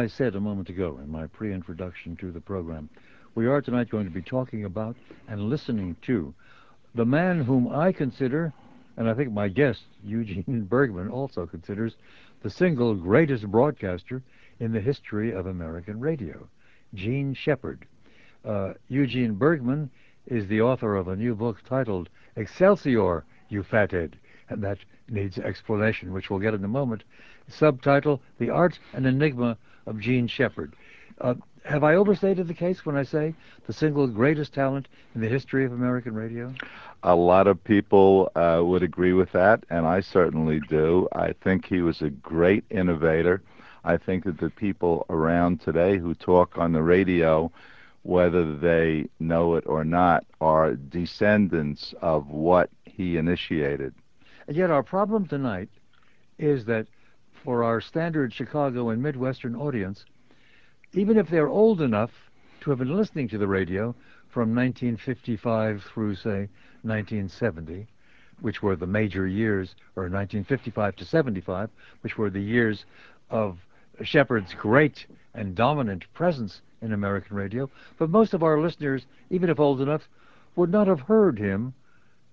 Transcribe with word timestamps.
I 0.00 0.06
said 0.06 0.34
a 0.34 0.40
moment 0.40 0.70
ago 0.70 0.98
in 1.04 1.12
my 1.12 1.26
pre-introduction 1.26 2.16
to 2.16 2.32
the 2.32 2.40
program, 2.40 2.88
we 3.34 3.46
are 3.46 3.60
tonight 3.60 3.90
going 3.90 4.06
to 4.06 4.10
be 4.10 4.22
talking 4.22 4.64
about 4.64 4.96
and 5.28 5.50
listening 5.50 5.94
to 6.06 6.32
the 6.94 7.04
man 7.04 7.44
whom 7.44 7.68
I 7.68 7.92
consider, 7.92 8.50
and 8.96 9.10
I 9.10 9.12
think 9.12 9.30
my 9.30 9.48
guest, 9.48 9.82
Eugene 10.02 10.66
Bergmann, 10.70 11.10
also 11.10 11.44
considers, 11.44 11.96
the 12.42 12.48
single 12.48 12.94
greatest 12.94 13.46
broadcaster 13.50 14.22
in 14.58 14.72
the 14.72 14.80
history 14.80 15.32
of 15.32 15.44
American 15.44 16.00
radio, 16.00 16.48
Jean 16.94 17.34
Shepherd. 17.34 17.84
Uh, 18.42 18.72
Eugene 18.88 19.34
Bergmann 19.34 19.90
is 20.26 20.48
the 20.48 20.62
author 20.62 20.96
of 20.96 21.08
a 21.08 21.16
new 21.16 21.34
book 21.34 21.58
titled 21.68 22.08
Excelsior, 22.36 23.24
You 23.50 23.62
Fathead, 23.62 24.16
and 24.48 24.64
that 24.64 24.78
needs 25.10 25.36
explanation, 25.38 26.14
which 26.14 26.30
we'll 26.30 26.40
get 26.40 26.54
in 26.54 26.64
a 26.64 26.68
moment. 26.68 27.04
Subtitle, 27.48 28.22
The 28.38 28.48
Art 28.48 28.78
and 28.94 29.04
Enigma 29.04 29.58
of 29.90 29.98
Jean 30.00 30.26
Shepherd. 30.28 30.72
Uh, 31.20 31.34
have 31.64 31.84
I 31.84 31.96
overstated 31.96 32.48
the 32.48 32.54
case 32.54 32.86
when 32.86 32.96
I 32.96 33.02
say 33.02 33.34
the 33.66 33.72
single 33.72 34.06
greatest 34.06 34.54
talent 34.54 34.88
in 35.14 35.20
the 35.20 35.28
history 35.28 35.66
of 35.66 35.72
American 35.72 36.14
radio? 36.14 36.54
A 37.02 37.14
lot 37.14 37.46
of 37.46 37.62
people 37.62 38.30
uh, 38.34 38.62
would 38.64 38.82
agree 38.82 39.12
with 39.12 39.32
that, 39.32 39.64
and 39.68 39.86
I 39.86 40.00
certainly 40.00 40.60
do. 40.68 41.08
I 41.12 41.32
think 41.32 41.66
he 41.66 41.82
was 41.82 42.00
a 42.00 42.08
great 42.08 42.64
innovator. 42.70 43.42
I 43.84 43.96
think 43.98 44.24
that 44.24 44.38
the 44.38 44.50
people 44.50 45.04
around 45.10 45.60
today 45.60 45.98
who 45.98 46.14
talk 46.14 46.56
on 46.56 46.72
the 46.72 46.82
radio, 46.82 47.50
whether 48.02 48.56
they 48.56 49.08
know 49.18 49.54
it 49.56 49.64
or 49.66 49.84
not, 49.84 50.24
are 50.40 50.74
descendants 50.74 51.94
of 52.00 52.28
what 52.28 52.70
he 52.84 53.16
initiated. 53.16 53.92
And 54.46 54.56
yet, 54.56 54.70
our 54.70 54.82
problem 54.82 55.26
tonight 55.26 55.68
is 56.38 56.64
that 56.66 56.86
for 57.44 57.64
our 57.64 57.80
standard 57.80 58.32
Chicago 58.32 58.90
and 58.90 59.02
Midwestern 59.02 59.56
audience, 59.56 60.04
even 60.92 61.16
if 61.16 61.28
they're 61.28 61.48
old 61.48 61.80
enough 61.80 62.10
to 62.60 62.70
have 62.70 62.78
been 62.78 62.96
listening 62.96 63.28
to 63.28 63.38
the 63.38 63.46
radio 63.46 63.94
from 64.28 64.54
1955 64.54 65.82
through, 65.82 66.14
say, 66.14 66.48
1970, 66.82 67.86
which 68.40 68.62
were 68.62 68.76
the 68.76 68.86
major 68.86 69.26
years, 69.26 69.74
or 69.96 70.04
1955 70.04 70.96
to 70.96 71.04
75, 71.04 71.70
which 72.02 72.16
were 72.16 72.30
the 72.30 72.40
years 72.40 72.84
of 73.30 73.58
Shepherd's 74.02 74.54
great 74.54 75.06
and 75.34 75.54
dominant 75.54 76.04
presence 76.14 76.60
in 76.82 76.92
American 76.92 77.36
radio. 77.36 77.70
But 77.98 78.10
most 78.10 78.34
of 78.34 78.42
our 78.42 78.60
listeners, 78.60 79.06
even 79.30 79.50
if 79.50 79.60
old 79.60 79.80
enough, 79.80 80.08
would 80.56 80.70
not 80.70 80.86
have 80.86 81.00
heard 81.00 81.38
him 81.38 81.74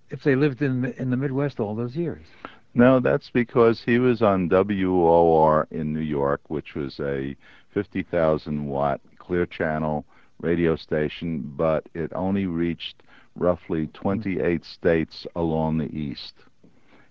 if 0.10 0.24
they 0.24 0.36
lived 0.36 0.62
in 0.62 0.86
in 0.98 1.10
the 1.10 1.18
Midwest 1.18 1.60
all 1.60 1.76
those 1.76 1.96
years. 1.96 2.26
No, 2.74 3.00
that's 3.00 3.30
because 3.30 3.82
he 3.82 3.98
was 3.98 4.22
on 4.22 4.50
WOR 4.50 5.68
in 5.72 5.94
New 5.94 6.00
York, 6.00 6.42
which 6.48 6.76
was 6.76 7.00
a 7.00 7.36
50,000 7.74 8.66
watt 8.66 9.02
clear 9.18 9.46
channel 9.46 10.06
radio 10.42 10.76
station, 10.76 11.54
but 11.58 11.88
it 11.94 12.12
only 12.14 12.46
reached 12.46 13.04
roughly 13.36 13.86
hmm. 13.86 13.92
28 13.92 14.66
states 14.66 15.28
along 15.36 15.78
the 15.78 15.96
east. 15.96 16.34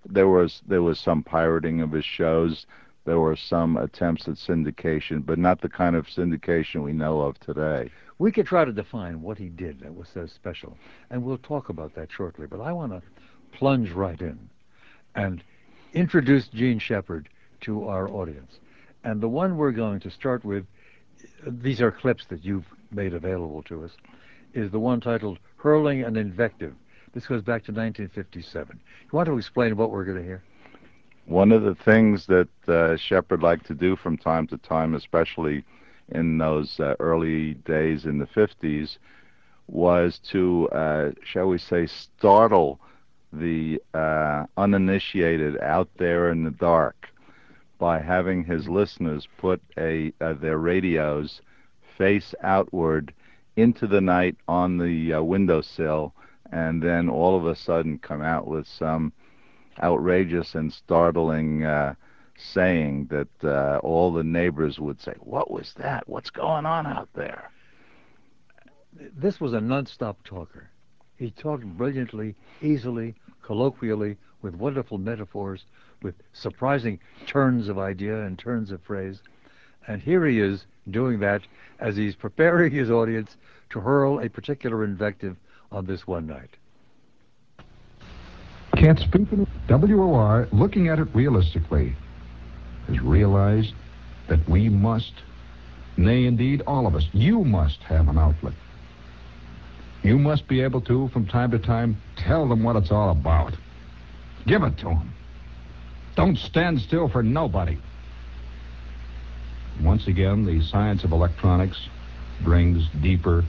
There 0.08 0.28
was 0.28 0.62
there 0.66 0.82
was 0.82 1.00
some 1.00 1.22
pirating 1.22 1.80
of 1.80 1.90
his 1.90 2.04
shows. 2.04 2.66
There 3.04 3.20
were 3.20 3.36
some 3.36 3.76
attempts 3.76 4.28
at 4.28 4.34
syndication, 4.34 5.24
but 5.24 5.38
not 5.38 5.60
the 5.60 5.68
kind 5.68 5.96
of 5.96 6.06
syndication 6.06 6.82
we 6.82 6.92
know 6.92 7.20
of 7.20 7.38
today. 7.40 7.90
We 8.18 8.32
could 8.32 8.46
try 8.46 8.64
to 8.64 8.72
define 8.72 9.22
what 9.22 9.38
he 9.38 9.48
did 9.48 9.80
that 9.80 9.94
was 9.94 10.08
so 10.08 10.26
special, 10.26 10.76
and 11.10 11.22
we'll 11.22 11.38
talk 11.38 11.68
about 11.68 11.94
that 11.94 12.10
shortly. 12.10 12.46
But 12.46 12.60
I 12.60 12.72
want 12.72 12.92
to 12.92 13.02
plunge 13.52 13.90
right 13.90 14.20
in 14.20 14.48
and 15.16 15.42
introduce 15.94 16.46
Jean 16.48 16.78
Shepherd 16.78 17.28
to 17.62 17.88
our 17.88 18.08
audience. 18.08 18.60
And 19.02 19.20
the 19.20 19.28
one 19.28 19.56
we're 19.56 19.72
going 19.72 19.98
to 20.00 20.10
start 20.10 20.44
with, 20.44 20.66
these 21.44 21.80
are 21.80 21.90
clips 21.90 22.26
that 22.26 22.44
you've 22.44 22.66
made 22.92 23.14
available 23.14 23.62
to 23.64 23.84
us, 23.84 23.92
is 24.52 24.70
the 24.70 24.78
one 24.78 25.00
titled 25.00 25.38
Hurling 25.56 26.02
an 26.02 26.16
Invective. 26.16 26.74
This 27.14 27.26
goes 27.26 27.40
back 27.40 27.64
to 27.64 27.72
1957. 27.72 28.78
You 29.04 29.08
want 29.10 29.26
to 29.26 29.38
explain 29.38 29.76
what 29.76 29.90
we're 29.90 30.04
going 30.04 30.18
to 30.18 30.24
hear? 30.24 30.42
One 31.24 31.50
of 31.50 31.62
the 31.62 31.74
things 31.74 32.26
that 32.26 32.48
uh, 32.68 32.96
Shepherd 32.96 33.42
liked 33.42 33.66
to 33.66 33.74
do 33.74 33.96
from 33.96 34.16
time 34.16 34.46
to 34.48 34.58
time, 34.58 34.94
especially 34.94 35.64
in 36.10 36.38
those 36.38 36.78
uh, 36.78 36.94
early 37.00 37.54
days 37.54 38.04
in 38.04 38.18
the 38.18 38.26
50s, 38.26 38.98
was 39.66 40.20
to, 40.30 40.68
uh, 40.70 41.10
shall 41.24 41.48
we 41.48 41.58
say, 41.58 41.86
startle 41.86 42.80
the 43.32 43.80
uh, 43.94 44.44
uninitiated 44.56 45.58
out 45.60 45.88
there 45.98 46.30
in 46.30 46.44
the 46.44 46.50
dark 46.50 47.08
by 47.78 47.98
having 48.00 48.44
his 48.44 48.68
listeners 48.68 49.28
put 49.38 49.60
a 49.76 50.12
uh, 50.20 50.32
their 50.34 50.58
radios 50.58 51.40
face 51.98 52.34
outward 52.42 53.12
into 53.56 53.86
the 53.86 54.00
night 54.00 54.36
on 54.48 54.78
the 54.78 55.12
uh, 55.14 55.22
windowsill 55.22 56.14
and 56.52 56.82
then 56.82 57.08
all 57.08 57.36
of 57.36 57.46
a 57.46 57.56
sudden 57.56 57.98
come 57.98 58.22
out 58.22 58.46
with 58.46 58.66
some 58.66 59.12
outrageous 59.82 60.54
and 60.54 60.72
startling 60.72 61.64
uh, 61.64 61.94
saying 62.36 63.06
that 63.06 63.28
uh, 63.44 63.78
all 63.78 64.12
the 64.12 64.24
neighbors 64.24 64.78
would 64.78 65.00
say, 65.00 65.14
"What 65.20 65.50
was 65.50 65.74
that? 65.74 66.08
What's 66.08 66.30
going 66.30 66.66
on 66.66 66.86
out 66.86 67.08
there?" 67.14 67.50
This 68.92 69.40
was 69.40 69.52
a 69.52 69.60
non-stop 69.60 70.22
talker. 70.24 70.70
He 71.18 71.30
talked 71.30 71.64
brilliantly, 71.64 72.34
easily, 72.60 73.14
colloquially, 73.42 74.16
with 74.42 74.54
wonderful 74.54 74.98
metaphors, 74.98 75.64
with 76.02 76.14
surprising 76.32 76.98
turns 77.26 77.68
of 77.68 77.78
idea 77.78 78.22
and 78.24 78.38
turns 78.38 78.70
of 78.70 78.82
phrase. 78.82 79.20
And 79.86 80.02
here 80.02 80.26
he 80.26 80.40
is 80.40 80.66
doing 80.90 81.20
that 81.20 81.42
as 81.80 81.96
he's 81.96 82.14
preparing 82.14 82.72
his 82.72 82.90
audience 82.90 83.36
to 83.70 83.80
hurl 83.80 84.20
a 84.20 84.28
particular 84.28 84.84
invective 84.84 85.36
on 85.72 85.86
this 85.86 86.06
one 86.06 86.26
night. 86.26 86.50
Can't 88.76 88.98
speak 88.98 89.32
in 89.32 89.46
WOR, 89.68 90.48
looking 90.52 90.88
at 90.88 90.98
it 90.98 91.08
realistically, 91.14 91.96
has 92.88 93.00
realized 93.00 93.72
that 94.28 94.46
we 94.48 94.68
must, 94.68 95.14
nay, 95.96 96.26
indeed, 96.26 96.62
all 96.66 96.86
of 96.86 96.94
us, 96.94 97.08
you 97.12 97.42
must 97.42 97.82
have 97.84 98.08
an 98.08 98.18
outlet. 98.18 98.52
You 100.06 100.20
must 100.20 100.46
be 100.46 100.60
able 100.60 100.82
to, 100.82 101.08
from 101.08 101.26
time 101.26 101.50
to 101.50 101.58
time, 101.58 102.00
tell 102.16 102.46
them 102.46 102.62
what 102.62 102.76
it's 102.76 102.92
all 102.92 103.10
about. 103.10 103.54
Give 104.46 104.62
it 104.62 104.78
to 104.78 104.84
them. 104.84 105.12
Don't 106.14 106.38
stand 106.38 106.80
still 106.80 107.08
for 107.08 107.24
nobody. 107.24 107.76
Once 109.82 110.06
again, 110.06 110.46
the 110.46 110.62
science 110.62 111.02
of 111.02 111.10
electronics 111.10 111.88
brings 112.42 112.86
deeper 113.02 113.44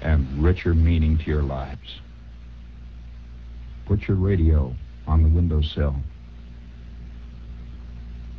and 0.00 0.42
richer 0.42 0.72
meaning 0.72 1.18
to 1.18 1.24
your 1.24 1.42
lives. 1.42 2.00
Put 3.84 4.08
your 4.08 4.16
radio 4.16 4.74
on 5.06 5.22
the 5.22 5.28
windowsill. 5.28 5.94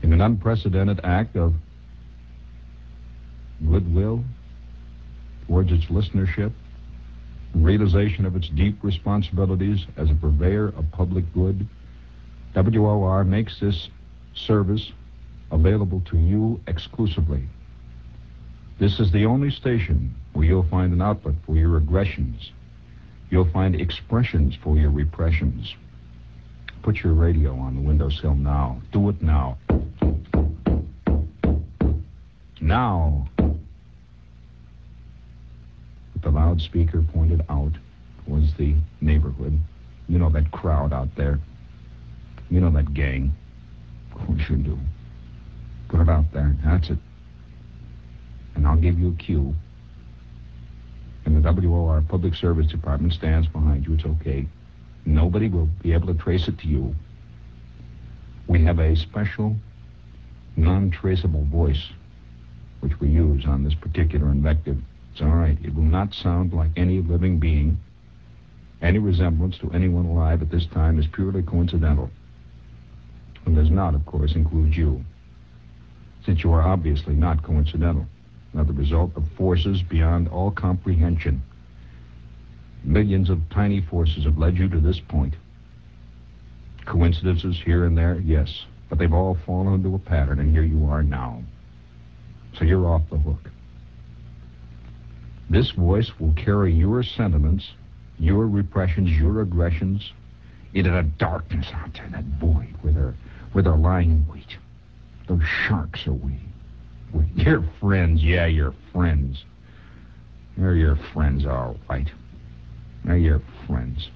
In 0.01 0.12
an 0.12 0.22
unprecedented 0.22 1.01
act 1.03 1.36
of 1.38 1.53
goodwill 3.63 4.24
towards 5.46 5.72
its 5.72 5.86
listenership, 5.86 6.51
realization 7.56 8.26
of 8.26 8.36
its 8.36 8.50
deep 8.50 8.84
responsibilities 8.84 9.86
as 9.98 10.10
a 10.10 10.16
purveyor 10.16 10.68
of 10.70 10.92
public 10.92 11.26
good, 11.34 11.68
WOR 12.56 13.24
makes 13.24 13.60
this 13.60 13.90
service 14.34 14.92
available 15.52 16.02
to 16.10 16.18
you 16.18 16.60
exclusively. 16.68 17.44
This 18.80 19.00
is 19.00 19.12
the 19.12 19.26
only 19.26 19.50
station 19.50 20.16
where 20.34 20.46
you'll 20.46 20.68
find 20.70 20.94
an 20.94 21.02
outlet 21.02 21.36
for 21.46 21.56
your 21.56 21.78
aggressions. 21.78 22.52
You'll 23.30 23.52
find 23.52 23.76
expressions 23.76 24.56
for 24.64 24.78
your 24.78 24.90
repressions. 24.90 25.76
Put 26.81 27.04
your 27.04 27.14
radio 27.14 27.56
on 27.56 27.76
the 27.76 27.81
windowsill 27.81 28.36
now. 28.36 28.81
Do 28.92 29.10
it 29.10 29.22
now. 29.22 29.58
Now. 32.62 33.28
The 36.21 36.30
loudspeaker 36.30 37.01
pointed 37.13 37.45
out 37.50 37.71
was 38.27 38.54
the 38.57 38.75
neighborhood. 39.01 39.60
You 40.07 40.19
know 40.19 40.30
that 40.31 40.51
crowd 40.51 40.94
out 40.94 41.16
there. 41.16 41.39
You 42.50 42.60
know 42.60 42.71
that 42.71 42.94
gang. 42.94 43.33
Of 44.12 44.25
course 44.25 44.42
you 44.50 44.57
do. 44.57 44.77
Put 45.88 46.01
it 46.01 46.10
out 46.10 46.31
there. 46.33 46.56
That's 46.63 46.89
it. 46.89 46.98
And 48.56 48.68
I'll 48.68 48.75
give 48.75 49.00
you 49.00 49.10
a 49.10 49.13
cue. 49.13 49.56
And 51.25 51.44
the 51.44 51.51
WOR 51.51 52.01
Public 52.01 52.36
Service 52.36 52.68
Department 52.68 53.13
stands 53.13 53.48
behind 53.48 53.86
you. 53.86 53.94
It's 53.94 54.06
okay. 54.06 54.48
Nobody 55.06 55.48
will 55.48 55.69
be 55.81 55.94
able 55.94 56.07
to 56.07 56.13
trace 56.13 56.48
it 56.48 56.60
to 56.60 56.68
you. 56.68 56.95
We 58.48 58.63
have 58.65 58.80
a 58.80 58.95
special, 58.95 59.56
non-traceable 60.56 61.45
voice 61.45 61.89
which 62.80 63.00
we 63.00 63.10
use 63.10 63.45
on 63.45 63.63
this 63.63 63.75
particular 63.75 64.31
invective. 64.31 64.77
It's 65.19 65.25
all 65.25 65.36
right. 65.36 65.57
It 65.62 65.75
will 65.75 65.83
not 65.83 66.13
sound 66.13 66.54
like 66.54 66.69
any 66.77 67.01
living 67.01 67.39
being. 67.39 67.77
Any 68.81 69.00
resemblance 69.00 69.57
to 69.57 69.69
anyone 69.71 70.06
alive 70.06 70.42
at 70.42 70.50
this 70.50 70.66
time 70.68 70.98
is 70.98 71.07
purely 71.07 71.44
coincidental 71.44 72.10
and 73.45 73.54
does 73.54 73.69
not, 73.69 73.95
of 73.95 74.06
course, 74.06 74.33
include 74.33 74.77
you. 74.77 75.04
since 76.25 76.42
you 76.42 76.54
are 76.54 76.62
obviously 76.62 77.16
not 77.16 77.44
coincidental. 77.44 78.06
Are 78.56 78.63
the 78.63 78.71
result 78.71 79.12
of 79.18 79.25
forces 79.38 79.83
beyond 79.83 80.30
all 80.30 80.51
comprehension. 80.51 81.42
Millions 82.86 83.30
of 83.30 83.42
tiny 83.50 83.81
forces 83.81 84.24
have 84.24 84.38
led 84.38 84.57
you 84.57 84.69
to 84.69 84.80
this 84.80 85.01
point. 85.01 85.36
Coincidences 86.86 87.60
here 87.65 87.83
and 87.83 87.98
there, 87.98 88.22
yes, 88.22 88.65
but 88.88 88.98
they've 88.98 89.12
all 89.12 89.38
fallen 89.45 89.74
into 89.74 89.95
a 89.95 90.00
pattern, 90.00 90.39
and 90.39 90.51
here 90.51 90.63
you 90.63 90.86
are 90.86 91.04
now. 91.04 91.44
So 92.57 92.63
you're 92.63 92.88
off 92.88 93.01
the 93.10 93.18
hook. 93.18 93.50
This 95.50 95.72
voice 95.72 96.12
will 96.19 96.34
carry 96.34 96.74
your 96.74 97.01
sentiments, 97.01 97.72
your 98.19 98.48
repressions, 98.48 99.10
your 99.10 99.42
aggressions 99.42 100.13
into 100.74 100.92
the 100.92 101.04
darkness 101.18 101.68
out 101.74 101.94
there, 101.94 102.10
that 102.12 102.24
void 102.40 102.75
where 102.81 102.94
they're, 102.94 103.16
where 103.54 103.63
they're 103.63 103.75
lying 103.75 104.25
wait. 104.31 104.57
Those 105.28 105.44
sharks 105.44 106.06
are 106.06 106.13
waiting. 106.13 106.54
Your 107.36 107.63
friends, 107.80 108.24
yeah, 108.24 108.46
your 108.46 108.74
friends. 108.94 109.44
They're 110.57 110.75
your 110.75 110.98
friends, 111.13 111.46
all 111.46 111.78
right. 111.90 112.12
They're 113.04 113.18
your 113.18 113.42
friends. 113.66 114.10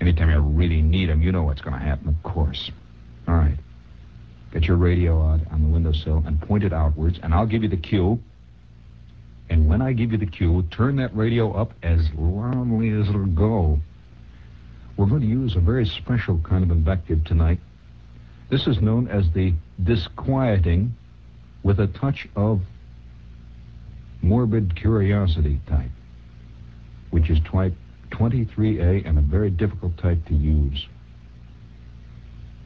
Anytime 0.00 0.30
you 0.30 0.40
really 0.40 0.82
need 0.82 1.08
them, 1.08 1.22
you 1.22 1.32
know 1.32 1.42
what's 1.42 1.62
going 1.62 1.78
to 1.78 1.84
happen, 1.84 2.08
of 2.08 2.22
course. 2.22 2.70
All 3.26 3.34
right. 3.34 3.56
Get 4.52 4.64
your 4.64 4.76
radio 4.76 5.20
out 5.22 5.40
on 5.50 5.62
the 5.62 5.68
windowsill 5.68 6.22
and 6.26 6.40
point 6.40 6.62
it 6.62 6.72
outwards, 6.72 7.18
and 7.22 7.34
I'll 7.34 7.46
give 7.46 7.62
you 7.62 7.68
the 7.68 7.76
cue. 7.76 8.20
And 9.48 9.68
when 9.68 9.80
I 9.80 9.92
give 9.92 10.12
you 10.12 10.18
the 10.18 10.26
cue, 10.26 10.64
turn 10.70 10.96
that 10.96 11.16
radio 11.16 11.52
up 11.52 11.72
as 11.82 12.08
loudly 12.16 12.90
as 12.90 13.08
it'll 13.08 13.26
go. 13.26 13.80
We're 14.96 15.06
going 15.06 15.20
to 15.20 15.26
use 15.26 15.56
a 15.56 15.60
very 15.60 15.86
special 15.86 16.38
kind 16.38 16.64
of 16.64 16.70
invective 16.70 17.24
tonight. 17.24 17.60
This 18.50 18.66
is 18.66 18.80
known 18.80 19.08
as 19.08 19.30
the 19.32 19.54
disquieting 19.82 20.94
with 21.62 21.80
a 21.80 21.86
touch 21.88 22.28
of 22.34 22.60
morbid 24.22 24.74
curiosity 24.76 25.60
type, 25.68 25.90
which 27.10 27.28
is 27.28 27.38
type 27.40 27.74
23A 28.10 29.06
and 29.06 29.18
a 29.18 29.20
very 29.20 29.50
difficult 29.50 29.96
type 29.98 30.24
to 30.26 30.34
use. 30.34 30.86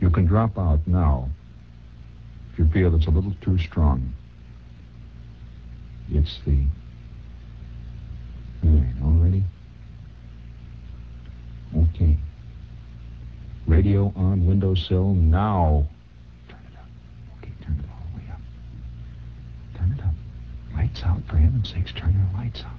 You 0.01 0.11
can 0.11 0.27
drop 0.27 0.57
out 0.59 0.81
now 0.87 1.29
if 2.53 2.59
you 2.59 2.69
feel 2.69 2.95
it's 2.95 3.07
a 3.07 3.11
little 3.11 3.35
too 3.41 3.59
strong. 3.59 4.15
It's 6.13 6.39
the. 6.45 6.67
All 8.65 8.71
right, 8.71 8.95
all 9.03 9.13
ready? 9.13 9.45
Okay. 11.77 12.17
Radio 13.67 14.13
on 14.17 14.45
windowsill 14.45 15.15
now. 15.15 15.87
Turn 16.49 16.59
it 16.67 16.77
up. 16.77 16.87
Okay, 17.39 17.53
turn 17.63 17.79
it 17.79 17.89
all 17.89 18.03
the 18.11 18.19
way 18.19 18.25
up. 18.33 18.41
Turn 19.79 19.93
it 19.93 20.03
up. 20.05 20.15
lights 20.75 21.01
out, 21.05 21.23
for 21.29 21.37
heaven's 21.37 21.71
sakes. 21.73 21.93
Turn 21.93 22.13
your 22.13 22.43
lights 22.43 22.61
out. 22.63 22.73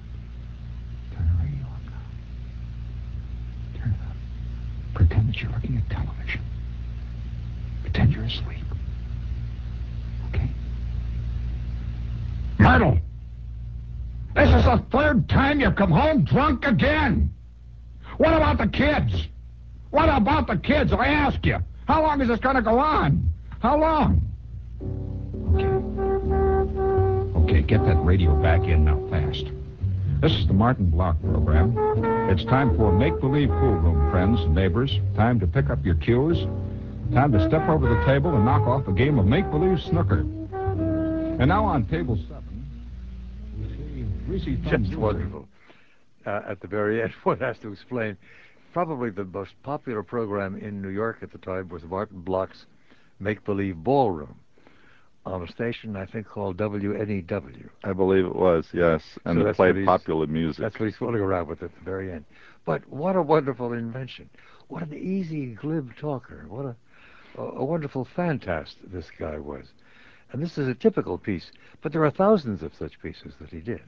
Turn 1.16 1.25
the 1.25 1.44
radio 1.45 1.66
up 1.68 1.84
now. 1.86 3.80
Turn 3.80 3.92
it 3.92 4.01
up. 4.10 4.16
Pretend 4.94 5.30
that 5.30 5.42
you're 5.42 5.51
looking 5.51 5.77
at 5.77 5.89
television. 5.89 6.42
Pretend 7.84 8.12
you're 8.12 8.25
asleep. 8.25 8.66
Okay? 10.30 10.51
Myrtle! 12.60 13.00
This 14.36 14.48
is 14.50 14.63
the 14.66 14.83
third 14.92 15.28
time 15.30 15.60
you've 15.60 15.75
come 15.75 15.92
home 15.92 16.24
drunk 16.24 16.66
again. 16.66 17.33
What 18.18 18.33
about 18.33 18.57
the 18.57 18.68
kids? 18.68 19.28
What 19.89 20.10
about 20.10 20.48
the 20.48 20.57
kids? 20.57 20.94
I 20.94 21.07
ask 21.07 21.45
you. 21.45 21.57
How 21.88 22.01
long 22.01 22.22
is 22.22 22.28
this 22.30 22.39
going 22.39 22.56
to 22.56 22.62
go 22.62 22.80
on? 22.80 23.30
How 23.60 23.78
long? 23.78 24.22
Okay, 25.54 27.51
Okay, 27.51 27.62
get 27.62 27.83
that 27.86 27.98
radio 28.06 28.42
back 28.42 28.62
in 28.63 28.86
now, 28.86 29.00
fast. 29.10 29.45
This 30.22 30.31
is 30.34 30.48
the 30.48 30.54
Martin 30.54 30.89
Block 30.89 31.19
program. 31.22 31.75
It's 32.30 32.45
time 32.45 32.77
for 32.77 32.92
Make 32.92 33.19
Believe 33.19 33.50
Pool 33.50 33.74
Room, 33.74 34.12
friends 34.12 34.39
and 34.42 34.56
neighbors. 34.56 35.00
Time 35.16 35.39
to 35.39 35.48
pick 35.48 35.69
up 35.69 35.84
your 35.84 35.95
cues. 35.95 36.38
Time 37.13 37.31
to 37.34 37.45
step 37.48 37.68
over 37.68 37.89
the 37.89 38.06
table 38.06 38.34
and 38.36 38.45
knock 38.45 38.66
off 38.68 38.88
a 38.88 38.94
game 38.94 39.19
of 39.19 39.25
Make 39.25 39.50
Believe 39.51 39.81
Snooker. 39.81 40.19
And 40.19 41.48
now 41.50 41.66
on 41.66 41.86
table 41.88 42.18
seven, 42.30 42.40
Just 44.69 44.95
wonderful. 44.95 45.48
Uh, 46.25 46.42
at 46.48 46.60
the 46.62 46.68
very 46.68 47.01
end, 47.01 47.12
one 47.24 47.39
has 47.39 47.57
to 47.60 47.72
explain. 47.72 48.18
Probably 48.74 49.10
the 49.10 49.25
most 49.25 49.51
popular 49.63 50.01
program 50.04 50.56
in 50.57 50.81
New 50.81 50.89
York 50.89 51.18
at 51.22 51.31
the 51.31 51.38
time 51.38 51.68
was 51.69 51.83
Martin 51.83 52.22
Block's 52.22 52.66
Make 53.19 53.44
Believe 53.44 53.75
Ballroom 53.75 54.36
on 55.25 55.44
a 55.44 55.48
station 55.51 55.95
I 55.95 56.06
think 56.06 56.28
called 56.28 56.57
WNEW. 56.57 57.69
I 57.83 57.94
believe 57.94 58.25
it 58.25 58.36
was, 58.36 58.68
yes. 58.74 59.04
And 59.25 59.39
So 59.39 59.44
they 59.44 59.54
played 59.54 59.86
popular 59.86 60.25
music. 60.28 60.62
That's 60.62 60.80
what 60.80 60.86
he's 60.88 60.95
fooling 60.95 61.22
around 61.22 61.48
with 61.48 61.62
at 61.62 61.74
the 61.74 61.81
very 61.84 62.12
end. 62.12 62.25
But 62.66 62.88
what 62.89 63.16
a 63.16 63.22
wonderful 63.22 63.74
invention. 63.74 64.30
What 64.68 64.84
an 64.84 64.94
easy, 64.94 65.48
glib 65.48 65.95
talker. 65.98 66.45
What 66.48 66.66
a, 66.66 66.75
a, 67.38 67.44
a 67.44 67.66
wonderful 67.66 68.07
fantast 68.16 68.75
this 68.84 69.12
guy 69.18 69.38
was. 69.38 69.68
And 70.31 70.42
this 70.42 70.57
is 70.57 70.68
a 70.68 70.74
typical 70.74 71.18
piece. 71.18 71.51
But 71.81 71.92
there 71.92 72.06
are 72.06 72.12
thousands 72.12 72.63
of 72.63 72.74
such 72.74 73.01
pieces 73.01 73.34
that 73.39 73.50
he 73.50 73.60
did. 73.60 73.81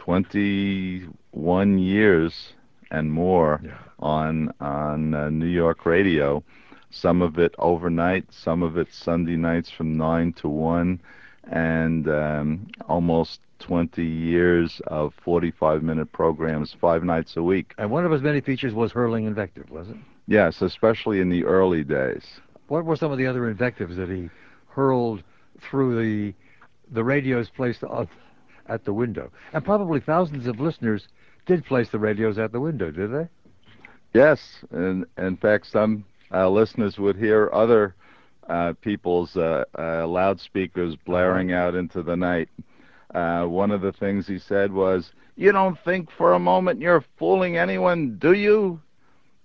21 0.00 1.78
years 1.78 2.52
and 2.90 3.12
more 3.12 3.60
Yeah. 3.62 3.72
on 3.98 4.52
on 4.60 5.14
uh, 5.14 5.30
New 5.30 5.46
York 5.46 5.86
radio. 5.86 6.42
Some 6.90 7.22
of 7.22 7.38
it 7.38 7.54
overnight, 7.58 8.24
some 8.32 8.62
of 8.64 8.76
it 8.76 8.88
Sunday 8.92 9.36
nights 9.36 9.70
from 9.70 9.96
nine 9.96 10.32
to 10.34 10.48
one, 10.48 11.00
and 11.44 12.08
um, 12.08 12.66
almost 12.88 13.40
20 13.60 14.02
years 14.04 14.80
of 14.88 15.14
45 15.22 15.82
minute 15.84 16.10
programs, 16.12 16.74
five 16.80 17.04
nights 17.04 17.36
a 17.36 17.42
week. 17.42 17.74
And 17.78 17.90
one 17.90 18.04
of 18.04 18.10
his 18.10 18.22
many 18.22 18.40
features 18.40 18.74
was 18.74 18.90
hurling 18.90 19.26
invective, 19.26 19.70
was 19.70 19.88
it? 19.88 19.96
Yes, 20.26 20.62
especially 20.62 21.20
in 21.20 21.28
the 21.28 21.44
early 21.44 21.84
days. 21.84 22.24
What 22.68 22.84
were 22.84 22.96
some 22.96 23.12
of 23.12 23.18
the 23.18 23.26
other 23.26 23.48
invectives 23.48 23.96
that 23.96 24.08
he 24.08 24.30
hurled 24.68 25.22
through 25.60 26.02
the 26.02 26.34
the 26.92 27.04
radios 27.04 27.48
placed 27.50 27.84
on, 27.84 28.08
at 28.70 28.84
the 28.84 28.92
window? 28.94 29.30
And 29.52 29.64
probably 29.64 30.00
thousands 30.00 30.46
of 30.46 30.60
listeners 30.60 31.08
did 31.46 31.66
place 31.66 31.90
the 31.90 31.98
radios 31.98 32.38
at 32.38 32.52
the 32.52 32.60
window, 32.60 32.90
did 32.90 33.12
they? 33.12 33.28
Yes, 34.14 34.64
and 34.70 35.04
in 35.18 35.36
fact, 35.36 35.66
some 35.66 36.04
uh, 36.32 36.48
listeners 36.48 36.98
would 36.98 37.16
hear 37.16 37.50
other 37.52 37.94
uh, 38.48 38.72
people's 38.80 39.36
uh, 39.36 39.64
uh, 39.78 40.06
loudspeakers 40.06 40.96
blaring 41.04 41.52
out 41.52 41.74
into 41.74 42.02
the 42.02 42.16
night. 42.16 42.48
Uh, 43.14 43.44
one 43.44 43.70
of 43.70 43.80
the 43.80 43.92
things 43.92 44.26
he 44.26 44.38
said 44.38 44.72
was, 44.72 45.12
"You 45.36 45.52
don't 45.52 45.78
think 45.84 46.10
for 46.10 46.32
a 46.32 46.38
moment 46.38 46.80
you're 46.80 47.04
fooling 47.18 47.56
anyone, 47.56 48.16
do 48.18 48.32
you?" 48.32 48.80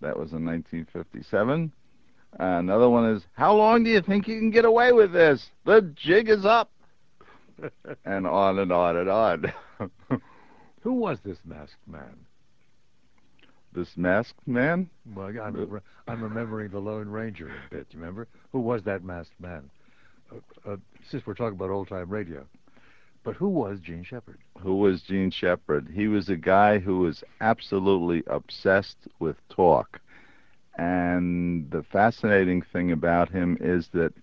That 0.01 0.17
was 0.17 0.33
in 0.33 0.45
1957. 0.45 1.71
Uh, 2.39 2.43
another 2.43 2.89
one 2.89 3.09
is, 3.11 3.23
"How 3.33 3.55
long 3.55 3.83
do 3.83 3.89
you 3.89 4.01
think 4.01 4.27
you 4.27 4.39
can 4.39 4.51
get 4.51 4.65
away 4.65 4.91
with 4.91 5.11
this? 5.11 5.49
The 5.65 5.81
jig 5.95 6.29
is 6.29 6.45
up." 6.45 6.69
And 8.05 8.27
on 8.27 8.59
and 8.59 8.71
on 8.71 8.97
and 8.97 9.09
on. 9.09 9.53
Who 10.81 10.93
was 10.93 11.19
this 11.21 11.39
masked 11.45 11.87
man? 11.87 12.25
this 13.73 13.97
masked 13.97 14.47
man? 14.47 14.89
Well, 15.13 15.27
I'm, 15.41 15.53
re- 15.69 15.81
I'm 16.07 16.23
remembering 16.23 16.71
the 16.71 16.79
Lone 16.79 17.09
Ranger 17.09 17.49
a 17.49 17.69
bit. 17.69 17.87
You 17.91 17.99
remember 17.99 18.27
who 18.51 18.59
was 18.59 18.83
that 18.83 19.03
masked 19.03 19.39
man? 19.39 19.69
Uh, 20.31 20.71
uh, 20.71 20.77
since 21.09 21.25
we're 21.25 21.33
talking 21.33 21.57
about 21.57 21.69
old 21.69 21.89
time 21.89 22.09
radio, 22.09 22.45
but 23.23 23.35
who 23.35 23.49
was 23.49 23.79
Jean 23.81 24.03
Shepherd? 24.03 24.39
who 24.59 24.75
was 24.75 25.01
Jean 25.01 25.29
Shepherd. 25.29 25.89
He 25.93 26.07
was 26.07 26.29
a 26.29 26.35
guy 26.37 26.79
who 26.79 26.99
was 26.99 27.23
absolutely 27.41 28.23
obsessed 28.27 29.07
with 29.19 29.35
talk. 29.49 29.99
And 30.77 31.69
the 31.71 31.83
fascinating 31.83 32.61
thing 32.61 32.91
about 32.91 33.29
him 33.29 33.57
is 33.61 33.89
that 33.89 34.13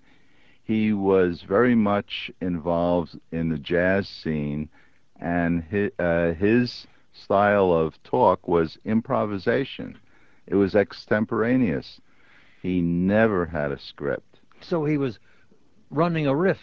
he 0.73 0.93
was 0.93 1.43
very 1.43 1.75
much 1.75 2.31
involved 2.41 3.19
in 3.31 3.51
the 3.51 3.59
jazz 3.59 4.09
scene, 4.09 4.69
and 5.21 5.63
his, 5.65 5.91
uh, 5.99 6.33
his 6.33 6.87
style 7.13 7.73
of 7.73 8.03
talk 8.05 8.49
was 8.49 8.79
improvisation. 8.85 9.99
It 10.47 10.55
was 10.55 10.75
extemporaneous. 10.75 12.01
He 12.63 12.81
never 12.81 13.45
had 13.47 13.71
a 13.71 13.79
script. 13.79 14.41
So 14.63 14.85
he 14.85 14.97
was 14.97 15.19
running 15.91 16.27
a 16.27 16.35
riff 16.35 16.61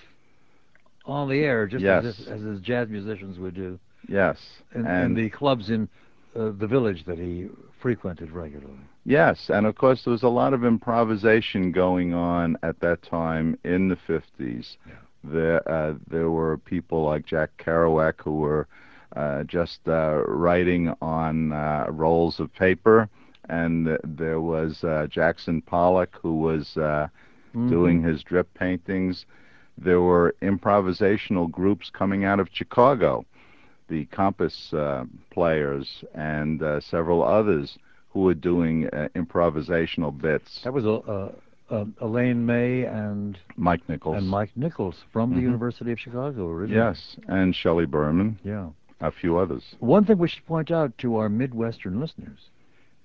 on 1.06 1.30
the 1.30 1.42
air, 1.44 1.68
just 1.68 1.84
Yes. 1.84 2.06
as, 2.06 2.28
as 2.28 2.42
his 2.42 2.62
jazz 2.62 2.90
musicians 2.90 3.38
would 3.38 3.54
do, 3.54 3.80
Yes. 4.08 4.38
in, 4.74 4.88
in 4.88 5.14
the 5.14 5.30
clubs 5.30 5.70
in 5.70 5.88
uh, 6.36 6.50
the 6.58 6.68
village 6.68 7.06
that 7.06 7.20
he 7.20 7.48
frequented 7.80 8.32
regularly. 8.32 8.80
Yes, 9.06 9.50
and 9.50 9.66
of 9.66 9.76
course 9.76 10.04
there 10.04 10.12
was 10.12 10.24
a 10.24 10.30
lot 10.30 10.54
of 10.54 10.64
improvisation 10.66 11.72
going 11.72 12.14
on 12.14 12.58
at 12.64 12.80
that 12.82 13.02
time 13.02 13.58
in 13.64 13.88
the 13.90 13.96
50s. 13.96 14.78
Yeah. 14.88 14.94
There, 15.24 15.68
uh, 15.70 15.96
there 16.08 16.30
were 16.30 16.58
people 16.58 17.04
like 17.04 17.26
Jack 17.26 17.52
Kerouac 17.58 18.22
who 18.22 18.36
were 18.38 18.68
uh, 19.16 19.44
just 19.44 19.88
uh, 19.88 20.22
writing 20.28 20.94
on 21.02 21.52
uh, 21.52 21.88
rolls 21.90 22.40
of 22.40 22.54
paper, 22.54 23.10
and 23.50 23.86
th- 23.88 24.00
there 24.04 24.40
was 24.42 24.84
uh, 24.84 25.08
Jackson 25.10 25.62
Pollock 25.62 26.18
who 26.22 26.36
was 26.38 26.78
uh, 26.78 27.08
Mhm. 27.56 27.68
doing 27.70 28.04
his 28.04 28.22
drip 28.24 28.54
paintings. 28.54 29.26
there 29.78 30.02
were 30.02 30.36
improvisational 30.42 31.50
groups 31.50 31.90
coming 31.90 32.24
out 32.26 32.40
of 32.40 32.48
Chicago, 32.52 33.26
the 33.88 34.06
Compass 34.06 34.74
uh, 34.74 35.06
players 35.32 36.04
and 36.14 36.62
uh, 36.62 36.80
several 36.80 37.24
others 37.24 37.78
who 38.12 38.22
were 38.22 38.34
doing 38.34 38.88
uh, 38.88 39.08
improvisational 39.16 40.16
bits. 40.18 40.62
That 40.64 40.74
was 40.74 40.86
uh, 40.86 41.32
uh, 41.70 41.86
Elaine 42.02 42.46
May 42.46 42.84
and 42.86 43.38
Mike 43.56 43.88
Nichols. 43.88 44.18
And 44.18 44.28
Mike 44.28 44.52
Nichols 44.56 45.04
from 45.12 45.32
Mhm. 45.32 45.36
the 45.36 45.42
University 45.42 45.92
of 45.92 46.00
Chicago 46.00 46.48
originally. 46.50 46.82
Yes, 46.84 47.18
and 47.28 47.56
Shelley 47.56 47.86
Berman, 47.86 48.40
Yeah. 48.44 48.70
a 49.02 49.12
few 49.12 49.38
others. 49.38 49.76
One 49.80 50.06
thing 50.06 50.18
we 50.18 50.28
should 50.28 50.46
point 50.46 50.72
out 50.72 50.98
to 51.00 51.18
our 51.18 51.30
Midwestern 51.30 52.00
listeners 52.00 52.50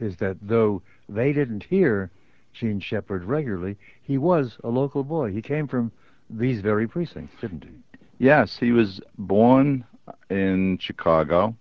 is 0.01 0.17
that 0.17 0.37
though 0.41 0.83
they 1.09 1.33
didn't 1.33 1.65
hear 1.65 2.11
Jean 2.55 2.81
Shepherd 2.81 3.25
regularly, 3.25 3.77
he 4.03 4.17
was 4.17 4.57
a 4.65 4.69
local 4.71 5.05
boy. 5.05 5.33
He 5.33 5.43
came 5.43 5.67
from 5.69 5.93
these 6.31 6.61
very 6.63 6.89
precincts, 6.89 7.35
didn't 7.41 7.65
he? 7.65 7.71
Yes, 8.19 8.57
he 8.59 8.73
was 8.73 9.01
born 9.19 9.85
in 10.31 10.79
Chicago, 10.79 11.55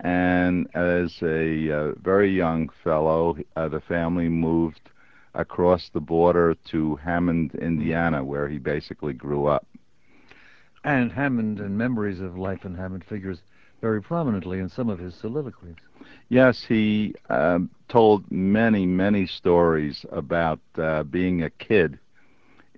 and 0.00 0.68
as 0.74 1.14
a 1.22 1.70
uh, 1.70 1.92
very 2.02 2.30
young 2.30 2.68
fellow, 2.82 3.36
uh, 3.56 3.68
the 3.68 3.80
family 3.80 4.28
moved 4.28 4.90
across 5.34 5.90
the 5.92 6.00
border 6.00 6.54
to 6.70 6.96
Hammond, 6.96 7.54
Indiana, 7.54 8.24
where 8.24 8.48
he 8.48 8.58
basically 8.58 9.12
grew 9.12 9.46
up. 9.46 9.66
And 10.84 11.10
Hammond 11.10 11.60
and 11.60 11.78
memories 11.78 12.20
of 12.20 12.36
life 12.36 12.64
in 12.64 12.74
Hammond 12.74 13.04
figures 13.04 13.38
very 13.80 14.02
prominently 14.02 14.58
in 14.58 14.68
some 14.68 14.88
of 14.88 14.98
his 14.98 15.14
soliloquies. 15.14 15.76
Yes, 16.28 16.64
he 16.66 17.14
um, 17.30 17.70
told 17.88 18.30
many, 18.30 18.86
many 18.86 19.26
stories 19.26 20.04
about 20.10 20.60
uh, 20.76 21.02
being 21.04 21.42
a 21.42 21.50
kid 21.50 21.98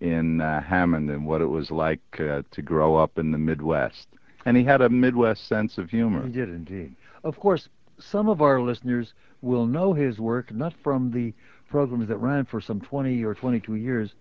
in 0.00 0.40
uh, 0.40 0.62
Hammond 0.62 1.10
and 1.10 1.26
what 1.26 1.40
it 1.40 1.46
was 1.46 1.70
like 1.70 2.00
uh, 2.18 2.42
to 2.50 2.62
grow 2.62 2.96
up 2.96 3.18
in 3.18 3.32
the 3.32 3.38
Midwest. 3.38 4.06
And 4.44 4.56
he 4.56 4.64
had 4.64 4.80
a 4.80 4.88
Midwest 4.88 5.48
sense 5.48 5.78
of 5.78 5.90
humor. 5.90 6.24
He 6.24 6.32
did 6.32 6.48
indeed. 6.48 6.94
Of 7.26 7.40
course, 7.40 7.68
some 7.98 8.28
of 8.28 8.40
our 8.40 8.60
listeners 8.60 9.12
will 9.42 9.66
know 9.66 9.92
his 9.92 10.20
work 10.20 10.54
not 10.54 10.72
from 10.84 11.10
the 11.10 11.34
programs 11.68 12.06
that 12.06 12.18
ran 12.18 12.44
for 12.44 12.60
some 12.60 12.80
20 12.80 13.24
or 13.24 13.34
22 13.34 13.74
years 13.74 14.14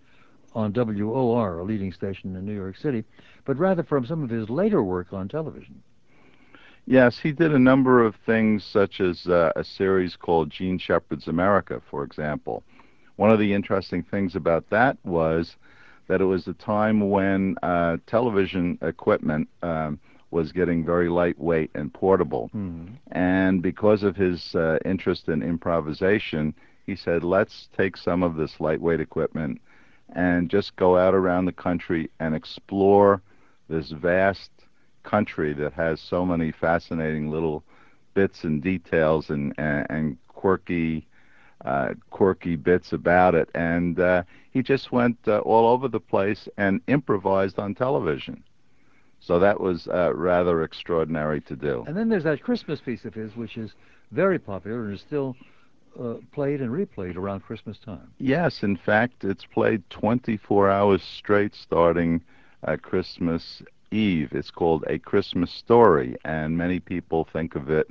on 0.56 0.74
WOR, 0.74 1.60
a 1.60 1.64
leading 1.64 1.92
station 1.92 2.36
in 2.36 2.44
New 2.48 2.56
York 2.56 2.76
City, 2.78 3.04
but 3.46 3.60
rather 3.60 3.84
from 3.84 4.08
some 4.08 4.24
of 4.24 4.32
his 4.32 4.50
later 4.50 4.82
work 4.82 5.14
on 5.14 5.28
television. 5.28 5.84
Yes, 6.88 7.20
he 7.20 7.32
did 7.32 7.54
a 7.54 7.60
number 7.60 8.04
of 8.04 8.16
things, 8.26 8.64
such 8.64 9.00
as 9.00 9.28
uh, 9.28 9.52
a 9.56 9.64
series 9.64 10.16
called 10.16 10.50
Jean 10.50 10.80
Shepherd's 10.80 11.28
America, 11.28 11.84
for 11.92 12.04
example. 12.04 12.64
One 13.18 13.30
of 13.30 13.38
the 13.38 13.54
interesting 13.54 14.02
things 14.02 14.36
about 14.36 14.68
that 14.72 14.98
was 15.04 15.58
that 16.08 16.22
it 16.22 16.26
was 16.26 16.48
a 16.48 16.54
time 16.54 17.12
when 17.12 17.56
uh, 17.62 17.98
television 18.08 18.80
equipment 18.82 19.48
um, 19.62 20.00
was 20.36 20.51
getting 20.51 20.84
very 20.84 21.08
lightweight 21.08 21.72
and 21.75 21.94
portable. 21.94 22.50
Hmm. 22.51 22.88
And 23.13 23.62
because 23.62 24.04
of 24.04 24.18
his 24.18 24.54
uh, 24.54 24.77
interest 24.84 25.30
in 25.30 25.42
improvisation, 25.42 26.54
he 26.86 26.98
said, 26.98 27.24
let's 27.24 27.70
take 27.77 27.96
some 27.96 28.22
of 28.22 28.36
this 28.36 28.60
lightweight 28.60 29.00
equipment 29.00 29.62
and 30.13 30.50
just 30.50 30.75
go 30.75 30.98
out 30.98 31.15
around 31.15 31.46
the 31.46 31.54
country 31.54 32.10
and 32.20 32.36
explore 32.36 33.22
this 33.70 33.92
vast 33.92 34.51
country 35.04 35.54
that 35.54 35.72
has 35.72 36.01
so 36.01 36.25
many 36.25 36.51
fascinating 36.51 37.32
little 37.32 37.63
bits 38.13 38.44
and 38.44 38.62
details 38.62 39.30
and, 39.30 39.54
and, 39.58 39.88
and 39.89 40.18
quirky 40.27 41.08
uh, 41.63 41.94
quirky 42.10 42.58
bits 42.58 42.92
about 42.92 43.36
it. 43.36 43.50
And 43.56 43.98
uh, 44.01 44.24
he 44.51 44.62
just 44.62 44.92
went 44.92 45.18
uh, 45.27 45.39
all 45.39 45.65
over 45.74 45.88
the 45.88 46.01
place 46.01 46.50
and 46.58 46.82
improvised 46.88 47.58
on 47.58 47.74
television. 47.74 48.44
So 49.25 49.39
that 49.39 49.60
was 49.60 49.88
uh, 49.88 50.13
rather 50.13 50.62
extraordinary 50.62 51.41
to 51.41 51.55
do. 51.55 51.84
And 51.88 51.98
then 51.98 52.10
there's 52.10 52.25
that 52.25 52.44
Christmas 52.44 52.79
piece 52.79 53.05
of 53.05 53.15
his, 53.15 53.36
which 53.36 53.58
is 53.58 53.72
very 54.12 54.38
popular 54.38 54.86
and 54.86 54.94
is 54.94 55.01
still 55.01 55.36
uh, 56.00 56.15
played 56.32 56.62
and 56.62 56.70
replayed 56.70 57.15
around 57.15 57.39
Christmas 57.39 57.79
time. 57.79 58.13
Yes, 58.20 58.62
in 58.62 58.77
fact, 58.77 59.24
it's 59.24 59.44
played 59.44 59.82
24 59.89 60.70
hours 60.70 61.01
straight 61.01 61.55
starting 61.55 62.22
uh, 62.67 62.77
Christmas 62.79 63.63
Eve. 63.89 64.29
It's 64.32 64.51
called 64.51 64.84
A 64.86 65.00
Christmas 65.00 65.50
Story, 65.50 66.15
and 66.24 66.55
many 66.55 66.79
people 66.79 67.25
think 67.25 67.55
of 67.55 67.72
it 67.72 67.88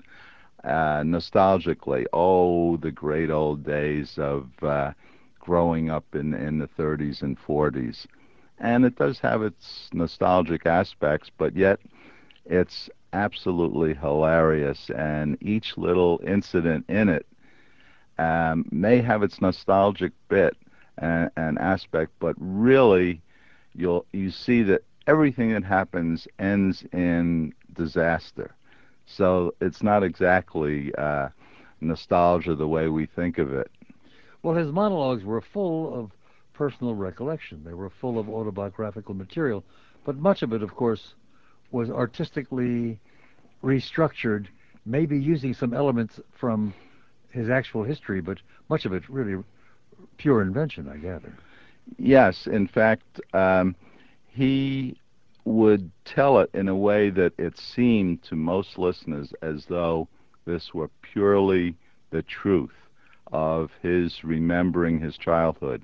uh, 0.63 1.03
nostalgically. 1.03 2.05
Oh, 2.13 2.77
the 2.77 2.93
great 2.93 3.31
old 3.31 3.65
days 3.65 4.19
of 4.19 4.51
uh, 4.63 4.93
growing 5.41 5.91
up 5.91 6.05
in, 6.15 6.33
in 6.33 6.59
the 6.59 6.69
30s 6.69 7.23
and 7.23 7.37
40s. 7.37 8.07
And 8.59 8.85
it 8.85 8.97
does 8.97 9.19
have 9.21 9.43
its 9.43 9.89
nostalgic 9.93 10.67
aspects, 10.67 11.31
but 11.37 11.57
yet 11.57 11.81
it's 12.47 12.89
absolutely 13.13 13.95
hilarious, 13.95 14.91
and 14.91 15.37
each 15.41 15.77
little 15.77 16.21
incident 16.27 16.85
in 16.89 17.09
it 17.09 17.27
um, 18.19 18.67
may 18.71 19.01
have 19.01 19.23
its 19.23 19.41
nostalgic 19.41 20.13
bit 20.29 20.57
and, 20.99 21.31
and 21.37 21.59
aspect, 21.59 22.13
but 22.21 22.35
really, 22.39 23.21
you'll 23.75 24.07
you 24.13 24.31
see 24.31 24.63
that 24.63 24.83
everything 25.07 25.53
that 25.53 25.65
happens 25.65 26.27
ends 26.39 26.85
in 26.93 27.53
disaster. 27.75 28.55
So 29.07 29.55
it's 29.61 29.83
not 29.83 30.03
exactly 30.03 30.95
uh, 30.95 31.29
nostalgia 31.81 32.55
the 32.55 32.69
way 32.69 32.89
we 32.89 33.07
think 33.07 33.39
of 33.39 33.53
it. 33.53 33.71
Well, 34.43 34.55
his 34.55 34.73
monologues 34.73 35.25
were 35.25 35.41
full 35.41 35.95
of 35.95 36.11
personal 36.55 36.95
recollection. 36.95 37.63
They 37.65 37.75
were 37.75 37.91
full 37.91 38.19
of 38.19 38.29
autobiographical 38.29 39.15
material, 39.15 39.65
but 40.05 40.17
much 40.17 40.43
of 40.43 40.53
it, 40.53 40.63
of 40.63 40.75
course, 40.75 41.15
was 41.71 41.91
artistically 41.91 42.99
restructured, 43.63 44.47
maybe 44.87 45.19
using 45.19 45.53
some 45.53 45.75
elements 45.75 46.21
from 46.33 46.73
his 47.31 47.51
actual 47.51 47.83
history, 47.83 48.21
but 48.21 48.39
much 48.69 48.85
of 48.85 48.93
it 48.93 49.09
really 49.09 49.43
pure 50.17 50.41
invention, 50.41 50.89
I 50.89 50.97
gather. 50.97 51.33
Yes, 51.99 52.47
in 52.47 52.69
fact, 52.69 53.21
um, 53.35 53.75
he 54.29 54.97
would 55.45 55.91
tell 56.05 56.39
it 56.39 56.51
in 56.55 56.69
a 56.69 56.77
way 56.77 57.11
that 57.11 57.33
it 57.39 57.59
seemed 57.59 58.23
to 58.25 58.37
most 58.37 58.79
listeners 58.79 59.33
as 59.43 59.67
though 59.67 60.09
this 60.47 60.73
were 60.73 60.91
purely 61.03 61.75
the 62.11 62.23
truth 62.23 62.73
of 63.33 63.71
his 63.83 64.23
remembering 64.25 65.01
his 65.01 65.17
childhood. 65.19 65.83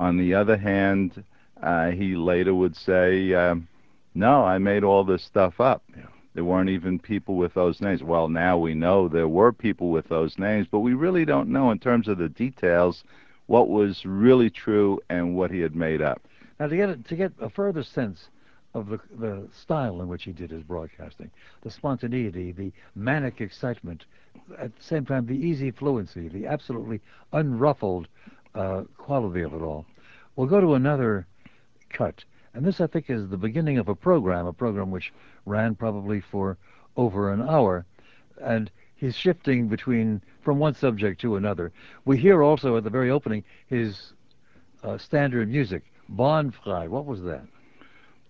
On 0.00 0.16
the 0.16 0.32
other 0.32 0.56
hand, 0.56 1.22
uh, 1.62 1.90
he 1.90 2.16
later 2.16 2.54
would 2.54 2.74
say, 2.74 3.34
um, 3.34 3.68
No, 4.14 4.42
I 4.42 4.56
made 4.56 4.82
all 4.82 5.04
this 5.04 5.22
stuff 5.22 5.60
up. 5.60 5.82
Yeah. 5.94 6.06
There 6.32 6.44
weren't 6.44 6.70
even 6.70 6.98
people 6.98 7.34
with 7.34 7.52
those 7.52 7.82
names. 7.82 8.02
Well, 8.02 8.30
now 8.30 8.56
we 8.56 8.72
know 8.72 9.08
there 9.08 9.28
were 9.28 9.52
people 9.52 9.90
with 9.90 10.08
those 10.08 10.38
names, 10.38 10.66
but 10.70 10.78
we 10.78 10.94
really 10.94 11.26
don't 11.26 11.50
know 11.50 11.70
in 11.70 11.78
terms 11.78 12.08
of 12.08 12.16
the 12.16 12.30
details 12.30 13.04
what 13.46 13.68
was 13.68 14.06
really 14.06 14.48
true 14.48 15.00
and 15.10 15.36
what 15.36 15.50
he 15.50 15.60
had 15.60 15.76
made 15.76 16.00
up. 16.00 16.22
Now, 16.58 16.68
to 16.68 16.76
get 16.76 17.04
to 17.04 17.16
get 17.16 17.32
a 17.38 17.50
further 17.50 17.82
sense 17.82 18.30
of 18.72 18.88
the 18.88 19.00
the 19.18 19.48
style 19.52 20.00
in 20.00 20.08
which 20.08 20.24
he 20.24 20.32
did 20.32 20.50
his 20.50 20.62
broadcasting, 20.62 21.30
the 21.60 21.70
spontaneity, 21.70 22.52
the 22.52 22.72
manic 22.94 23.42
excitement, 23.42 24.06
at 24.56 24.74
the 24.74 24.82
same 24.82 25.04
time 25.04 25.26
the 25.26 25.46
easy 25.46 25.70
fluency, 25.70 26.28
the 26.28 26.46
absolutely 26.46 27.02
unruffled 27.34 28.06
uh, 28.54 28.82
quality 28.96 29.42
of 29.42 29.54
it 29.54 29.62
all. 29.62 29.86
We'll 30.36 30.46
go 30.46 30.60
to 30.60 30.74
another 30.74 31.26
cut, 31.90 32.24
and 32.54 32.64
this 32.64 32.80
I 32.80 32.86
think 32.86 33.10
is 33.10 33.28
the 33.28 33.36
beginning 33.36 33.78
of 33.78 33.88
a 33.88 33.94
program, 33.94 34.46
a 34.46 34.52
program 34.52 34.90
which 34.90 35.12
ran 35.46 35.74
probably 35.74 36.20
for 36.20 36.58
over 36.96 37.32
an 37.32 37.42
hour, 37.42 37.84
and 38.40 38.70
he's 38.96 39.14
shifting 39.14 39.68
between 39.68 40.22
from 40.42 40.58
one 40.58 40.74
subject 40.74 41.20
to 41.22 41.36
another. 41.36 41.72
We 42.04 42.18
hear 42.18 42.42
also 42.42 42.76
at 42.76 42.84
the 42.84 42.90
very 42.90 43.10
opening 43.10 43.44
his 43.66 44.12
uh, 44.82 44.98
standard 44.98 45.48
music, 45.48 45.84
Bahn 46.08 46.50
Frei. 46.50 46.88
What 46.88 47.06
was 47.06 47.22
that? 47.22 47.42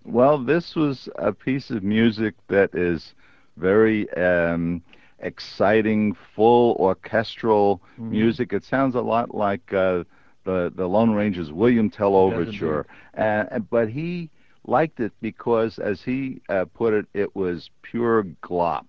Well, 0.05 0.39
this 0.39 0.75
was 0.75 1.09
a 1.17 1.33
piece 1.33 1.71
of 1.71 1.83
music 1.83 2.35
that 2.49 2.75
is 2.75 3.15
very 3.57 4.11
um, 4.15 4.83
exciting, 5.21 6.15
full 6.35 6.77
orchestral 6.79 7.81
Mhm. 7.99 8.11
music. 8.11 8.53
It 8.53 8.65
sounds 8.65 8.95
a 8.95 9.01
lot 9.01 9.35
like 9.35 9.73
uh, 9.73 10.05
the 10.45 10.73
the 10.75 10.89
Lone 10.89 11.13
Ranger's 11.13 11.53
William 11.53 11.91
Tell 11.91 12.15
Overture, 12.17 12.87
uh, 13.17 13.59
but 13.71 13.89
he 13.89 14.31
liked 14.67 15.01
it 15.01 15.13
because, 15.21 15.79
as 15.79 16.03
he 16.03 16.41
uh, 16.49 16.65
put 16.75 16.93
it, 16.95 17.07
it 17.15 17.35
was 17.35 17.71
pure 17.83 18.25
glop. 18.43 18.87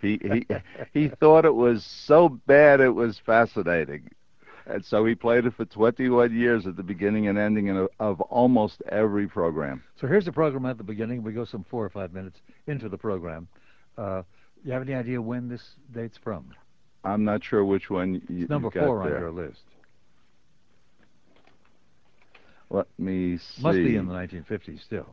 He 0.00 0.18
he 0.22 0.46
he 0.92 1.08
thought 1.08 1.44
it 1.44 1.54
was 1.54 1.84
so 1.84 2.28
bad 2.46 2.80
it 2.80 2.94
was 2.94 3.18
fascinating. 3.18 4.10
And 4.66 4.82
so 4.82 5.04
he 5.04 5.14
played 5.14 5.44
it 5.44 5.52
for 5.52 5.66
21 5.66 6.32
years 6.34 6.66
at 6.66 6.76
the 6.76 6.82
beginning 6.82 7.28
and 7.28 7.36
ending 7.36 7.68
of, 7.68 7.88
of 8.00 8.20
almost 8.22 8.82
every 8.88 9.26
program. 9.26 9.82
So 9.94 10.06
here's 10.06 10.24
the 10.24 10.32
program 10.32 10.64
at 10.64 10.78
the 10.78 10.84
beginning. 10.84 11.22
We 11.22 11.32
go 11.32 11.44
some 11.44 11.64
four 11.64 11.84
or 11.84 11.90
five 11.90 12.14
minutes 12.14 12.40
into 12.66 12.88
the 12.88 12.96
program. 12.96 13.46
Uh, 13.98 14.22
you 14.64 14.72
have 14.72 14.82
any 14.82 14.94
idea 14.94 15.20
when 15.20 15.48
this 15.48 15.62
date's 15.92 16.18
from? 16.18 16.54
I'm 17.04 17.24
not 17.24 17.44
sure 17.44 17.64
which 17.64 17.90
one 17.90 18.14
you, 18.28 18.42
It's 18.42 18.50
number 18.50 18.68
you 18.68 18.80
got 18.80 18.86
four 18.86 19.02
on 19.02 19.10
there. 19.10 19.20
your 19.20 19.30
list. 19.30 19.60
Let 22.70 22.86
me 22.98 23.36
see. 23.36 23.62
Must 23.62 23.76
be 23.76 23.96
in 23.96 24.06
the 24.06 24.14
1950s 24.14 24.82
still. 24.84 25.06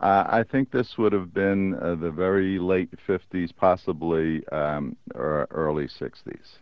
Uh, 0.00 0.24
I 0.26 0.42
think 0.42 0.70
this 0.70 0.98
would 0.98 1.12
have 1.12 1.32
been 1.32 1.74
uh, 1.74 1.94
the 1.94 2.10
very 2.10 2.58
late 2.58 2.90
50s, 3.08 3.54
possibly 3.56 4.46
um, 4.48 4.96
or 5.14 5.46
early 5.50 5.86
60s. 5.86 6.58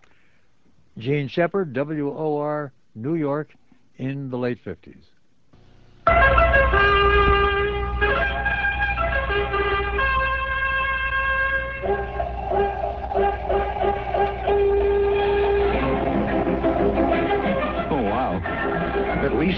Jean 0.99 1.27
Shepherd, 1.29 1.75
WOR, 1.75 2.73
New 2.95 3.15
York, 3.15 3.55
in 3.97 4.31
the 4.31 4.39
late 4.39 4.59
50s. 4.65 5.03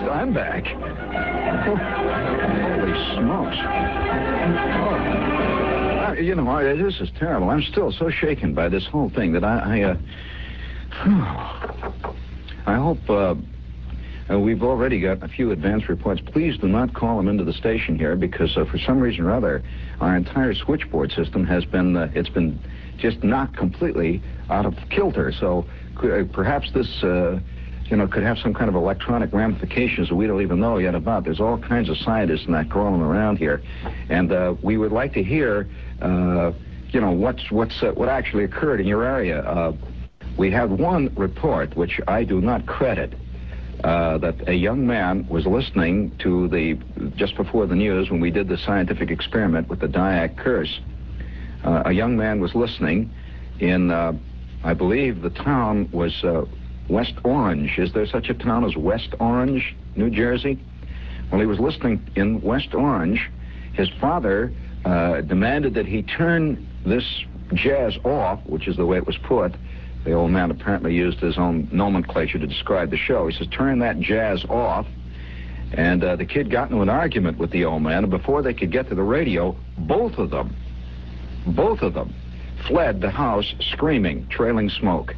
I'm 0.08 0.32
back. 0.32 0.64
Holy 2.76 2.92
smokes. 3.14 3.56
Oh. 4.78 4.96
I, 6.06 6.18
you 6.18 6.34
know, 6.34 6.48
I, 6.48 6.74
this 6.74 7.00
is 7.00 7.10
terrible. 7.18 7.50
I'm 7.50 7.62
still 7.62 7.92
so 7.92 8.10
shaken 8.10 8.54
by 8.54 8.68
this 8.68 8.86
whole 8.86 9.10
thing 9.10 9.32
that 9.32 9.44
I, 9.44 9.80
I, 9.80 9.82
uh, 9.82 9.96
I 12.66 12.76
hope, 12.76 13.10
uh, 13.10 13.34
uh, 14.28 14.38
we've 14.38 14.62
already 14.62 15.00
got 15.00 15.22
a 15.22 15.28
few 15.28 15.52
advance 15.52 15.88
reports. 15.88 16.20
Please 16.32 16.58
do 16.58 16.68
not 16.68 16.94
call 16.94 17.16
them 17.16 17.28
into 17.28 17.44
the 17.44 17.52
station 17.52 17.98
here 17.98 18.16
because 18.16 18.56
uh, 18.56 18.64
for 18.64 18.78
some 18.78 18.98
reason 18.98 19.24
or 19.24 19.32
other, 19.32 19.62
our 20.00 20.16
entire 20.16 20.54
switchboard 20.54 21.12
system 21.12 21.44
has 21.46 21.64
been, 21.64 21.96
uh, 21.96 22.10
it's 22.14 22.28
been 22.28 22.58
just 22.98 23.22
knocked 23.22 23.56
completely 23.56 24.22
out 24.50 24.66
of 24.66 24.74
kilter. 24.90 25.32
So 25.32 25.66
uh, 25.98 26.24
perhaps 26.32 26.72
this, 26.72 27.02
uh, 27.02 27.38
you 27.88 27.96
know, 27.96 28.06
could 28.06 28.22
have 28.22 28.38
some 28.38 28.52
kind 28.52 28.68
of 28.68 28.74
electronic 28.74 29.32
ramifications 29.32 30.08
that 30.08 30.14
we 30.14 30.26
don't 30.26 30.42
even 30.42 30.58
know 30.58 30.78
yet 30.78 30.94
about. 30.94 31.24
There's 31.24 31.40
all 31.40 31.58
kinds 31.58 31.88
of 31.88 31.96
scientists 31.98 32.48
not 32.48 32.68
crawling 32.68 33.00
around 33.00 33.38
here. 33.38 33.62
And 34.08 34.32
uh, 34.32 34.54
we 34.62 34.76
would 34.76 34.92
like 34.92 35.12
to 35.14 35.22
hear, 35.22 35.68
uh, 36.02 36.52
you 36.88 37.00
know, 37.00 37.12
what's, 37.12 37.50
what's, 37.50 37.82
uh, 37.82 37.92
what 37.92 38.08
actually 38.08 38.44
occurred 38.44 38.80
in 38.80 38.86
your 38.86 39.04
area. 39.04 39.40
Uh, 39.42 39.72
we 40.36 40.50
have 40.50 40.70
one 40.70 41.14
report, 41.14 41.76
which 41.76 42.00
I 42.08 42.24
do 42.24 42.40
not 42.40 42.66
credit, 42.66 43.14
uh, 43.84 44.18
that 44.18 44.48
a 44.48 44.54
young 44.54 44.86
man 44.86 45.26
was 45.28 45.46
listening 45.46 46.16
to 46.18 46.48
the, 46.48 46.78
just 47.16 47.36
before 47.36 47.66
the 47.66 47.76
news 47.76 48.10
when 48.10 48.20
we 48.20 48.30
did 48.30 48.48
the 48.48 48.58
scientific 48.58 49.10
experiment 49.10 49.68
with 49.68 49.80
the 49.80 49.88
Dyack 49.88 50.36
curse. 50.36 50.80
Uh, 51.64 51.84
a 51.86 51.92
young 51.92 52.16
man 52.16 52.40
was 52.40 52.54
listening 52.54 53.10
in, 53.60 53.90
I 54.64 54.74
believe 54.74 55.22
the 55.22 55.30
town 55.30 55.88
was 55.92 56.24
West 56.88 57.14
Orange. 57.24 57.78
Is 57.78 57.92
there 57.92 58.06
such 58.06 58.28
a 58.28 58.34
town 58.34 58.64
as 58.64 58.76
West 58.76 59.14
Orange, 59.18 59.74
New 59.96 60.10
Jersey? 60.10 60.58
Well, 61.30 61.40
he 61.40 61.46
was 61.46 61.58
listening 61.58 62.06
in 62.14 62.40
West 62.40 62.74
Orange. 62.74 63.28
His 63.72 63.88
father 64.00 64.52
uh, 64.84 65.22
demanded 65.22 65.74
that 65.74 65.86
he 65.86 66.02
turn 66.02 66.66
this 66.84 67.04
jazz 67.54 67.96
off, 68.04 68.40
which 68.46 68.68
is 68.68 68.76
the 68.76 68.86
way 68.86 68.96
it 68.96 69.06
was 69.06 69.16
put, 69.18 69.54
the 70.06 70.12
old 70.12 70.30
man 70.30 70.52
apparently 70.52 70.94
used 70.94 71.18
his 71.18 71.36
own 71.36 71.68
nomenclature 71.72 72.38
to 72.38 72.46
describe 72.46 72.90
the 72.90 72.96
show. 72.96 73.26
He 73.26 73.36
says, 73.36 73.48
turn 73.48 73.80
that 73.80 73.98
jazz 73.98 74.44
off. 74.44 74.86
And 75.72 76.04
uh, 76.04 76.14
the 76.14 76.24
kid 76.24 76.48
got 76.48 76.70
into 76.70 76.80
an 76.80 76.88
argument 76.88 77.38
with 77.38 77.50
the 77.50 77.64
old 77.64 77.82
man, 77.82 78.04
and 78.04 78.10
before 78.10 78.40
they 78.40 78.54
could 78.54 78.70
get 78.70 78.88
to 78.88 78.94
the 78.94 79.02
radio, 79.02 79.56
both 79.78 80.16
of 80.16 80.30
them, 80.30 80.54
both 81.44 81.82
of 81.82 81.94
them, 81.94 82.14
fled 82.68 83.00
the 83.00 83.10
house 83.10 83.52
screaming, 83.72 84.28
trailing 84.28 84.70
smoke. 84.70 85.16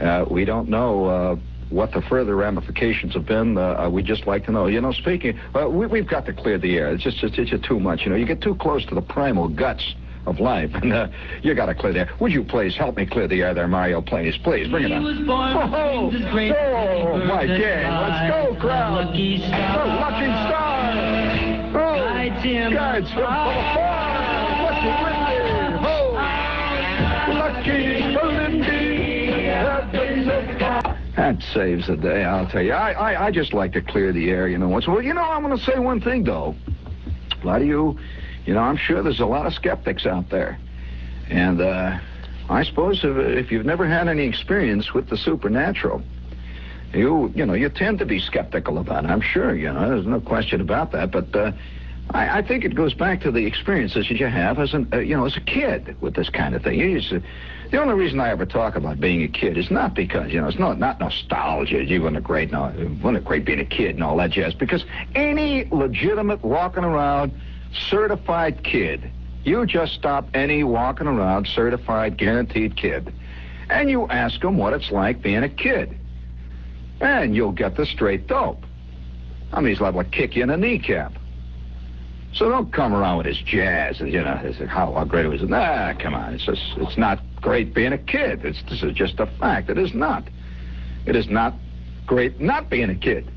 Uh, 0.00 0.24
we 0.30 0.44
don't 0.44 0.68
know 0.68 1.06
uh, 1.06 1.36
what 1.70 1.92
the 1.92 2.02
further 2.02 2.36
ramifications 2.36 3.14
have 3.14 3.26
been. 3.26 3.56
Uh, 3.56 3.88
we'd 3.90 4.06
just 4.06 4.26
like 4.26 4.44
to 4.46 4.52
know. 4.52 4.66
You 4.66 4.80
know, 4.80 4.92
speaking, 4.92 5.38
we, 5.54 5.98
have 5.98 6.08
got 6.08 6.26
to 6.26 6.32
clear 6.32 6.58
the 6.58 6.76
air. 6.76 6.92
It's 6.94 7.02
just, 7.02 7.22
it's, 7.22 7.38
it's 7.38 7.50
just 7.50 7.64
too 7.64 7.80
much. 7.80 8.02
You 8.02 8.10
know, 8.10 8.16
you 8.16 8.26
get 8.26 8.40
too 8.40 8.54
close 8.56 8.84
to 8.86 8.94
the 8.94 9.02
primal 9.02 9.48
guts 9.48 9.94
of 10.26 10.40
life. 10.40 10.70
And 10.84 10.92
uh, 10.92 11.08
you 11.42 11.54
got 11.54 11.66
to 11.66 11.74
clear 11.74 11.92
the 11.92 12.00
air. 12.00 12.10
Would 12.20 12.32
you 12.32 12.44
please 12.44 12.76
help 12.76 12.96
me 12.96 13.06
clear 13.06 13.28
the 13.28 13.42
air 13.42 13.54
there, 13.54 13.68
Mario? 13.68 14.02
Please, 14.02 14.36
please, 14.42 14.68
bring 14.68 14.84
it 14.84 14.92
on. 14.92 15.28
Oh, 15.28 15.72
oh, 15.74 16.10
oh 16.12 17.24
my 17.24 17.46
gang. 17.46 17.90
Let's 17.90 18.30
go, 18.30 18.56
crowd. 18.60 19.06
Lucky 19.06 19.38
star. 19.38 19.78
The 19.78 19.94
lucky 19.94 20.30
star. 20.46 20.74
Oh, 21.76 21.96
Guides 21.96 22.42
him. 22.44 22.72
Guides 22.72 23.08
him. 23.10 23.20
Lucky. 23.20 24.54
Oh, 25.86 26.12
lucky 27.28 28.13
That 31.24 31.42
saves 31.54 31.86
the 31.86 31.96
day, 31.96 32.22
I'll 32.22 32.46
tell 32.46 32.60
you. 32.60 32.74
I, 32.74 32.92
I, 32.92 33.26
I 33.26 33.30
just 33.30 33.54
like 33.54 33.72
to 33.72 33.80
clear 33.80 34.12
the 34.12 34.28
air, 34.28 34.46
you 34.46 34.58
know. 34.58 34.68
What's 34.68 34.86
well, 34.86 35.00
you 35.00 35.14
know, 35.14 35.22
I'm 35.22 35.42
going 35.42 35.56
to 35.56 35.64
say 35.64 35.78
one 35.78 35.98
thing 35.98 36.22
though. 36.22 36.54
A 37.42 37.46
lot 37.46 37.62
of 37.62 37.66
you 37.66 37.98
you 38.44 38.52
know, 38.52 38.60
I'm 38.60 38.76
sure 38.76 39.02
there's 39.02 39.20
a 39.20 39.24
lot 39.26 39.46
of 39.46 39.54
skeptics 39.54 40.04
out 40.04 40.28
there. 40.28 40.58
And 41.30 41.62
uh, 41.62 41.98
I 42.50 42.62
suppose 42.62 43.02
if, 43.02 43.16
if 43.16 43.50
you've 43.50 43.64
never 43.64 43.86
had 43.86 44.06
any 44.06 44.24
experience 44.24 44.92
with 44.92 45.08
the 45.08 45.16
supernatural, 45.16 46.02
you 46.92 47.32
you 47.34 47.46
know 47.46 47.54
you 47.54 47.70
tend 47.70 48.00
to 48.00 48.04
be 48.04 48.20
skeptical 48.20 48.76
about 48.76 49.06
it. 49.06 49.10
I'm 49.10 49.22
sure 49.22 49.54
you 49.54 49.72
know 49.72 49.88
there's 49.88 50.04
no 50.04 50.20
question 50.20 50.60
about 50.60 50.92
that. 50.92 51.10
But 51.10 51.34
uh, 51.34 51.52
I, 52.10 52.38
I 52.38 52.42
think 52.42 52.64
it 52.64 52.74
goes 52.74 52.94
back 52.94 53.20
to 53.22 53.30
the 53.30 53.46
experiences 53.46 54.08
that 54.08 54.18
you 54.20 54.26
have 54.26 54.58
as 54.58 54.74
an 54.74 54.88
uh, 54.92 54.98
you 54.98 55.16
know 55.16 55.24
as 55.24 55.36
a 55.36 55.40
kid 55.40 55.96
with 56.00 56.14
this 56.14 56.28
kind 56.28 56.54
of 56.54 56.62
thing. 56.62 56.78
You 56.78 57.00
just, 57.00 57.24
the 57.70 57.80
only 57.80 57.94
reason 57.94 58.20
I 58.20 58.30
ever 58.30 58.46
talk 58.46 58.76
about 58.76 59.00
being 59.00 59.22
a 59.22 59.28
kid 59.28 59.56
is 59.56 59.70
not 59.70 59.94
because 59.94 60.32
you 60.32 60.40
know 60.40 60.48
it's 60.48 60.58
not 60.58 60.78
not 60.78 61.00
nostalgia. 61.00 61.84
Gee, 61.84 61.98
wasn't 61.98 62.18
it 62.18 62.24
great? 62.24 62.50
No, 62.52 62.72
wasn't 63.02 63.24
great 63.24 63.44
being 63.44 63.60
a 63.60 63.64
kid 63.64 63.94
and 63.94 64.04
all 64.04 64.16
that 64.18 64.30
jazz? 64.30 64.54
Because 64.54 64.84
any 65.14 65.64
legitimate 65.70 66.44
walking 66.44 66.84
around 66.84 67.32
certified 67.88 68.62
kid. 68.64 69.10
You 69.44 69.66
just 69.66 69.92
stop 69.92 70.28
any 70.32 70.64
walking 70.64 71.06
around 71.06 71.46
certified 71.46 72.16
guaranteed 72.16 72.76
kid 72.76 73.12
and 73.70 73.90
you 73.90 74.06
ask 74.08 74.40
them 74.40 74.56
what 74.56 74.72
it's 74.72 74.90
like 74.90 75.22
being 75.22 75.42
a 75.42 75.48
kid. 75.48 75.98
And 77.00 77.34
you'll 77.34 77.52
get 77.52 77.76
the 77.76 77.86
straight 77.86 78.26
dope. 78.26 78.64
I 79.52 79.60
mean, 79.60 79.68
he's 79.68 79.80
liable 79.80 80.02
to 80.04 80.10
kick 80.10 80.36
you 80.36 80.42
in 80.42 80.48
the 80.48 80.56
kneecap. 80.56 81.12
So 82.34 82.48
don't 82.48 82.72
come 82.72 82.92
around 82.92 83.18
with 83.18 83.26
his 83.26 83.38
jazz 83.38 84.00
and, 84.00 84.12
you 84.12 84.20
know, 84.20 84.34
how, 84.68 84.92
how 84.92 85.04
great 85.04 85.24
it 85.24 85.28
was. 85.28 85.42
Nah, 85.42 85.94
come 85.94 86.14
on. 86.14 86.34
It's 86.34 86.44
just, 86.44 86.62
it's 86.76 86.98
not 86.98 87.20
great 87.40 87.74
being 87.74 87.92
a 87.92 87.98
kid. 87.98 88.44
It's, 88.44 88.60
this 88.68 88.82
is 88.82 88.92
just 88.94 89.20
a 89.20 89.26
fact. 89.38 89.70
It 89.70 89.78
is 89.78 89.94
not. 89.94 90.24
It 91.06 91.14
is 91.14 91.28
not 91.28 91.54
great 92.06 92.40
not 92.40 92.70
being 92.70 92.90
a 92.90 92.94
kid. 92.94 93.30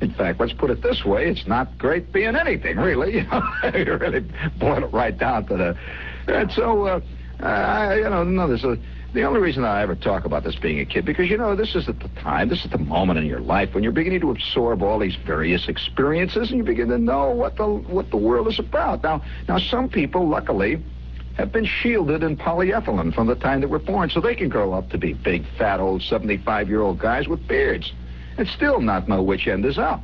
In 0.00 0.12
fact, 0.12 0.40
let's 0.40 0.52
put 0.52 0.70
it 0.70 0.82
this 0.82 1.04
way: 1.04 1.26
it's 1.26 1.46
not 1.46 1.78
great 1.78 2.12
being 2.12 2.36
anything, 2.36 2.76
really. 2.76 3.14
You 3.14 3.22
know, 3.30 3.42
you 3.74 3.96
really 3.96 4.30
boil 4.58 4.84
it 4.84 4.92
right 4.92 5.16
down 5.16 5.46
to 5.46 5.56
the. 5.56 5.78
And 6.26 6.52
so, 6.52 6.86
uh, 6.86 7.00
uh, 7.42 7.94
you 7.96 8.10
know, 8.10 8.24
no, 8.24 8.46
there's 8.46 8.64
a. 8.64 8.76
The 9.12 9.22
only 9.22 9.40
reason 9.40 9.64
I 9.64 9.82
ever 9.82 9.94
talk 9.94 10.24
about 10.24 10.44
this 10.44 10.56
being 10.56 10.80
a 10.80 10.84
kid, 10.84 11.06
because 11.06 11.30
you 11.30 11.38
know, 11.38 11.56
this 11.56 11.74
is 11.74 11.88
at 11.88 12.00
the 12.00 12.08
time, 12.20 12.48
this 12.48 12.64
is 12.64 12.70
the 12.70 12.78
moment 12.78 13.18
in 13.18 13.26
your 13.26 13.40
life 13.40 13.74
when 13.74 13.82
you're 13.82 13.92
beginning 13.92 14.20
to 14.20 14.30
absorb 14.30 14.82
all 14.82 14.98
these 14.98 15.16
various 15.26 15.68
experiences, 15.68 16.50
and 16.50 16.58
you 16.58 16.64
begin 16.64 16.88
to 16.88 16.98
know 16.98 17.30
what 17.30 17.56
the 17.56 17.66
what 17.66 18.10
the 18.10 18.16
world 18.16 18.48
is 18.48 18.58
about. 18.58 19.02
Now, 19.02 19.22
now, 19.48 19.58
some 19.58 19.88
people, 19.88 20.28
luckily, 20.28 20.82
have 21.38 21.50
been 21.50 21.64
shielded 21.64 22.22
in 22.22 22.36
polyethylene 22.36 23.14
from 23.14 23.26
the 23.26 23.36
time 23.36 23.60
they 23.60 23.66
were 23.66 23.78
born, 23.78 24.10
so 24.10 24.20
they 24.20 24.34
can 24.34 24.48
grow 24.48 24.72
up 24.72 24.90
to 24.90 24.98
be 24.98 25.14
big, 25.14 25.44
fat, 25.56 25.80
old 25.80 26.02
75-year-old 26.02 26.98
guys 26.98 27.28
with 27.28 27.46
beards 27.46 27.92
and 28.38 28.48
still 28.48 28.80
not 28.80 29.08
know 29.08 29.22
which 29.22 29.46
end 29.46 29.64
is 29.64 29.78
up. 29.78 30.02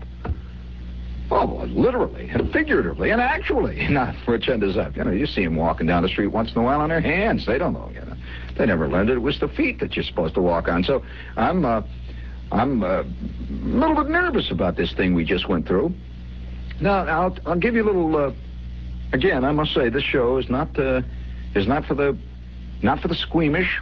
Oh, 1.30 1.66
literally 1.70 2.28
and 2.28 2.52
figuratively 2.52 3.10
and 3.10 3.20
actually, 3.20 3.88
not 3.90 4.14
which 4.26 4.48
end 4.48 4.62
is 4.62 4.76
up. 4.76 4.96
You 4.96 5.04
know, 5.04 5.10
you 5.10 5.26
see 5.26 5.44
them 5.44 5.56
walking 5.56 5.86
down 5.86 6.02
the 6.02 6.08
street 6.08 6.28
once 6.28 6.52
in 6.52 6.58
a 6.58 6.62
while 6.62 6.80
on 6.80 6.90
their 6.90 7.00
hands. 7.00 7.46
They 7.46 7.58
don't 7.58 7.72
know, 7.72 7.90
you 7.92 8.00
know. 8.00 8.16
They 8.56 8.66
never 8.66 8.88
learned 8.88 9.10
it. 9.10 9.14
It 9.14 9.20
was 9.22 9.40
the 9.40 9.48
feet 9.48 9.80
that 9.80 9.96
you're 9.96 10.04
supposed 10.04 10.34
to 10.34 10.42
walk 10.42 10.68
on. 10.68 10.84
So 10.84 11.02
I'm, 11.36 11.64
uh, 11.64 11.82
I'm 12.50 12.82
uh, 12.82 13.02
a 13.02 13.04
little 13.50 13.96
bit 13.96 14.10
nervous 14.10 14.50
about 14.50 14.76
this 14.76 14.92
thing 14.92 15.14
we 15.14 15.24
just 15.24 15.48
went 15.48 15.66
through. 15.66 15.94
Now, 16.80 17.04
I'll, 17.06 17.36
I'll 17.46 17.58
give 17.58 17.74
you 17.74 17.84
a 17.84 17.86
little. 17.86 18.16
Uh, 18.16 18.32
again, 19.12 19.44
I 19.44 19.52
must 19.52 19.72
say, 19.72 19.88
this 19.88 20.02
show 20.02 20.38
is 20.38 20.48
not 20.48 20.78
uh, 20.78 21.02
is 21.54 21.66
not 21.66 21.86
for 21.86 21.94
the 21.94 22.16
not 22.82 23.00
for 23.00 23.08
the 23.08 23.14
squeamish. 23.14 23.80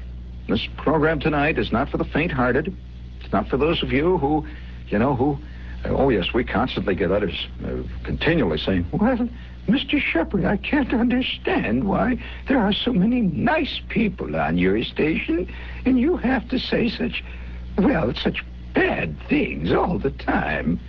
This 0.48 0.66
program 0.76 1.20
tonight 1.20 1.58
is 1.58 1.72
not 1.72 1.88
for 1.88 1.96
the 1.96 2.04
faint-hearted. 2.04 2.76
It's 3.20 3.32
not 3.32 3.48
for 3.48 3.56
those 3.56 3.82
of 3.82 3.92
you 3.92 4.18
who, 4.18 4.46
you 4.88 4.98
know, 4.98 5.14
who, 5.14 5.38
oh, 5.84 6.08
yes, 6.10 6.34
we 6.34 6.44
constantly 6.44 6.94
get 6.94 7.10
others 7.10 7.46
uh, 7.64 7.76
continually 8.04 8.58
saying, 8.58 8.86
well, 8.92 9.28
Mr. 9.68 10.00
Shepherd, 10.00 10.44
I 10.44 10.56
can't 10.56 10.92
understand 10.92 11.84
why 11.84 12.22
there 12.48 12.58
are 12.58 12.72
so 12.72 12.92
many 12.92 13.20
nice 13.20 13.80
people 13.88 14.34
on 14.34 14.58
your 14.58 14.82
station, 14.82 15.52
and 15.84 15.98
you 15.98 16.16
have 16.16 16.48
to 16.48 16.58
say 16.58 16.88
such, 16.88 17.22
well, 17.78 18.12
such 18.14 18.44
bad 18.74 19.16
things 19.28 19.72
all 19.72 19.98
the 19.98 20.10
time. 20.10 20.80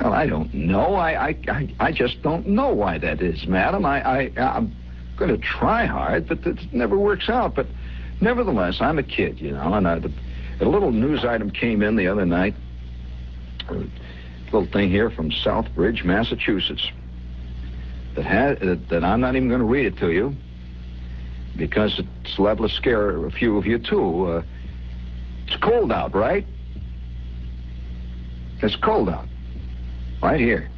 Well, 0.00 0.12
I 0.12 0.26
don't 0.26 0.52
know. 0.52 0.94
I, 0.94 1.36
I, 1.48 1.74
I, 1.80 1.92
just 1.92 2.22
don't 2.22 2.46
know 2.46 2.72
why 2.72 2.98
that 2.98 3.20
is, 3.22 3.46
madam. 3.46 3.84
I, 3.84 4.02
I, 4.02 4.32
I'm 4.36 4.74
going 5.16 5.30
to 5.30 5.38
try 5.38 5.86
hard, 5.86 6.28
but 6.28 6.46
it 6.46 6.72
never 6.72 6.98
works 6.98 7.28
out. 7.28 7.54
But 7.54 7.66
nevertheless, 8.20 8.80
I'm 8.80 8.98
a 8.98 9.02
kid, 9.02 9.40
you 9.40 9.52
know, 9.52 9.74
and 9.74 9.88
I, 9.88 9.98
the, 9.98 10.12
a 10.60 10.66
little 10.66 10.92
news 10.92 11.24
item 11.24 11.50
came 11.50 11.82
in 11.82 11.96
the 11.96 12.06
other 12.06 12.26
night, 12.26 12.54
little 14.52 14.66
thing 14.66 14.90
here 14.90 15.10
from 15.10 15.30
Southbridge, 15.30 16.04
Massachusetts. 16.04 16.90
That 18.16 18.24
has 18.24 18.58
that, 18.88 19.04
I'm 19.04 19.20
not 19.20 19.36
even 19.36 19.48
going 19.48 19.60
to 19.60 19.66
read 19.66 19.86
it 19.86 19.96
to 19.98 20.10
you 20.10 20.34
because 21.56 22.00
it's 22.24 22.38
liable 22.38 22.68
to 22.68 22.74
scare 22.74 23.24
a 23.24 23.30
few 23.30 23.56
of 23.56 23.66
you 23.66 23.78
too. 23.78 24.26
Uh, 24.26 24.42
it's 25.46 25.56
cold 25.62 25.92
out, 25.92 26.14
right? 26.14 26.46
It's 28.62 28.76
cold 28.76 29.08
out. 29.08 29.26
Right 30.22 30.40
here. 30.40 30.70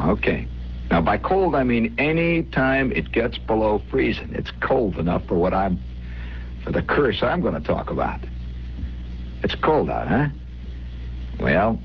Okay. 0.00 0.48
Now, 0.90 1.00
by 1.00 1.18
cold, 1.18 1.54
I 1.54 1.62
mean 1.62 1.94
any 1.98 2.42
time 2.42 2.90
it 2.92 3.12
gets 3.12 3.38
below 3.38 3.80
freezing. 3.90 4.34
It's 4.34 4.50
cold 4.60 4.96
enough 4.96 5.24
for 5.26 5.34
what 5.34 5.54
I'm, 5.54 5.78
for 6.64 6.72
the 6.72 6.82
curse 6.82 7.22
I'm 7.22 7.40
going 7.40 7.54
to 7.54 7.60
talk 7.60 7.90
about. 7.90 8.20
It's 9.42 9.54
cold 9.54 9.90
out, 9.90 10.08
huh? 10.08 10.28
Well, 11.38 11.80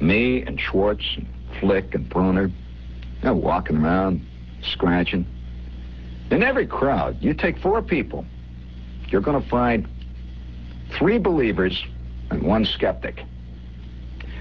me 0.00 0.42
and 0.42 0.60
Schwartz 0.60 1.04
and 1.16 1.28
Flick 1.60 1.94
and 1.94 2.08
Bruner, 2.08 2.50
they're 3.22 3.34
walking 3.34 3.76
around, 3.78 4.24
scratching. 4.62 5.26
In 6.30 6.42
every 6.42 6.66
crowd, 6.66 7.16
you 7.20 7.34
take 7.34 7.58
four 7.58 7.82
people, 7.82 8.24
you're 9.08 9.20
going 9.20 9.42
to 9.42 9.48
find 9.48 9.88
three 10.98 11.18
believers 11.18 11.84
and 12.30 12.42
one 12.42 12.64
skeptic. 12.64 13.22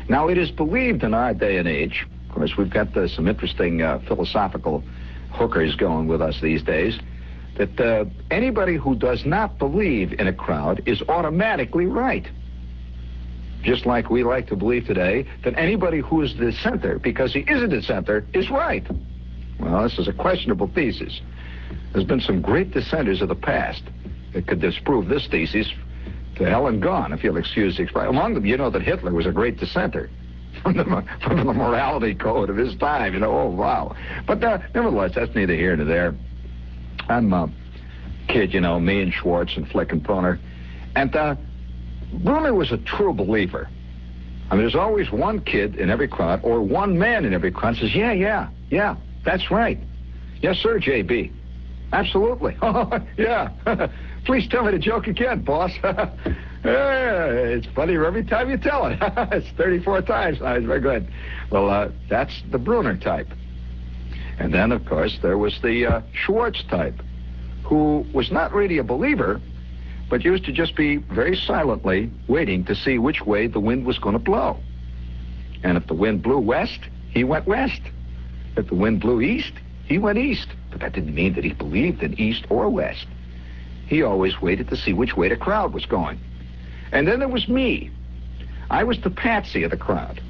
Now, 0.09 0.27
it 0.27 0.37
is 0.37 0.51
believed 0.51 1.03
in 1.03 1.13
our 1.13 1.33
day 1.33 1.57
and 1.57 1.67
age, 1.67 2.05
of 2.27 2.35
course, 2.35 2.57
we've 2.57 2.69
got 2.69 2.95
uh, 2.95 3.07
some 3.07 3.27
interesting 3.27 3.81
uh, 3.81 3.99
philosophical 4.07 4.83
hookers 5.31 5.75
going 5.75 6.07
with 6.07 6.21
us 6.21 6.39
these 6.41 6.63
days, 6.63 6.99
that 7.57 7.79
uh, 7.79 8.05
anybody 8.29 8.75
who 8.75 8.95
does 8.95 9.25
not 9.25 9.57
believe 9.57 10.13
in 10.19 10.27
a 10.27 10.33
crowd 10.33 10.81
is 10.85 11.01
automatically 11.09 11.85
right. 11.85 12.27
Just 13.67 13.85
like 13.85 14.09
we 14.09 14.23
like 14.23 14.47
to 14.47 14.55
believe 14.55 14.85
today 14.85 15.27
that 15.43 15.53
anybody 15.57 15.99
who 15.99 16.21
is 16.21 16.33
the 16.37 16.53
center, 16.53 16.99
because 16.99 17.33
he 17.33 17.41
isn't 17.49 17.69
the 17.69 17.81
center, 17.81 18.25
is 18.33 18.49
right. 18.49 18.87
Well, 19.59 19.83
this 19.83 19.99
is 19.99 20.07
a 20.07 20.13
questionable 20.13 20.71
thesis. 20.73 21.19
There's 21.91 22.05
been 22.05 22.21
some 22.21 22.41
great 22.41 22.71
dissenters 22.71 23.21
of 23.21 23.27
the 23.27 23.35
past 23.35 23.83
that 24.31 24.47
could 24.47 24.61
disprove 24.61 25.09
this 25.09 25.27
thesis 25.27 25.69
to 26.37 26.45
hell 26.45 26.67
and 26.67 26.81
gone, 26.81 27.11
if 27.11 27.25
you'll 27.25 27.35
excuse 27.35 27.75
the 27.75 27.83
expression. 27.83 28.07
Among 28.07 28.35
them, 28.35 28.45
you 28.45 28.55
know 28.55 28.69
that 28.69 28.83
Hitler 28.83 29.11
was 29.11 29.25
a 29.25 29.33
great 29.33 29.57
dissenter 29.57 30.09
from 30.63 30.77
the, 30.77 31.03
from 31.21 31.45
the 31.45 31.51
morality 31.51 32.15
code 32.15 32.49
of 32.49 32.55
his 32.55 32.73
time. 32.77 33.13
You 33.15 33.19
know, 33.19 33.37
oh, 33.37 33.49
wow. 33.49 33.93
But 34.25 34.41
uh, 34.45 34.59
nevertheless, 34.73 35.11
that's 35.15 35.35
neither 35.35 35.55
here 35.55 35.75
nor 35.75 35.85
there. 35.85 36.15
I'm 37.09 37.33
a 37.33 37.51
kid, 38.29 38.53
you 38.53 38.61
know, 38.61 38.79
me 38.79 39.01
and 39.01 39.11
Schwartz 39.11 39.57
and 39.57 39.67
Flick 39.67 39.91
and 39.91 40.01
Bruner. 40.01 40.39
And 40.95 41.13
uh, 41.13 41.35
Bruner 42.13 42.53
was 42.53 42.71
a 42.71 42.77
true 42.77 43.13
believer. 43.13 43.69
I 44.49 44.55
mean, 44.55 44.63
there's 44.63 44.75
always 44.75 45.11
one 45.11 45.41
kid 45.41 45.75
in 45.75 45.89
every 45.89 46.07
crowd 46.07 46.39
or 46.43 46.61
one 46.61 46.97
man 46.97 47.25
in 47.25 47.33
every 47.33 47.51
crowd 47.51 47.75
says, 47.75 47.93
yeah, 47.93 48.13
yeah, 48.13 48.49
yeah, 48.69 48.95
that's 49.25 49.51
right. 49.51 49.77
Yes, 50.41 50.57
sir, 50.57 50.79
J.B. 50.79 51.31
Absolutely. 51.91 52.55
Oh, 52.61 52.99
yeah. 53.17 53.49
Please 54.25 54.47
tell 54.49 54.65
me 54.65 54.71
the 54.71 54.79
joke 54.79 55.07
again, 55.07 55.41
boss. 55.41 55.71
yeah, 55.83 56.05
it's 56.65 57.67
funnier 57.67 58.05
every 58.05 58.25
time 58.25 58.49
you 58.49 58.57
tell 58.57 58.87
it. 58.87 58.97
it's 59.31 59.47
34 59.57 60.01
times. 60.01 60.37
It's 60.41 60.65
very 60.65 60.81
good. 60.81 61.07
Well, 61.49 61.69
uh, 61.69 61.89
that's 62.09 62.41
the 62.51 62.57
Bruner 62.57 62.97
type. 62.97 63.29
And 64.37 64.53
then, 64.53 64.71
of 64.71 64.85
course, 64.85 65.17
there 65.21 65.37
was 65.37 65.59
the 65.61 65.85
uh, 65.85 66.01
Schwartz 66.13 66.61
type, 66.69 67.01
who 67.63 68.05
was 68.13 68.31
not 68.31 68.53
really 68.53 68.77
a 68.79 68.83
believer, 68.83 69.41
but 70.09 70.23
used 70.23 70.45
to 70.45 70.51
just 70.51 70.75
be 70.75 70.97
very 70.97 71.35
silently 71.35 72.11
waiting 72.27 72.63
to 72.65 72.75
see 72.75 72.97
which 72.97 73.21
way 73.21 73.47
the 73.47 73.59
wind 73.59 73.85
was 73.85 73.99
going 73.99 74.13
to 74.13 74.19
blow. 74.19 74.57
And 75.63 75.77
if 75.77 75.87
the 75.87 75.93
wind 75.93 76.23
blew 76.23 76.39
west, 76.39 76.79
he 77.09 77.23
went 77.23 77.47
west. 77.47 77.81
If 78.55 78.67
the 78.67 78.75
wind 78.75 79.01
blew 79.01 79.21
east, 79.21 79.53
he 79.85 79.97
went 79.97 80.17
east. 80.17 80.47
But 80.71 80.79
that 80.81 80.93
didn't 80.93 81.15
mean 81.15 81.33
that 81.33 81.43
he 81.43 81.53
believed 81.53 82.03
in 82.03 82.19
east 82.19 82.45
or 82.49 82.69
west. 82.69 83.05
He 83.87 84.01
always 84.01 84.41
waited 84.41 84.69
to 84.69 84.77
see 84.77 84.93
which 84.93 85.15
way 85.15 85.29
the 85.29 85.35
crowd 85.35 85.73
was 85.73 85.85
going. 85.85 86.19
And 86.91 87.07
then 87.07 87.19
there 87.19 87.27
was 87.27 87.47
me. 87.47 87.91
I 88.69 88.83
was 88.83 88.99
the 88.99 89.09
patsy 89.09 89.63
of 89.63 89.71
the 89.71 89.77
crowd. 89.77 90.21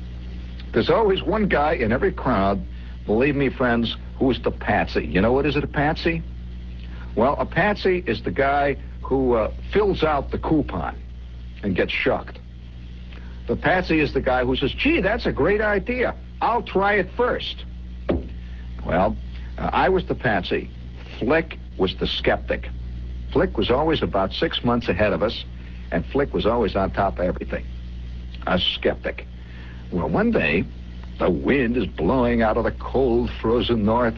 There's 0.73 0.89
always 0.89 1.23
one 1.23 1.47
guy 1.47 1.73
in 1.73 1.91
every 1.91 2.11
crowd, 2.11 2.61
believe 3.05 3.35
me, 3.35 3.49
friends, 3.49 3.95
who's 4.19 4.39
the 4.41 4.51
patsy. 4.51 5.05
You 5.05 5.21
know 5.21 5.33
what 5.33 5.45
is 5.45 5.55
it, 5.55 5.63
a 5.63 5.67
patsy? 5.67 6.21
Well, 7.15 7.35
a 7.39 7.45
patsy 7.45 8.03
is 8.05 8.21
the 8.21 8.31
guy 8.31 8.77
who 9.07 9.35
uh, 9.35 9.49
fills 9.71 10.03
out 10.03 10.31
the 10.31 10.37
coupon 10.37 11.01
and 11.63 11.77
gets 11.77 11.93
shucked. 11.93 12.39
The 13.47 13.55
patsy 13.55 14.01
is 14.01 14.13
the 14.13 14.19
guy 14.19 14.43
who 14.43 14.57
says, 14.57 14.73
gee, 14.73 14.99
that's 14.99 15.25
a 15.25 15.31
great 15.31 15.61
idea. 15.61 16.13
I'll 16.41 16.61
try 16.61 16.95
it 16.95 17.09
first. 17.15 17.63
Well, 18.85 19.15
uh, 19.57 19.69
I 19.71 19.87
was 19.87 20.05
the 20.05 20.15
patsy. 20.15 20.69
Flick 21.19 21.57
was 21.77 21.95
the 21.95 22.07
skeptic. 22.07 22.67
Flick 23.31 23.57
was 23.57 23.71
always 23.71 24.01
about 24.01 24.33
six 24.33 24.61
months 24.65 24.89
ahead 24.89 25.13
of 25.13 25.23
us, 25.23 25.45
and 25.89 26.05
Flick 26.07 26.33
was 26.33 26.45
always 26.45 26.75
on 26.75 26.91
top 26.91 27.19
of 27.19 27.25
everything. 27.25 27.65
A 28.45 28.59
skeptic. 28.59 29.25
Well, 29.89 30.09
one 30.09 30.31
day, 30.31 30.65
the 31.17 31.29
wind 31.29 31.77
is 31.77 31.87
blowing 31.87 32.41
out 32.41 32.57
of 32.57 32.65
the 32.65 32.71
cold, 32.71 33.31
frozen 33.41 33.85
north, 33.85 34.15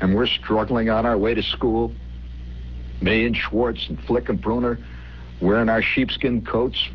and 0.00 0.14
we're 0.14 0.26
struggling 0.26 0.88
on 0.88 1.04
our 1.04 1.18
way 1.18 1.34
to 1.34 1.42
school. 1.42 1.92
Me 3.00 3.24
and 3.26 3.36
Schwartz 3.36 3.88
and 3.88 3.98
Flick 4.04 4.28
and 4.28 4.40
Bruner 4.40 4.78
wearing 5.40 5.68
our 5.68 5.82
sheepskin 5.82 6.44
coats, 6.44 6.88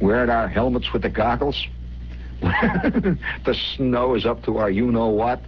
wearing 0.00 0.30
our 0.30 0.48
helmets 0.48 0.92
with 0.92 1.02
the 1.02 1.08
goggles. 1.08 1.66
the 2.40 3.56
snow 3.76 4.14
is 4.14 4.26
up 4.26 4.44
to 4.44 4.58
our 4.58 4.70
you-know-what, 4.70 5.40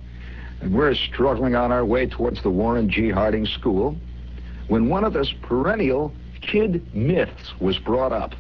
and 0.61 0.75
we're 0.75 0.94
struggling 0.94 1.55
on 1.55 1.70
our 1.70 1.85
way 1.85 2.07
towards 2.07 2.42
the 2.42 2.51
Warren 2.51 2.88
G. 2.88 3.11
Harding 3.11 3.46
School 3.46 3.96
when 4.68 4.88
one 4.88 5.05
of 5.05 5.12
those 5.12 5.33
perennial 5.33 6.12
kid 6.40 6.94
myths 6.94 7.53
was 7.61 7.79
brought 7.79 8.12
up. 8.12 8.35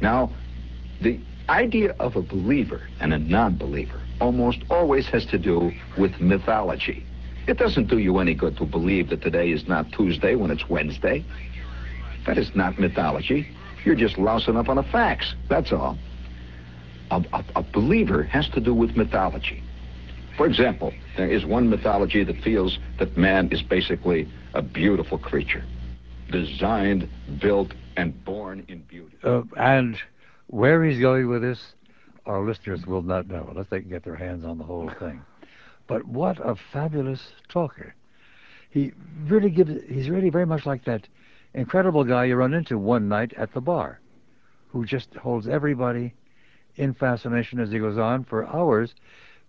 Now, 0.00 0.30
the 1.00 1.20
idea 1.48 1.94
of 1.98 2.16
a 2.16 2.22
believer 2.22 2.82
and 3.00 3.12
a 3.12 3.18
non-believer 3.18 4.00
almost 4.20 4.58
always 4.70 5.06
has 5.06 5.26
to 5.26 5.38
do 5.38 5.72
with 5.96 6.20
mythology. 6.20 7.04
It 7.46 7.58
doesn't 7.58 7.88
do 7.88 7.98
you 7.98 8.18
any 8.18 8.34
good 8.34 8.56
to 8.58 8.64
believe 8.64 9.10
that 9.10 9.22
today 9.22 9.50
is 9.50 9.68
not 9.68 9.92
Tuesday 9.92 10.34
when 10.34 10.50
it's 10.50 10.68
Wednesday. 10.68 11.24
That 12.26 12.38
is 12.38 12.50
not 12.56 12.78
mythology. 12.78 13.48
You're 13.84 13.94
just 13.94 14.18
lousing 14.18 14.56
up 14.56 14.68
on 14.68 14.76
the 14.76 14.82
facts. 14.82 15.34
That's 15.48 15.72
all. 15.72 15.96
A, 17.12 17.22
a, 17.32 17.44
a 17.56 17.62
believer 17.62 18.24
has 18.24 18.48
to 18.50 18.60
do 18.60 18.74
with 18.74 18.96
mythology. 18.96 19.62
For 20.36 20.46
example, 20.46 20.92
there 21.16 21.30
is 21.30 21.46
one 21.46 21.70
mythology 21.70 22.24
that 22.24 22.36
feels 22.42 22.78
that 22.98 23.16
man 23.16 23.48
is 23.52 23.62
basically 23.62 24.28
a 24.54 24.60
beautiful 24.60 25.16
creature, 25.16 25.64
designed, 26.30 27.08
built, 27.40 27.72
and 27.96 28.24
born 28.24 28.64
in 28.68 28.80
beauty. 28.82 29.16
Uh, 29.22 29.42
and 29.56 29.96
where 30.48 30.84
he's 30.84 31.00
going 31.00 31.28
with 31.28 31.42
this, 31.42 31.60
our 32.26 32.44
listeners 32.44 32.84
will 32.86 33.02
not 33.02 33.28
know 33.28 33.46
unless 33.50 33.68
they 33.70 33.80
can 33.80 33.88
get 33.88 34.04
their 34.04 34.16
hands 34.16 34.44
on 34.44 34.58
the 34.58 34.64
whole 34.64 34.90
thing. 34.98 35.22
But 35.86 36.06
what 36.06 36.38
a 36.44 36.56
fabulous 36.56 37.32
talker. 37.48 37.94
He 38.70 38.92
really 39.24 39.50
gives, 39.50 39.72
he's 39.88 40.10
really 40.10 40.30
very 40.30 40.46
much 40.46 40.66
like 40.66 40.84
that 40.84 41.08
incredible 41.54 42.04
guy 42.04 42.24
you 42.24 42.36
run 42.36 42.54
into 42.54 42.78
one 42.78 43.08
night 43.08 43.32
at 43.34 43.52
the 43.52 43.60
bar 43.60 44.00
who 44.68 44.84
just 44.84 45.14
holds 45.14 45.48
everybody 45.48 46.14
in 46.76 46.92
fascination 46.92 47.58
as 47.58 47.70
he 47.70 47.78
goes 47.78 47.96
on 47.96 48.24
for 48.24 48.46
hours 48.46 48.94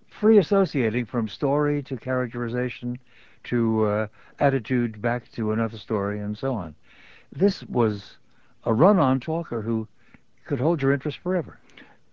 free 0.08 0.38
associating 0.38 1.06
from 1.06 1.28
story 1.28 1.84
to 1.84 1.98
characterization 1.98 2.98
to 3.44 3.86
uh, 3.86 4.08
attitude 4.40 5.02
back 5.02 5.30
to 5.32 5.52
another 5.52 5.78
story 5.78 6.20
and 6.20 6.38
so 6.38 6.54
on. 6.54 6.76
This 7.32 7.64
was 7.64 8.18
a 8.64 8.74
run-on 8.74 9.20
talker 9.20 9.62
who 9.62 9.88
could 10.46 10.60
hold 10.60 10.82
your 10.82 10.94
interest 10.94 11.20
forever. 11.20 11.60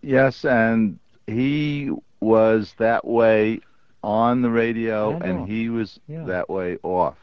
Yes, 0.03 0.45
and 0.45 0.99
he 1.27 1.91
was 2.21 2.75
that 2.79 3.07
way 3.07 3.61
on 4.05 4.43
the 4.43 4.51
radio, 4.51 5.19
and, 5.19 5.49
he 5.49 5.69
was 5.69 5.99
yeah. 6.07 6.25
that 6.25 6.49
way 6.49 6.79
off. 6.83 7.17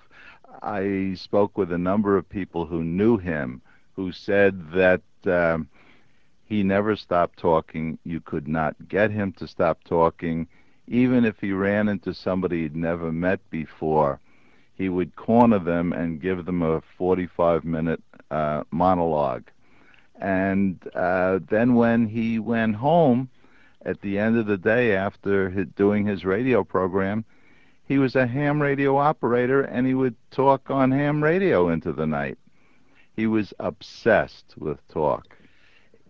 I 0.62 1.14
spoke 1.16 1.58
with 1.58 1.72
a 1.72 1.78
number 1.78 2.18
of 2.18 2.28
people 2.28 2.66
who 2.66 2.84
knew 2.84 3.18
him 3.18 3.62
who 3.96 4.12
said 4.12 4.72
that 4.74 5.02
um, 5.26 5.68
he 6.46 6.64
never 6.64 6.96
stopped 6.96 7.40
talking. 7.40 7.98
You 8.04 8.20
could 8.20 8.48
not 8.48 8.76
get 8.88 9.12
him 9.12 9.32
to 9.34 9.48
stop 9.48 9.84
talking 9.84 10.48
even 10.92 11.24
if 11.24 11.40
he 11.40 11.54
ran 11.54 11.88
into 11.88 12.14
somebody 12.14 12.64
he'd 12.64 12.76
never 12.76 13.14
met 13.14 13.40
before, 13.50 14.20
he 14.76 14.90
would 14.90 15.16
corner 15.16 15.58
them 15.58 15.94
and 15.94 16.22
give 16.22 16.46
them 16.46 16.62
a 16.62 16.82
45 16.98 17.64
minute 17.64 18.04
uh, 18.30 18.64
monologue. 18.72 19.44
And 20.20 20.78
uh, 20.94 21.40
then 21.50 21.76
when 21.76 22.08
he 22.08 22.40
went 22.40 22.76
home 22.76 23.30
at 23.86 24.02
the 24.02 24.18
end 24.18 24.38
of 24.38 24.46
the 24.46 24.58
day 24.58 24.96
after 24.96 25.50
doing 25.66 26.06
his 26.06 26.26
radio 26.26 26.64
program, 26.64 27.26
he 27.86 27.98
was 27.98 28.16
a 28.16 28.28
ham 28.28 28.62
radio 28.62 28.98
operator 28.98 29.62
and 29.62 29.86
he 29.86 29.94
would 29.94 30.16
talk 30.32 30.70
on 30.70 30.92
ham 30.92 31.24
radio 31.24 31.70
into 31.70 31.92
the 31.92 32.08
night. 32.08 32.38
He 33.16 33.28
was 33.28 33.54
obsessed 33.60 34.54
with 34.58 34.86
talk. 34.88 35.36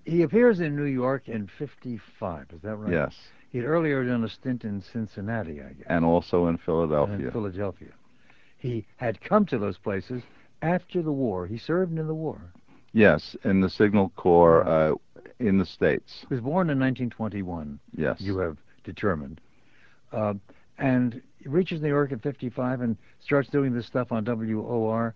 He 0.06 0.22
appears 0.22 0.60
in 0.60 0.76
New 0.76 0.86
York 0.86 1.28
in 1.28 1.48
55, 1.48 2.48
is 2.54 2.62
that 2.62 2.76
right? 2.76 2.92
Yes. 2.92 3.16
He'd 3.50 3.66
earlier 3.66 4.06
done 4.06 4.24
a 4.24 4.30
stint 4.30 4.64
in 4.64 4.82
Cincinnati, 4.82 5.62
I 5.62 5.74
guess. 5.74 5.88
And 5.88 6.06
also 6.06 6.48
in 6.48 6.58
Philadelphia. 6.58 7.16
And 7.16 7.26
in 7.26 7.32
Philadelphia. 7.32 7.90
He 8.58 8.86
had 8.98 9.20
come 9.20 9.46
to 9.48 9.58
those 9.58 9.78
places 9.78 10.24
after 10.62 11.02
the 11.02 11.12
war. 11.12 11.48
He 11.48 11.58
served 11.58 11.98
in 11.98 12.08
the 12.08 12.14
war. 12.14 12.40
Yes, 12.94 13.36
in 13.44 13.62
the 13.62 13.70
Signal 13.70 14.10
Corps 14.16 14.68
uh, 14.68 14.94
in 15.42 15.58
the 15.58 15.66
States. 15.66 16.26
He 16.28 16.34
was 16.34 16.42
born 16.42 16.70
in 16.70 16.80
1921. 16.80 17.80
Yes. 17.96 18.20
You 18.20 18.38
have 18.40 18.58
determined. 18.84 19.42
Uh, 20.12 20.34
and 20.78 21.22
reaches 21.46 21.82
New 21.82 21.88
York 21.88 22.12
at 22.12 22.22
55 22.22 22.82
and 22.82 22.98
starts 23.20 23.50
doing 23.50 23.74
this 23.74 23.86
stuff 23.86 24.12
on 24.12 24.26
WOR. 24.26 25.16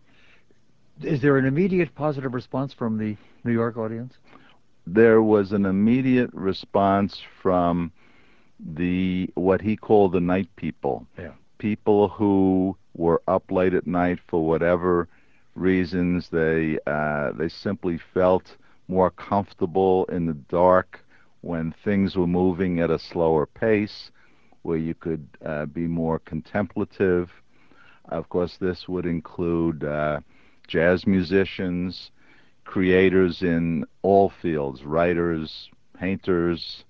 Is 1.01 1.21
there 1.21 1.37
an 1.37 1.45
immediate 1.45 1.93
positive 1.95 2.33
response 2.33 2.73
from 2.73 2.97
the 2.97 3.17
New 3.43 3.51
York 3.51 3.77
audience? 3.77 4.13
There 4.87 5.21
was 5.21 5.51
an 5.51 5.65
immediate 5.65 6.29
response 6.33 7.19
from 7.41 7.91
the 8.59 9.29
what 9.33 9.61
he 9.61 9.75
called 9.75 10.13
the 10.13 10.21
night 10.21 10.49
people. 10.55 11.05
Yeah. 11.17 11.31
People 11.57 12.09
who 12.09 12.77
were 12.93 13.21
up 13.27 13.51
late 13.51 13.73
at 13.73 13.87
night 13.87 14.19
for 14.27 14.45
whatever 14.45 15.09
reasons. 15.55 16.29
They 16.29 16.77
uh, 16.85 17.31
they 17.33 17.49
simply 17.49 17.99
felt 18.13 18.55
more 18.87 19.09
comfortable 19.11 20.05
in 20.05 20.25
the 20.25 20.33
dark 20.33 21.03
when 21.41 21.71
things 21.83 22.15
were 22.15 22.27
moving 22.27 22.79
at 22.79 22.89
a 22.89 22.99
slower 22.99 23.45
pace, 23.45 24.11
where 24.63 24.77
you 24.77 24.93
could 24.95 25.27
uh, 25.45 25.65
be 25.65 25.87
more 25.87 26.19
contemplative. 26.19 27.31
Of 28.09 28.29
course, 28.29 28.57
this 28.57 28.87
would 28.87 29.05
include 29.05 29.83
uh, 29.83 30.19
jazz 30.67 31.05
musicians, 31.05 32.11
creators 32.63 33.43
in 33.43 33.85
all 34.01 34.29
fields, 34.29 34.83
writers, 34.83 35.69
painters, 35.97 36.83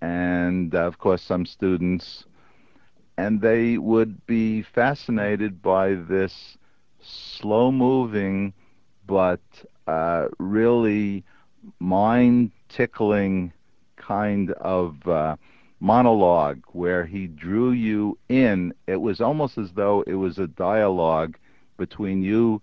and 0.00 0.74
of 0.74 0.98
course 0.98 1.22
some 1.22 1.46
students. 1.46 2.24
And 3.16 3.40
they 3.40 3.78
would 3.78 4.26
be 4.26 4.62
fascinated 4.62 5.60
by 5.62 5.94
this 5.94 6.56
slow 7.00 7.72
moving 7.72 8.52
but 9.08 9.40
really 10.38 11.24
mind 11.80 12.50
tickling 12.68 13.52
kind 13.96 14.52
of 14.52 15.06
uh, 15.06 15.36
monologue 15.80 16.62
where 16.72 17.04
he 17.04 17.26
drew 17.26 17.70
you 17.70 18.18
in. 18.28 18.72
It 18.86 19.00
was 19.00 19.20
almost 19.20 19.58
as 19.58 19.72
though 19.72 20.02
it 20.06 20.14
was 20.14 20.38
a 20.38 20.46
dialogue 20.46 21.36
between 21.76 22.22
you, 22.22 22.60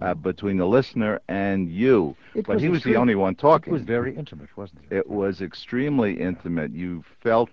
uh, 0.00 0.14
between 0.14 0.56
the 0.56 0.66
listener 0.66 1.20
and 1.28 1.70
you. 1.70 2.16
It 2.34 2.46
but 2.46 2.54
was 2.54 2.62
he 2.62 2.68
was 2.68 2.82
the 2.82 2.96
only 2.96 3.14
one 3.14 3.34
talking. 3.34 3.72
It 3.72 3.74
was 3.74 3.82
very 3.82 4.16
intimate, 4.16 4.56
wasn't 4.56 4.82
it? 4.90 4.96
It 4.96 5.08
was 5.08 5.40
extremely 5.40 6.20
intimate. 6.20 6.72
You 6.72 7.04
felt 7.20 7.50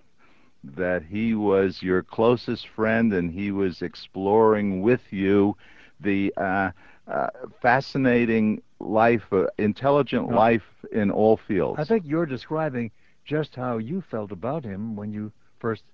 that 0.64 1.02
he 1.02 1.34
was 1.34 1.82
your 1.82 2.02
closest 2.02 2.68
friend 2.68 3.12
and 3.12 3.30
he 3.30 3.50
was 3.50 3.82
exploring 3.82 4.80
with 4.80 5.00
you 5.10 5.56
the 6.00 6.32
uh, 6.36 6.70
uh, 7.08 7.26
fascinating 7.60 8.62
life, 8.82 9.32
uh, 9.32 9.46
intelligent 9.58 10.28
No. 10.28 10.36
life 10.36 10.84
in 10.92 11.10
all 11.10 11.36
fields. 11.36 11.80
I 11.80 11.84
think 11.84 12.04
you're 12.06 12.26
describing 12.26 12.90
just 13.24 13.54
how 13.56 13.78
you 13.78 14.00
felt 14.00 14.32
about 14.32 14.64
him 14.64 14.96
when 14.96 15.12
you 15.12 15.32
first 15.58 15.84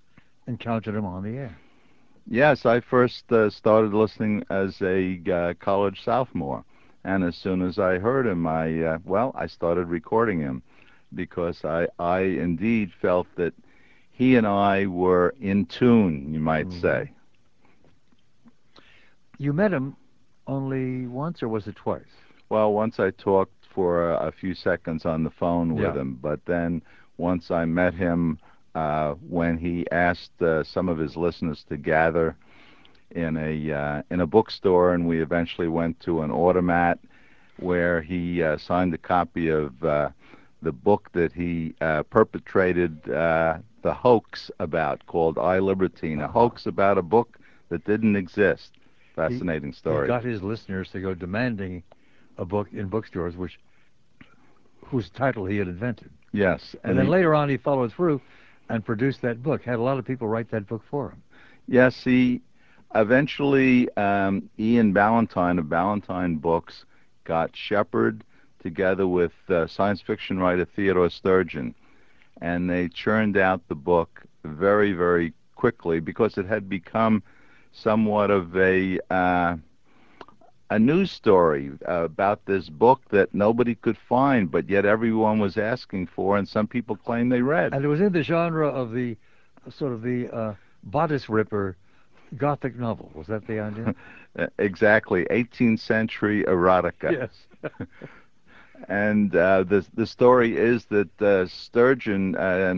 encountered 0.47 0.95
him 0.95 1.05
on 1.05 1.23
the 1.23 1.37
air. 1.37 1.59
Yes, 2.29 2.65
I 2.67 2.81
first 2.81 3.31
uh, 3.33 3.51
started 3.51 3.93
listening 3.95 4.45
as 4.51 4.81
a 4.83 5.21
uh, 5.31 5.55
college 5.59 6.03
sophomore, 6.03 6.65
and 7.05 7.23
as 7.25 7.37
soon 7.37 7.63
as 7.63 7.79
I 7.79 7.99
heard 7.99 8.27
him, 8.27 8.47
I 8.47 8.83
uh, 8.83 8.99
well, 9.05 9.33
I 9.35 9.47
started 9.47 9.87
recording 9.89 10.41
him 10.41 10.63
because 11.15 11.65
I 11.65 11.89
I 11.99 12.21
indeed 12.21 12.93
felt 12.93 13.27
that 13.37 13.55
he 14.11 14.37
and 14.37 14.47
I 14.47 14.87
were 14.87 15.35
in 15.41 15.67
tune, 15.67 16.33
you 16.33 16.41
might 16.41 16.71
Mhm. 16.71 16.73
say. 16.73 17.11
You 19.39 19.53
met 19.53 19.73
him 19.73 19.97
only 20.47 21.07
once, 21.07 21.43
or 21.43 21.49
was 21.49 21.67
it 21.67 21.77
twice? 21.77 22.28
Well, 22.49 22.73
once 22.73 22.99
I 22.99 23.11
talked 23.11 23.67
for 23.67 24.11
a, 24.13 24.29
a 24.29 24.33
few 24.33 24.55
seconds 24.55 25.05
on 25.07 25.23
the 25.25 25.31
phone 25.31 25.77
with 25.77 25.95
Yeah. 25.95 26.01
him, 26.01 26.19
but 26.21 26.45
then 26.47 26.83
once 27.17 27.51
I 27.51 27.65
met 27.65 27.95
him 27.95 28.39
uh, 28.75 29.15
when 29.15 29.59
he 29.59 29.87
asked 29.91 30.41
uh, 30.43 30.63
some 30.65 30.89
of 30.89 30.99
his 30.99 31.17
listeners 31.17 31.65
to 31.65 31.77
gather 31.77 32.37
in 33.11 33.37
a 33.37 33.73
uh, 33.73 34.03
in 34.11 34.21
a 34.21 34.27
bookstore, 34.27 34.95
and 34.95 35.07
we 35.07 35.21
eventually 35.21 35.69
went 35.69 35.99
to 36.01 36.23
an 36.23 36.31
automat 36.31 36.99
where 37.57 38.01
he 38.03 38.43
uh, 38.43 38.57
signed 38.57 38.95
a 38.95 38.99
copy 38.99 39.49
of 39.49 39.83
uh, 39.85 40.11
the 40.63 40.73
book 40.73 41.11
that 41.13 41.33
he 41.33 41.75
uh, 41.81 42.03
perpetrated 42.05 43.09
uh, 43.11 43.59
the 43.83 43.95
hoax 43.95 44.51
about, 44.59 45.05
called 45.07 45.39
I 45.39 45.59
Libertine, 45.59 46.21
a 46.21 46.25
Uh-huh. 46.27 46.33
hoax 46.33 46.67
about 46.67 46.99
a 46.99 47.03
book 47.03 47.39
that 47.69 47.85
didn't 47.85 48.17
exist. 48.17 48.73
Fascinating 49.15 49.73
story. 49.73 50.07
He 50.07 50.13
got 50.13 50.25
his 50.25 50.43
listeners 50.43 50.91
to 50.91 51.01
go 51.01 51.15
demanding 51.15 51.83
a 52.39 52.45
book 52.45 52.69
in 52.73 52.87
bookstores, 52.89 53.37
which 53.37 53.59
whose 54.87 55.11
title 55.11 55.45
he 55.45 55.59
had 55.59 55.69
invented. 55.69 56.11
yes, 56.33 56.75
And, 56.85 56.97
then 56.99 57.07
he- 57.07 57.11
later 57.11 57.35
on, 57.35 57.49
he 57.49 57.57
followed 57.59 57.93
through 57.93 58.21
and 58.71 58.85
produced 58.85 59.21
that 59.23 59.43
book. 59.43 59.63
Had 59.63 59.79
a 59.79 59.83
lot 59.83 59.99
of 59.99 60.05
people 60.07 60.29
write 60.29 60.51
that 60.51 60.67
book 60.67 60.83
for 60.91 61.11
him. 61.11 61.23
Yes, 61.67 62.03
he 62.03 62.41
eventually 62.95 63.95
um, 63.97 64.49
Ian 64.59 64.93
Ballantine 64.93 65.59
of 65.59 65.69
Ballantine 65.69 66.37
Books 66.37 66.85
got 67.25 67.55
Shepherd 67.55 68.25
together 68.63 69.07
with 69.07 69.33
uh, 69.51 69.67
science 69.67 70.01
fiction 70.01 70.39
writer 70.39 70.65
Theodore 70.65 71.11
Sturgeon, 71.11 71.75
and 72.41 72.69
they 72.71 72.89
churned 72.89 73.37
out 73.37 73.61
the 73.69 73.75
book 73.75 74.23
very, 74.45 74.93
very 74.93 75.35
quickly 75.55 76.01
because 76.01 76.39
it 76.39 76.47
had 76.47 76.69
become 76.69 77.23
somewhat 77.73 78.31
of 78.31 78.57
a 78.57 78.99
uh, 79.11 79.57
a 80.71 80.79
news 80.79 81.11
story 81.11 81.71
uh, 81.89 82.05
about 82.05 82.45
this 82.47 82.69
book 82.69 83.01
that 83.11 83.35
nobody 83.35 83.75
could 83.75 83.97
find, 83.97 84.51
but 84.51 84.69
yet 84.69 84.85
everyone 84.85 85.39
was 85.39 85.57
asking 85.57 86.07
for, 86.07 86.37
and 86.37 86.47
some 86.49 86.67
people 86.67 86.97
claim 86.97 87.29
they 87.29 87.43
read. 87.43 87.73
And 87.73 87.85
it 87.85 87.89
was 87.89 88.01
in 88.01 88.13
the 88.13 88.23
genre 88.23 88.69
of 88.69 88.93
the 88.93 89.17
sort 89.71 89.93
of 89.93 90.03
the 90.03 90.29
uh, 90.29 90.55
bodice 90.85 91.29
ripper 91.29 91.77
gothic 92.37 92.77
novel. 92.77 93.11
Was 93.15 93.27
that 93.29 93.47
the 93.47 93.61
idea? 93.61 93.95
Exactly, 94.59 95.25
18th 95.31 95.81
century 95.81 96.45
erotica. 96.45 97.11
yes. 97.11 97.73
And 98.89 99.35
uh, 99.35 99.65
the 99.65 99.85
the 99.95 100.07
story 100.07 100.57
is 100.57 100.85
that 100.87 101.21
uh, 101.21 101.47
Sturgeon 101.47 102.37
uh, 102.37 102.75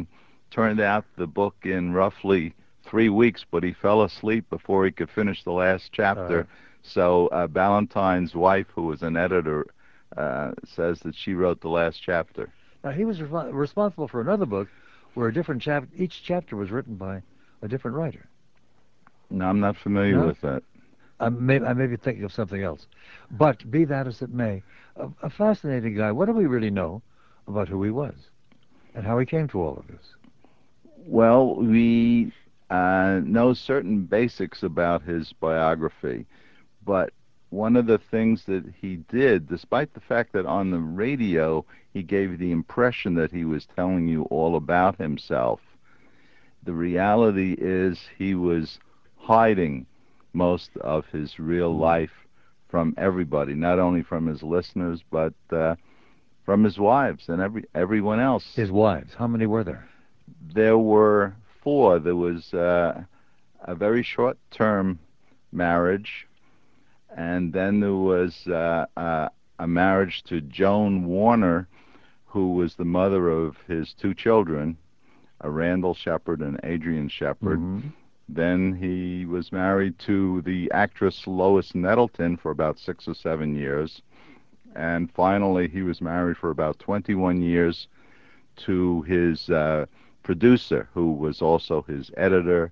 turned 0.50 0.80
out 0.80 1.04
the 1.16 1.26
book 1.26 1.54
in 1.64 1.92
roughly 1.92 2.54
three 2.84 3.10
weeks, 3.10 3.44
but 3.50 3.62
he 3.62 3.72
fell 3.72 4.02
asleep 4.02 4.48
before 4.48 4.86
he 4.86 4.92
could 4.92 5.10
finish 5.10 5.44
the 5.44 5.52
last 5.52 5.92
chapter. 5.92 6.40
Uh-huh. 6.40 6.54
So 6.82 7.28
uh, 7.28 7.46
Ballantine's 7.46 8.34
wife, 8.34 8.66
who 8.74 8.82
was 8.82 9.02
an 9.02 9.16
editor, 9.16 9.66
uh, 10.16 10.52
says 10.64 11.00
that 11.00 11.14
she 11.14 11.34
wrote 11.34 11.60
the 11.60 11.68
last 11.68 12.00
chapter. 12.02 12.50
Now 12.82 12.90
he 12.90 13.04
was 13.04 13.18
respo- 13.18 13.52
responsible 13.52 14.08
for 14.08 14.20
another 14.20 14.46
book 14.46 14.68
where 15.14 15.28
a 15.28 15.32
different 15.32 15.62
chap 15.62 15.84
each 15.96 16.22
chapter 16.22 16.56
was 16.56 16.70
written 16.70 16.96
by 16.96 17.22
a 17.62 17.68
different 17.68 17.96
writer. 17.96 18.28
No, 19.30 19.46
I'm 19.48 19.60
not 19.60 19.76
familiar 19.76 20.18
No? 20.18 20.26
with 20.26 20.40
that. 20.40 20.62
I 21.20 21.28
may, 21.28 21.60
I 21.60 21.74
may 21.74 21.86
be 21.86 21.96
thinking 21.96 22.24
of 22.24 22.32
something 22.32 22.62
else. 22.62 22.86
But 23.30 23.70
be 23.70 23.84
that 23.84 24.06
as 24.06 24.22
it 24.22 24.30
may, 24.32 24.62
a, 24.96 25.08
a 25.22 25.28
fascinating 25.30 25.94
guy. 25.94 26.10
What 26.12 26.26
do 26.26 26.32
we 26.32 26.46
really 26.46 26.70
know 26.70 27.02
about 27.46 27.68
who 27.68 27.82
he 27.82 27.90
was 27.90 28.30
and 28.94 29.04
how 29.04 29.18
he 29.18 29.26
came 29.26 29.46
to 29.48 29.60
all 29.60 29.76
of 29.76 29.86
this? 29.86 30.14
Well, 31.06 31.56
we 31.56 32.32
uh, 32.70 33.20
know 33.24 33.52
certain 33.52 34.04
basics 34.04 34.62
about 34.62 35.02
his 35.02 35.32
biography, 35.32 36.26
but 36.90 37.12
one 37.50 37.76
of 37.76 37.86
the 37.86 37.98
things 38.10 38.42
that 38.46 38.64
he 38.82 38.96
did, 39.08 39.48
despite 39.48 39.94
the 39.94 40.00
fact 40.00 40.32
that 40.32 40.44
on 40.44 40.72
the 40.72 40.80
radio 40.80 41.64
he 41.94 42.02
gave 42.02 42.36
the 42.36 42.50
impression 42.50 43.14
that 43.14 43.30
he 43.30 43.44
was 43.44 43.64
telling 43.76 44.08
you 44.08 44.24
all 44.24 44.56
about 44.56 44.98
himself, 44.98 45.60
the 46.64 46.72
reality 46.72 47.54
is 47.60 47.96
he 48.18 48.34
was 48.34 48.80
hiding 49.16 49.86
most 50.32 50.70
of 50.80 51.06
his 51.06 51.38
real 51.38 51.78
life 51.78 52.26
from 52.68 52.92
everybody, 52.98 53.54
not 53.54 53.78
only 53.78 54.02
from 54.02 54.26
his 54.26 54.42
listeners, 54.42 55.04
but 55.12 55.34
uh, 55.52 55.76
from 56.44 56.64
his 56.64 56.76
wives 56.76 57.28
and 57.28 57.40
every 57.40 57.62
everyone 57.72 58.18
else 58.18 58.56
His 58.56 58.72
wives. 58.72 59.14
How 59.16 59.28
many 59.28 59.46
were 59.46 59.62
there? 59.62 59.88
there 60.52 60.78
were 60.78 61.36
four. 61.62 62.00
There 62.00 62.16
was 62.16 62.52
uh, 62.52 63.04
a 63.60 63.76
very 63.76 64.02
short 64.02 64.38
term 64.50 64.98
marriage, 65.52 66.26
and 67.16 67.52
then 67.52 67.80
there 67.80 67.94
was 67.94 68.46
uh, 68.46 68.86
uh, 68.96 69.28
a 69.58 69.66
marriage 69.66 70.22
to 70.24 70.40
Joan 70.40 71.04
Warner, 71.06 71.68
who 72.26 72.52
was 72.54 72.74
the 72.74 72.84
mother 72.84 73.28
of 73.28 73.56
his 73.66 73.92
two 73.92 74.14
children, 74.14 74.76
uh, 75.44 75.48
Randall 75.50 75.94
Shepherd 75.94 76.40
and 76.40 76.60
Adrian 76.64 77.08
Shepherd. 77.08 77.58
Mhm. 77.58 77.92
Then 78.28 78.74
he 78.74 79.26
was 79.26 79.50
married 79.50 79.98
to 80.00 80.40
the 80.42 80.70
actress 80.70 81.26
Lois 81.26 81.74
Nettleton 81.74 82.36
for 82.36 82.52
about 82.52 82.78
six 82.78 83.08
or 83.08 83.14
seven 83.14 83.56
years. 83.56 84.02
And 84.76 85.10
finally, 85.10 85.66
he 85.66 85.82
was 85.82 86.00
married 86.00 86.36
for 86.36 86.50
about 86.50 86.78
21 86.78 87.42
years 87.42 87.88
to 88.58 89.02
his 89.02 89.50
uh, 89.50 89.86
producer, 90.22 90.88
who 90.94 91.12
was 91.12 91.42
also 91.42 91.82
his 91.82 92.12
editor, 92.16 92.70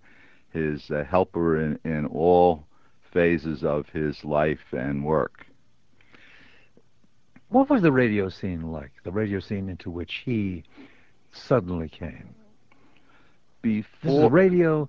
his 0.50 0.90
uh, 0.92 1.02
helper 1.02 1.60
in, 1.60 1.78
in 1.84 2.06
all 2.06 2.67
phases 3.12 3.64
of 3.64 3.88
his 3.90 4.24
life 4.24 4.72
and 4.72 5.04
work. 5.04 5.46
What 7.48 7.70
was 7.70 7.82
the 7.82 7.92
radio 7.92 8.28
scene 8.28 8.70
like? 8.72 8.92
The 9.04 9.10
radio 9.10 9.40
scene 9.40 9.68
into 9.68 9.90
which 9.90 10.22
he 10.24 10.64
suddenly 11.32 11.88
came. 11.88 12.34
Before 13.62 14.30
radio, 14.30 14.88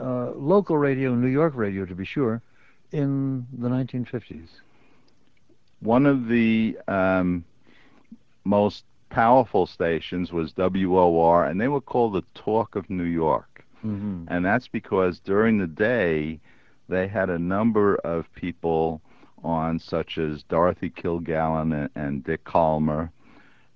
uh, 0.00 0.32
local 0.32 0.76
radio, 0.76 1.14
New 1.14 1.28
York 1.28 1.54
radio, 1.56 1.84
to 1.86 1.94
be 1.94 2.04
sure, 2.04 2.42
in 2.90 3.46
the 3.58 3.68
1950s. 3.68 4.48
one 5.80 6.06
of 6.06 6.28
the 6.28 6.78
um, 6.88 7.44
most 8.44 8.84
powerful 9.10 9.66
stations 9.66 10.32
was 10.32 10.52
WOR, 10.56 11.44
and 11.44 11.60
they 11.60 11.68
were 11.68 11.80
called 11.80 12.14
the 12.14 12.24
Talk 12.34 12.76
of 12.76 12.88
New 12.88 13.04
York. 13.04 13.64
Mm-hmm. 13.84 14.24
And 14.28 14.44
that's 14.44 14.68
because 14.68 15.18
during 15.20 15.58
the 15.58 15.66
day, 15.66 16.40
they 16.88 17.08
had 17.08 17.30
a 17.30 17.38
number 17.38 17.96
of 17.96 18.32
people 18.34 19.00
on, 19.44 19.78
such 19.78 20.18
as 20.18 20.42
Dorothy 20.44 20.90
Kilgallen 20.90 21.88
and, 21.94 22.24
Dick 22.24 22.44
Kollmar, 22.44 23.10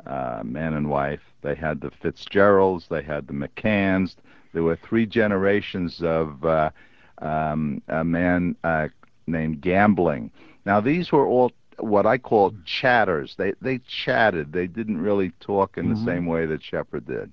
uh, 0.06 0.42
man 0.44 0.74
and 0.74 0.88
wife. 0.88 1.20
They 1.42 1.54
had 1.54 1.80
the 1.80 1.90
Fitzgeralds, 1.90 2.86
they 2.88 3.02
had 3.02 3.26
the 3.26 3.32
McCanns. 3.32 4.16
There 4.52 4.62
were 4.62 4.76
three 4.76 5.06
generations 5.06 6.00
of 6.02 6.44
uh, 6.44 6.70
um, 7.18 7.82
a 7.88 8.04
man 8.04 8.56
uh, 8.62 8.88
named 9.26 9.60
Gambling. 9.60 10.30
Now, 10.64 10.80
these 10.80 11.10
were 11.12 11.26
all 11.26 11.52
what 11.78 12.06
I 12.06 12.16
call 12.18 12.54
chatters. 12.64 13.34
They 13.36 13.52
they 13.60 13.78
chatted. 13.78 14.52
They 14.52 14.66
didn't 14.66 14.98
really 15.00 15.30
talk 15.40 15.76
in 15.76 15.86
Mhm. 15.86 15.94
the 15.94 16.04
same 16.04 16.26
way 16.26 16.46
that 16.46 16.62
Shepherd 16.62 17.06
did. 17.06 17.30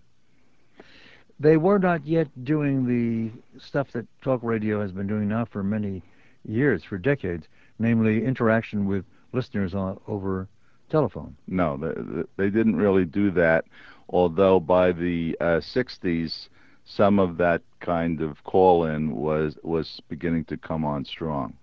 They 1.39 1.57
were 1.57 1.79
not 1.79 2.05
yet 2.05 2.27
doing 2.43 2.85
the 2.87 3.31
stuff 3.59 3.91
that 3.93 4.07
talk 4.21 4.41
radio 4.43 4.81
has 4.81 4.91
been 4.91 5.07
doing 5.07 5.27
now 5.27 5.45
for 5.45 5.63
many 5.63 6.01
years, 6.47 6.83
for 6.83 6.97
decades, 6.97 7.47
namely 7.79 8.23
interaction 8.23 8.85
with 8.85 9.05
listeners 9.31 9.73
on, 9.73 9.99
over 10.07 10.47
telephone. 10.89 11.35
No, 11.47 11.77
they, 11.77 12.23
they 12.37 12.49
didn't 12.49 12.75
really 12.75 13.05
do 13.05 13.31
that. 13.31 13.65
Although 14.09 14.59
by 14.59 14.91
the 14.91 15.35
uh, 15.39 15.59
60s, 15.59 16.49
some 16.85 17.19
of 17.19 17.37
that 17.37 17.61
kind 17.79 18.21
of 18.21 18.43
call-in 18.43 19.15
was 19.15 19.57
was 19.63 20.01
beginning 20.09 20.45
to 20.45 20.57
come 20.57 20.83
on 20.85 21.05
strong. 21.05 21.53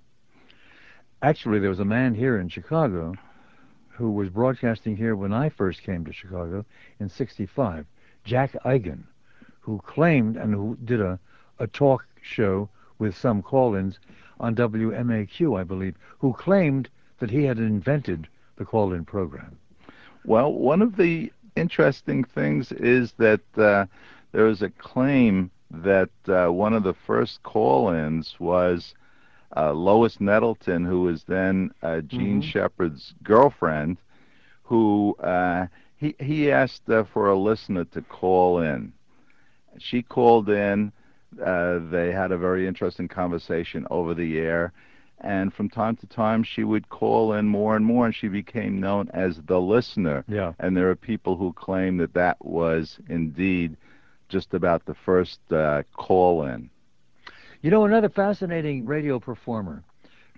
Actually, 1.22 1.58
there 1.58 1.68
was 1.68 1.80
a 1.80 1.84
man 1.84 2.14
here 2.14 2.38
in 2.38 2.48
Chicago 2.48 3.14
who 3.88 4.10
was 4.10 4.30
broadcasting 4.30 4.96
here 4.96 5.14
when 5.14 5.32
I 5.32 5.50
first 5.50 5.82
came 5.82 6.04
to 6.06 6.12
Chicago 6.12 6.64
in 6.98 7.10
65, 7.10 7.84
Jack 8.24 8.52
Eigen, 8.64 9.02
who 9.60 9.78
claimed 9.84 10.36
and 10.36 10.54
who 10.54 10.76
did 10.84 11.00
a, 11.00 11.18
a 11.58 11.66
talk 11.66 12.06
show 12.22 12.68
with 12.98 13.16
some 13.16 13.42
call-ins 13.42 13.98
on 14.38 14.54
WMAQ, 14.54 15.58
I 15.58 15.64
believe, 15.64 15.96
who 16.18 16.32
claimed 16.32 16.88
that 17.18 17.30
he 17.30 17.44
had 17.44 17.58
invented 17.58 18.28
the 18.56 18.64
call-in 18.64 19.04
program. 19.04 19.58
Well, 20.24 20.52
one 20.52 20.82
of 20.82 20.96
the 20.96 21.32
interesting 21.56 22.24
things 22.24 22.72
is 22.72 23.12
that 23.14 23.40
uh, 23.56 23.86
there 24.32 24.46
is 24.46 24.62
a 24.62 24.70
claim 24.70 25.50
that 25.70 26.10
uh, 26.28 26.48
one 26.52 26.72
of 26.74 26.82
the 26.82 26.94
first 26.94 27.42
call-ins 27.42 28.38
was 28.38 28.94
uh, 29.56 29.72
Lois 29.72 30.20
Nettleton, 30.20 30.84
who 30.84 31.02
was 31.02 31.24
then 31.24 31.70
uh, 31.82 32.00
Jean 32.00 32.40
Mhm. 32.40 32.42
Shepherd's 32.42 33.14
girlfriend, 33.22 33.98
who 34.62 35.14
uh, 35.20 35.66
he 35.96 36.14
he 36.20 36.50
asked 36.50 36.88
uh, 36.88 37.04
for 37.04 37.28
a 37.28 37.38
listener 37.38 37.84
to 37.86 38.02
call 38.02 38.60
in. 38.60 38.92
She 39.78 40.02
called 40.02 40.48
in. 40.48 40.92
Uh, 41.42 41.78
they 41.90 42.10
had 42.12 42.32
a 42.32 42.38
very 42.38 42.66
interesting 42.66 43.06
conversation 43.06 43.86
over 43.90 44.14
the 44.14 44.38
air, 44.38 44.72
and 45.20 45.52
from 45.52 45.68
time 45.68 45.94
to 45.96 46.06
time 46.06 46.42
she 46.42 46.64
would 46.64 46.88
call 46.88 47.34
in 47.34 47.46
more 47.46 47.76
and 47.76 47.84
more, 47.84 48.06
and 48.06 48.14
she 48.14 48.28
became 48.28 48.80
known 48.80 49.08
as 49.14 49.40
the 49.46 49.60
listener. 49.60 50.24
Yeah. 50.26 50.54
And 50.58 50.76
there 50.76 50.90
are 50.90 50.96
people 50.96 51.36
who 51.36 51.52
claim 51.52 51.98
that 51.98 52.14
that 52.14 52.44
was 52.44 52.98
indeed 53.08 53.76
just 54.28 54.54
about 54.54 54.86
the 54.86 54.94
first 54.94 55.40
uh, 55.52 55.82
call 55.94 56.44
in. 56.44 56.70
You 57.62 57.70
know, 57.70 57.84
another 57.84 58.08
fascinating 58.08 58.86
radio 58.86 59.20
performer 59.20 59.84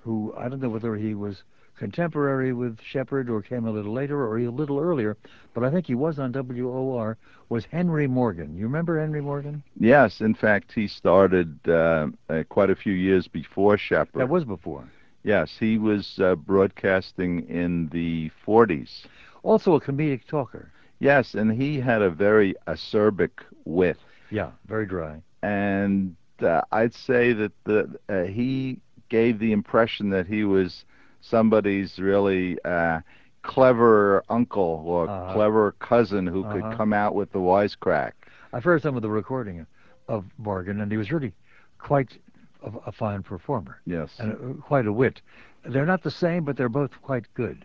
who 0.03 0.35
I 0.37 0.49
don't 0.49 0.61
know 0.61 0.68
whether 0.68 0.97
he 0.97 1.14
was 1.14 1.42
contemporary 1.77 2.53
with 2.53 2.81
Shepherd 2.81 3.29
or 3.29 3.43
came 3.43 3.67
a 3.67 3.71
little 3.71 3.93
later 3.93 4.25
or 4.25 4.39
a 4.39 4.49
little 4.49 4.79
earlier, 4.79 5.17
but 5.55 5.65
I 5.65 5.71
think 5.71 5.87
he 5.87 5.95
was 5.95 6.19
on 6.19 6.33
WOR, 6.33 7.17
was 7.49 7.65
Henry 7.65 8.07
Morgan. 8.07 8.57
You 8.57 8.65
remember 8.65 9.01
Henry 9.01 9.21
Morgan? 9.21 9.63
Yes, 9.79 10.21
in 10.21 10.35
fact, 10.35 10.73
he 10.73 10.87
started 10.87 11.59
uh, 11.69 12.09
uh, 12.29 12.45
quite 12.49 12.71
a 12.71 12.77
few 12.77 12.93
years 12.93 13.29
before 13.29 13.77
Shepherd. 13.77 14.21
That 14.21 14.29
was 14.29 14.45
before. 14.45 14.89
Yes, 15.25 15.57
he 15.59 15.79
was 15.79 16.19
uh, 16.19 16.35
broadcasting 16.35 17.49
in 17.49 17.89
the 17.89 18.31
40s. 18.47 19.07
Also 19.43 19.75
a 19.75 19.81
comedic 19.81 20.27
talker. 20.27 20.71
Yes, 20.99 21.35
and 21.35 21.53
he 21.53 21.81
had 21.81 22.03
a 22.03 22.11
very 22.11 22.55
acerbic 22.67 23.31
wit. 23.65 23.99
Yeah, 24.31 24.51
very 24.67 24.87
dry. 24.87 25.23
And 25.43 26.17
uh, 26.41 26.63
I'd 26.71 26.95
say 26.95 27.33
that 27.33 27.53
the, 27.65 27.99
uh, 28.09 28.23
he 28.23 28.79
gave 29.09 29.39
the 29.39 29.53
impression 29.53 30.11
that 30.11 30.27
he 30.27 30.45
was 30.45 30.85
somebody's 31.23 31.99
really 31.99 32.59
uh, 32.65 33.01
clever 33.43 34.23
uncle 34.29 34.83
or 34.87 35.09
Uh-huh. 35.09 35.33
clever 35.33 35.73
cousin 35.79 36.27
who 36.27 36.45
Uh-huh. 36.45 36.53
could 36.71 36.77
come 36.77 36.93
out 36.93 37.15
with 37.15 37.33
the 37.33 37.39
wisecrack. 37.41 38.13
I've 38.53 38.65
heard 38.65 38.83
some 38.83 38.97
of 38.97 39.03
the 39.03 39.11
recording 39.11 39.67
of 40.09 40.25
Morgan, 40.37 40.81
and 40.81 40.91
he 40.93 40.99
was 40.99 41.11
really 41.11 41.33
quite 41.79 42.19
a, 42.63 42.71
a 42.87 42.93
fine 42.93 43.23
performer 43.23 43.81
Yes. 43.87 44.19
and 44.21 44.33
uh, 44.33 44.63
quite 44.63 44.87
a 44.87 44.93
wit. 44.93 45.23
They're 45.65 45.87
not 45.87 46.03
the 46.03 46.11
same, 46.11 46.45
but 46.45 46.57
they're 46.57 46.69
both 46.69 46.91
quite 47.03 47.27
good 47.35 47.65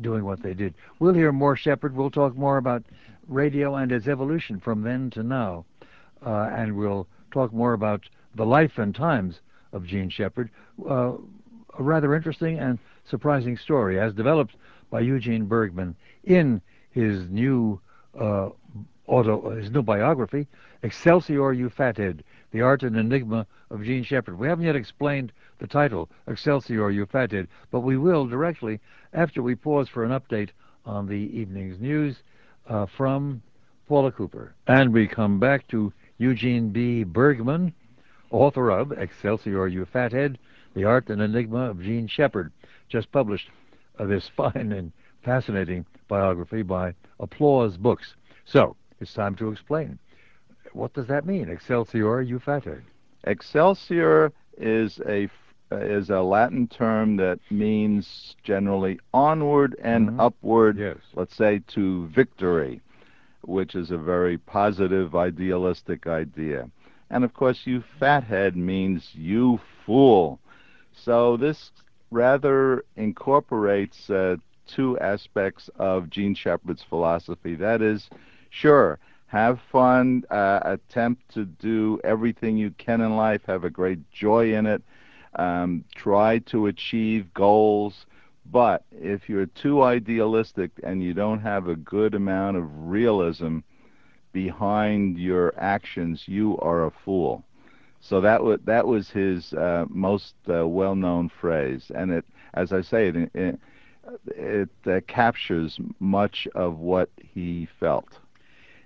doing 0.00 0.24
what 0.24 0.42
they 0.42 0.54
did. 0.54 0.74
We'll 0.98 1.14
hear 1.14 1.30
more 1.32 1.54
Shepherd. 1.56 1.94
We'll 1.94 2.10
talk 2.10 2.34
more 2.36 2.56
about 2.56 2.82
radio 3.28 3.74
and 3.76 3.92
its 3.92 4.08
evolution 4.08 4.58
from 4.58 4.82
then 4.82 5.10
to 5.10 5.22
now. 5.22 5.64
Uh, 6.24 6.48
and 6.52 6.76
we'll 6.76 7.06
talk 7.30 7.52
more 7.52 7.74
about 7.74 8.08
the 8.34 8.46
life 8.46 8.78
and 8.78 8.94
times 8.94 9.40
of 9.72 9.84
Jean 9.84 10.08
Shepherd. 10.10 10.50
Uh, 10.88 11.12
a 11.78 11.82
rather 11.82 12.14
interesting 12.14 12.58
and 12.58 12.78
surprising 13.04 13.56
story, 13.56 13.98
as 13.98 14.12
developed 14.12 14.56
by 14.90 15.00
Eugene 15.00 15.46
Bergmann 15.46 15.96
in 16.24 16.60
his 16.90 17.28
new 17.28 17.80
uh, 18.18 18.50
auto, 19.06 19.50
his 19.50 19.70
new 19.70 19.82
biography, 19.82 20.46
Excelsior, 20.82 21.52
You 21.52 21.70
The 22.52 22.60
Art 22.60 22.82
and 22.82 22.96
Enigma 22.96 23.46
of 23.70 23.82
Jean 23.82 24.04
Shepherd. 24.04 24.38
We 24.38 24.48
haven't 24.48 24.64
yet 24.64 24.76
explained 24.76 25.32
the 25.58 25.66
title, 25.66 26.08
Excelsior, 26.26 26.90
You 26.90 27.06
but 27.70 27.80
we 27.80 27.96
will 27.96 28.26
directly 28.26 28.80
after 29.12 29.42
we 29.42 29.54
pause 29.54 29.88
for 29.88 30.04
an 30.04 30.10
update 30.10 30.50
on 30.86 31.06
the 31.06 31.14
evening's 31.14 31.80
news 31.80 32.22
uh, 32.68 32.86
from 32.86 33.42
Paula 33.88 34.12
Cooper. 34.12 34.54
And 34.66 34.92
we 34.92 35.06
come 35.06 35.40
back 35.40 35.66
to 35.68 35.92
Eugene 36.18 36.70
B. 36.70 37.04
Bergmann, 37.04 37.74
author 38.30 38.70
of 38.70 38.92
Excelsior, 38.92 39.66
You 39.66 39.84
Fathead: 39.84 40.38
The 40.74 40.84
Art 40.84 41.08
and 41.08 41.22
Enigma 41.22 41.70
of 41.70 41.80
Jean 41.80 42.06
Shepherd, 42.06 42.52
just 42.88 43.10
published 43.12 43.50
uh, 43.98 44.04
this 44.06 44.28
fine 44.36 44.72
and 44.72 44.92
fascinating 45.22 45.86
biography 46.08 46.62
by 46.62 46.94
Applause 47.20 47.76
Books. 47.76 48.14
So, 48.44 48.76
it's 49.00 49.14
time 49.14 49.34
to 49.36 49.50
explain. 49.50 49.98
What 50.72 50.92
does 50.92 51.06
that 51.06 51.24
mean, 51.26 51.48
Excelsior, 51.48 52.20
You 52.20 52.38
Fathead? 52.38 52.82
Excelsior 53.24 54.32
is 54.58 55.00
a 55.06 55.28
is 55.72 56.10
a 56.10 56.20
Latin 56.20 56.68
term 56.68 57.16
that 57.16 57.40
means 57.50 58.36
generally 58.44 59.00
onward 59.12 59.74
and 59.82 60.10
Mhm. 60.10 60.20
upward. 60.20 60.76
Yes. 60.78 60.98
Let's 61.14 61.34
say 61.34 61.60
to 61.68 62.06
victory, 62.08 62.80
which 63.42 63.74
is 63.74 63.90
a 63.90 63.98
very 63.98 64.38
positive, 64.38 65.16
idealistic 65.16 66.06
idea. 66.06 66.70
And 67.10 67.24
of 67.24 67.32
course, 67.34 67.66
you 67.66 67.80
fathead 67.80 68.56
means 68.56 69.14
you 69.14 69.58
fool. 69.84 70.38
So 70.96 71.36
this 71.36 71.70
rather 72.10 72.84
incorporates 72.96 74.08
uh, 74.08 74.36
two 74.66 74.98
aspects 74.98 75.68
of 75.76 76.08
Jean 76.08 76.34
Shepherd's 76.34 76.82
philosophy. 76.82 77.54
That 77.56 77.82
is, 77.82 78.08
sure, 78.50 78.98
have 79.26 79.60
fun, 79.72 80.24
uh, 80.30 80.60
attempt 80.62 81.34
to 81.34 81.44
do 81.44 82.00
everything 82.04 82.56
you 82.56 82.70
can 82.78 83.00
in 83.00 83.16
life, 83.16 83.42
have 83.46 83.64
a 83.64 83.70
great 83.70 84.10
joy 84.10 84.54
in 84.54 84.66
it, 84.66 84.82
um, 85.36 85.84
try 85.94 86.38
to 86.38 86.66
achieve 86.66 87.34
goals. 87.34 88.06
But 88.50 88.84
if 88.92 89.28
you're 89.28 89.46
too 89.46 89.82
idealistic 89.82 90.70
and 90.82 91.02
you 91.02 91.14
don't 91.14 91.40
have 91.40 91.68
a 91.68 91.76
good 91.76 92.14
amount 92.14 92.56
of 92.56 92.88
realism 92.88 93.58
behind 94.32 95.18
your 95.18 95.54
actions, 95.58 96.24
you 96.26 96.58
are 96.58 96.84
a 96.84 96.92
fool. 97.04 97.44
So 98.06 98.20
that 98.20 98.44
was 98.44 98.60
that 98.66 98.86
was 98.86 99.08
his 99.08 99.54
uh, 99.54 99.86
most 99.88 100.34
uh, 100.46 100.68
well-known 100.68 101.30
phrase, 101.30 101.90
and 101.94 102.10
it, 102.12 102.26
as 102.52 102.70
I 102.70 102.82
say, 102.82 103.08
it, 103.08 103.30
it 103.34 103.58
it 104.26 104.68
uh, 104.86 105.00
captures 105.08 105.80
much 106.00 106.46
of 106.54 106.80
what 106.80 107.08
he 107.16 107.66
felt. 107.80 108.18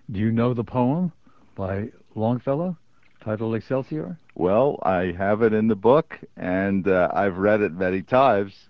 Do 0.09 0.21
you 0.21 0.31
know 0.31 0.55
the 0.55 0.63
poem 0.63 1.11
by 1.57 1.89
Longfellow 2.15 2.77
titled 3.21 3.57
Excelsior? 3.57 4.17
Well, 4.37 4.79
I 4.85 5.13
have 5.19 5.43
it 5.43 5.53
in 5.53 5.67
the 5.67 5.75
book, 5.75 6.21
and 6.37 6.87
uh, 6.87 7.11
I've 7.13 7.39
read 7.39 7.61
it 7.61 7.73
many 7.73 8.03
times. 8.03 8.69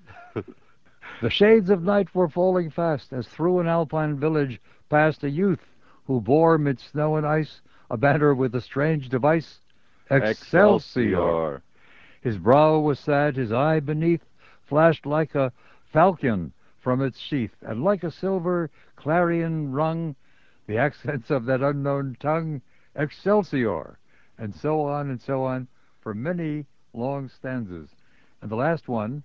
the 1.20 1.28
shades 1.28 1.68
of 1.68 1.82
night 1.82 2.14
were 2.14 2.30
falling 2.30 2.70
fast 2.70 3.12
as 3.12 3.28
through 3.28 3.60
an 3.60 3.68
alpine 3.68 4.18
village 4.18 4.62
passed 4.88 5.24
a 5.24 5.28
youth 5.28 5.66
who 6.06 6.22
bore 6.22 6.56
mid 6.56 6.80
snow 6.80 7.16
and 7.16 7.26
ice 7.26 7.60
a 7.90 7.98
banner 7.98 8.34
with 8.34 8.54
a 8.54 8.62
strange 8.62 9.10
device 9.10 9.60
Excelsior. 10.10 11.62
His 12.22 12.38
brow 12.38 12.78
was 12.78 12.98
sad, 12.98 13.36
his 13.36 13.52
eye 13.52 13.80
beneath 13.80 14.24
flashed 14.62 15.04
like 15.04 15.34
a 15.34 15.52
falcon 15.84 16.52
from 16.78 17.02
its 17.02 17.18
sheath, 17.18 17.54
and 17.60 17.84
like 17.84 18.02
a 18.02 18.10
silver 18.10 18.70
clarion 18.96 19.70
rung 19.72 20.16
the 20.66 20.78
accents 20.78 21.30
of 21.30 21.44
that 21.44 21.62
unknown 21.62 22.16
tongue, 22.20 22.62
Excelsior, 22.96 23.98
and 24.38 24.54
so 24.54 24.80
on 24.80 25.10
and 25.10 25.20
so 25.20 25.44
on 25.44 25.68
for 26.00 26.14
many 26.14 26.64
long 26.94 27.28
stanzas. 27.28 27.90
And 28.40 28.50
the 28.50 28.56
last 28.56 28.88
one, 28.88 29.22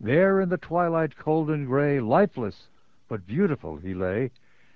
there 0.00 0.40
in 0.40 0.48
the 0.48 0.58
twilight 0.58 1.16
cold 1.16 1.50
and 1.50 1.66
gray, 1.66 1.98
lifeless 2.00 2.68
but 3.08 3.26
beautiful 3.26 3.76
he 3.76 3.94
lay, 3.94 4.30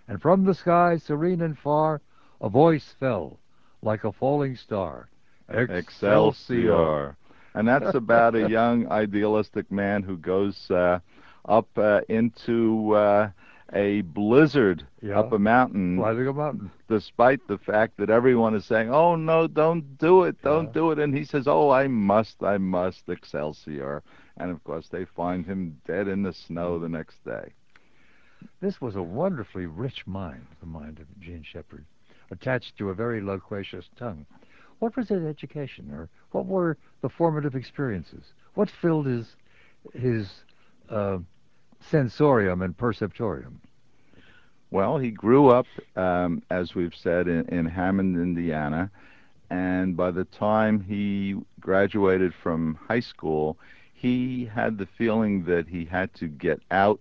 and 0.09 0.21
from 0.21 0.45
the 0.45 0.55
sky, 0.55 0.97
serene 0.97 1.43
and 1.43 1.57
far, 1.57 2.01
a 2.41 2.49
voice 2.49 2.93
fell 2.99 3.39
like 3.83 4.05
a 4.05 4.13
falling 4.13 4.57
star. 4.57 5.09
Excelsior. 5.49 7.17
And 7.55 7.67
that's 7.67 7.95
about 7.95 8.35
a 8.35 8.49
young 8.49 8.89
idealistic 8.91 9.71
man 9.73 10.03
who 10.03 10.17
goes 10.17 10.71
uh, 10.71 11.01
up 11.47 11.67
uh, 11.77 12.03
into 12.09 12.95
uh, 12.95 13.31
a 13.73 14.03
blizzard 14.03 14.87
yeah. 15.03 15.19
up 15.19 15.33
a 15.33 15.39
mountain. 15.39 15.97
Climbing 15.97 16.29
a 16.29 16.33
mountain. 16.33 16.71
Despite 16.89 17.47
the 17.49 17.59
fact 17.59 17.97
that 17.99 18.11
everyone 18.11 18.55
is 18.55 18.65
saying, 18.65 18.91
oh, 18.93 19.17
no, 19.17 19.47
don't 19.47 19.99
do 19.99 20.25
it, 20.25 20.41
don't 20.43 20.67
yeah. 20.67 20.73
do 20.73 20.91
it. 20.93 20.99
And 20.99 21.17
he 21.17 21.25
says, 21.25 21.47
oh, 21.47 21.71
I 21.71 21.89
must, 21.89 22.43
I 22.43 22.59
must, 22.59 23.09
Excelsior. 23.09 24.03
And 24.37 24.51
of 24.51 24.63
course, 24.65 24.89
they 24.89 25.05
find 25.05 25.45
him 25.45 25.81
dead 25.87 26.09
in 26.09 26.23
the 26.23 26.33
snow 26.33 26.79
the 26.79 26.89
next 26.89 27.25
day. 27.25 27.53
This 28.61 28.81
was 28.81 28.95
a 28.95 29.03
wonderfully 29.03 29.67
rich 29.67 30.07
mind, 30.07 30.47
the 30.61 30.67
mind 30.67 31.01
of 31.01 31.21
Jean 31.21 31.43
Shepherd, 31.43 31.85
attached 32.31 32.77
to 32.79 32.91
a 32.91 32.95
very 32.95 33.21
loquacious 33.21 33.89
tongue. 33.97 34.27
What 34.79 34.97
was 34.97 35.09
his 35.09 35.25
education, 35.25 35.91
or 35.93 36.09
what 36.31 36.47
were 36.47 36.77
the 37.01 37.09
formative 37.09 37.55
experiences? 37.55 38.33
What 38.55 38.71
filled 38.71 39.07
his 39.07 39.37
his 39.95 40.45
uh, 40.89 41.19
sensorium 41.81 42.63
and 42.63 42.77
perceptorium? 42.77 43.61
Well, 44.71 44.99
he 44.99 45.11
grew 45.11 45.49
up, 45.49 45.67
um, 45.97 46.43
as 46.51 46.75
we've 46.75 46.95
said, 46.95 47.27
in, 47.27 47.49
in 47.49 47.65
Hammond, 47.67 48.17
Indiana, 48.17 48.91
and 49.51 49.97
by 49.97 50.11
the 50.11 50.25
time 50.25 50.81
he 50.81 51.37
graduated 51.59 52.35
from 52.35 52.79
high 52.87 53.01
school, 53.01 53.57
he 53.95 54.45
had 54.45 54.79
the 54.79 54.87
feeling 54.87 55.45
that 55.45 55.69
he 55.69 55.85
had 55.87 56.13
to 56.15 56.29
get 56.29 56.61
out 56.71 57.01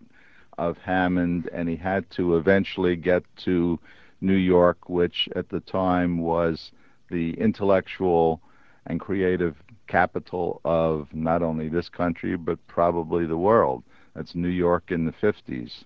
of 0.58 0.78
Hammond 0.80 1.50
and 1.54 1.70
he 1.70 1.76
had 1.76 2.10
to 2.12 2.38
eventually 2.38 2.96
get 2.96 3.24
to 3.38 3.80
New 4.22 4.36
York, 4.36 4.90
which 4.90 5.30
at 5.36 5.50
the 5.50 5.60
time 5.60 6.20
was 6.20 6.72
the 7.10 7.34
intellectual 7.40 8.42
and 8.86 9.00
creative 9.00 9.56
capital 9.88 10.62
of 10.66 11.08
not 11.14 11.42
only 11.42 11.70
this 11.70 11.90
country 11.90 12.36
but 12.36 12.66
probably 12.68 13.26
the 13.26 13.38
world. 13.38 13.84
That's 14.16 14.36
New 14.36 14.50
York 14.50 14.92
in 14.92 15.06
the 15.06 15.12
50s. 15.12 15.84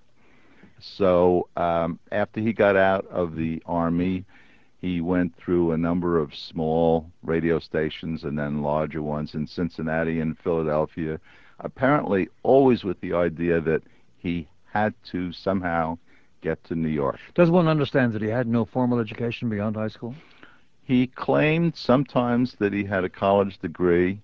So 0.80 1.48
um, 1.58 2.00
after 2.12 2.40
he 2.40 2.54
got 2.54 2.76
out 2.76 3.06
of 3.08 3.36
the 3.36 3.62
Army, 3.66 4.26
he 4.80 5.00
went 5.00 5.36
through 5.36 5.72
a 5.72 5.78
number 5.78 6.18
of 6.18 6.34
small 6.34 7.12
radio 7.24 7.60
stations 7.60 8.24
and 8.24 8.38
then 8.38 8.64
larger 8.64 9.02
ones 9.02 9.36
in 9.36 9.46
Cincinnati 9.46 10.20
and 10.20 10.38
Philadelphia, 10.40 11.20
apparently 11.60 12.30
always 12.42 12.84
with 12.84 13.00
the 13.02 13.14
idea 13.14 13.62
that 13.62 13.84
he 14.18 14.48
had 14.66 14.94
to 15.12 15.32
somehow 15.32 15.98
get 16.42 16.64
to 16.64 16.76
New 16.76 16.90
York. 16.90 17.20
Does 17.36 17.52
one 17.52 17.68
understand 17.68 18.14
that 18.14 18.22
he 18.22 18.30
had 18.30 18.48
no 18.48 18.66
formal 18.66 19.00
education 19.00 19.50
beyond 19.50 19.76
high 19.76 19.88
school? 19.88 20.16
He 20.92 21.08
claimed 21.08 21.78
sometimes 21.78 22.56
that 22.56 22.74
he 22.74 22.84
had 22.84 23.06
a 23.06 23.10
college 23.10 23.58
degree. 23.60 24.20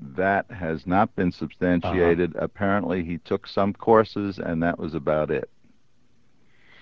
That 0.00 0.48
has 0.52 0.86
not 0.86 1.12
been 1.16 1.32
substantiated. 1.32 2.36
Uh-huh. 2.36 2.44
Apparently, 2.44 3.02
he 3.02 3.18
took 3.18 3.48
some 3.48 3.72
courses, 3.72 4.38
and 4.38 4.62
that 4.62 4.78
was 4.78 4.94
about 4.94 5.32
it. 5.32 5.50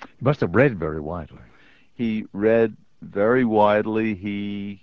He 0.03 0.22
must 0.22 0.41
have 0.41 0.55
read 0.55 0.79
very 0.79 1.01
widely. 1.01 1.39
He 1.95 2.27
read 2.35 2.77
very 3.01 3.47
widely. 3.47 4.14
He 4.14 4.83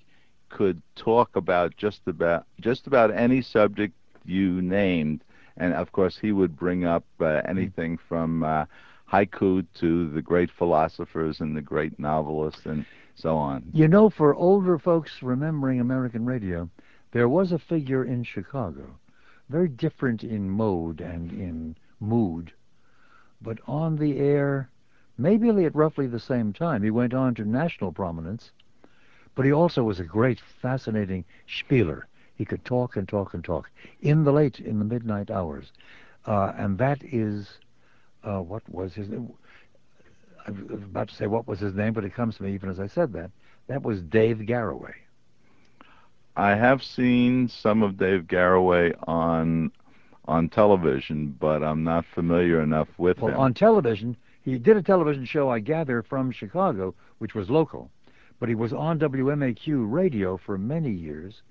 could 0.50 0.82
talk 0.96 1.36
about 1.36 1.78
just 1.78 2.02
about 2.08 2.48
just 2.60 2.88
about 2.88 3.14
any 3.14 3.44
subject 3.44 3.94
you 4.26 4.60
named, 4.60 5.24
and 5.56 5.72
of 5.76 5.92
course, 5.92 6.18
he 6.18 6.32
would 6.32 6.58
bring 6.58 6.84
up 6.84 7.06
uh, 7.20 7.44
anything 7.46 8.00
from 8.10 8.44
uh, 8.44 8.66
haiku 9.08 9.68
to 9.76 10.10
the 10.10 10.22
great 10.24 10.50
philosophers 10.50 11.42
and 11.42 11.56
the 11.56 11.62
great 11.62 12.00
novelists 12.00 12.66
and 12.66 12.88
so 13.22 13.38
on. 13.38 13.64
You 13.72 13.88
know, 13.88 14.10
for 14.10 14.34
older 14.34 14.80
folks 14.80 15.22
remembering 15.22 15.80
American 15.80 16.26
radio, 16.26 16.70
there 17.12 17.30
was 17.30 17.52
a 17.52 17.60
figure 17.60 18.04
in 18.04 18.24
Chicago, 18.24 18.98
very 19.50 19.68
different 19.68 20.24
in 20.24 20.50
mode 20.50 21.02
and 21.02 21.32
in 21.32 21.76
mood, 22.00 22.52
but 23.42 23.60
on 23.68 23.98
the 23.98 24.18
air, 24.18 24.70
maybe 25.18 25.50
at 25.66 25.76
roughly 25.76 26.08
the 26.08 26.20
same 26.20 26.52
time. 26.52 26.82
He 26.82 26.90
went 26.90 27.14
on 27.14 27.36
to 27.36 27.46
national 27.46 27.92
prominence, 27.92 28.52
but 29.36 29.46
he 29.46 29.52
also 29.52 29.84
was 29.84 30.00
a 30.00 30.04
great, 30.04 30.40
fascinating 30.62 31.26
spieler. 31.48 32.08
He 32.36 32.46
could 32.46 32.66
talk 32.66 32.96
and 32.96 33.08
talk 33.08 33.34
and 33.34 33.44
talk 33.44 33.70
in 34.02 34.24
the 34.24 34.34
late, 34.34 34.60
in 34.60 34.80
the 34.80 34.86
midnight 34.86 35.30
hours. 35.30 35.72
Uh, 36.26 36.54
and 36.58 36.78
that 36.80 37.04
is, 37.04 37.60
uh, 38.24 38.40
what 38.40 38.64
was 38.68 38.94
his 38.94 39.10
name? 39.10 39.32
I 40.48 40.52
was 40.52 40.84
about 40.84 41.10
to 41.10 41.16
say 41.16 41.28
what 41.28 41.48
was 41.48 41.60
his 41.60 41.74
name, 41.74 41.94
but 41.94 42.04
it 42.04 42.14
comes 42.14 42.38
to 42.38 42.44
me 42.44 42.54
even 42.54 42.70
as 42.70 42.80
I 42.80 42.88
said 42.88 43.14
that. 43.14 43.32
That 43.68 43.84
was 43.84 44.02
Dave 44.02 44.38
Garroway. 44.40 44.94
I 46.36 46.56
have 46.56 46.84
seen 46.84 47.48
some 47.48 47.84
of 47.84 47.98
Dave 47.98 48.24
Garroway 48.28 48.94
on 49.08 49.72
on 50.26 50.50
television, 50.50 51.36
but 51.40 51.64
I'm 51.64 51.84
not 51.84 52.06
familiar 52.06 52.62
enough 52.62 52.88
with 52.98 53.20
well, 53.20 53.34
him. 53.34 53.40
on 53.40 53.54
television, 53.54 54.16
he 54.42 54.58
did 54.58 54.78
a 54.78 54.82
television 54.82 55.26
show, 55.26 55.50
I 55.50 55.60
gather, 55.60 56.02
from 56.02 56.32
Chicago, 56.32 56.94
which 57.18 57.36
was 57.36 57.50
local, 57.50 57.90
but 58.40 58.48
he 58.50 58.56
was 58.56 58.72
on 58.72 59.00
WMAQ 59.00 59.92
radio 59.92 60.38
for 60.38 60.58
many 60.58 60.92
years. 60.92 61.42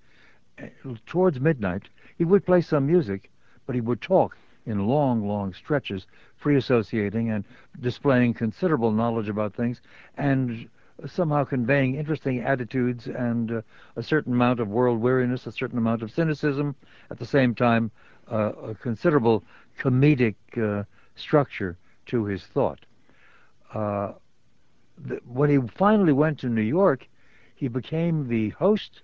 Eh, 0.58 0.68
towards 1.06 1.40
midnight, 1.40 1.88
he 2.16 2.24
would 2.24 2.46
play 2.46 2.60
some 2.60 2.86
music, 2.86 3.30
but 3.66 3.74
he 3.74 3.80
would 3.80 4.00
talk 4.00 4.36
in 4.70 4.86
long, 4.86 5.26
long 5.26 5.52
stretches, 5.52 6.06
free 6.36 6.56
associating 6.56 7.30
and 7.30 7.44
displaying 7.80 8.32
considerable 8.32 8.92
knowledge 8.92 9.28
about 9.28 9.54
things 9.54 9.80
and 10.16 10.68
somehow 11.06 11.44
conveying 11.44 11.94
interesting 11.94 12.40
attitudes 12.40 13.06
and 13.06 13.50
uh, 13.52 13.62
a 13.96 14.02
certain 14.02 14.32
amount 14.32 14.60
of 14.60 14.68
world 14.68 15.00
weariness, 15.00 15.46
a 15.46 15.52
certain 15.52 15.78
amount 15.78 16.02
of 16.02 16.10
cynicism, 16.10 16.74
at 17.10 17.18
the 17.18 17.26
same 17.26 17.54
time, 17.54 17.90
uh, 18.30 18.52
a 18.62 18.74
considerable 18.74 19.42
comedic 19.78 20.34
uh, 20.56 20.84
structure 21.16 21.76
to 22.06 22.24
his 22.24 22.44
thought. 22.44 22.80
Uh, 23.72 24.12
when 25.26 25.48
he 25.48 25.58
finally 25.76 26.12
went 26.12 26.38
to 26.38 26.48
New 26.48 26.60
York, 26.60 27.08
he 27.54 27.68
became 27.68 28.28
the 28.28 28.50
host 28.50 29.02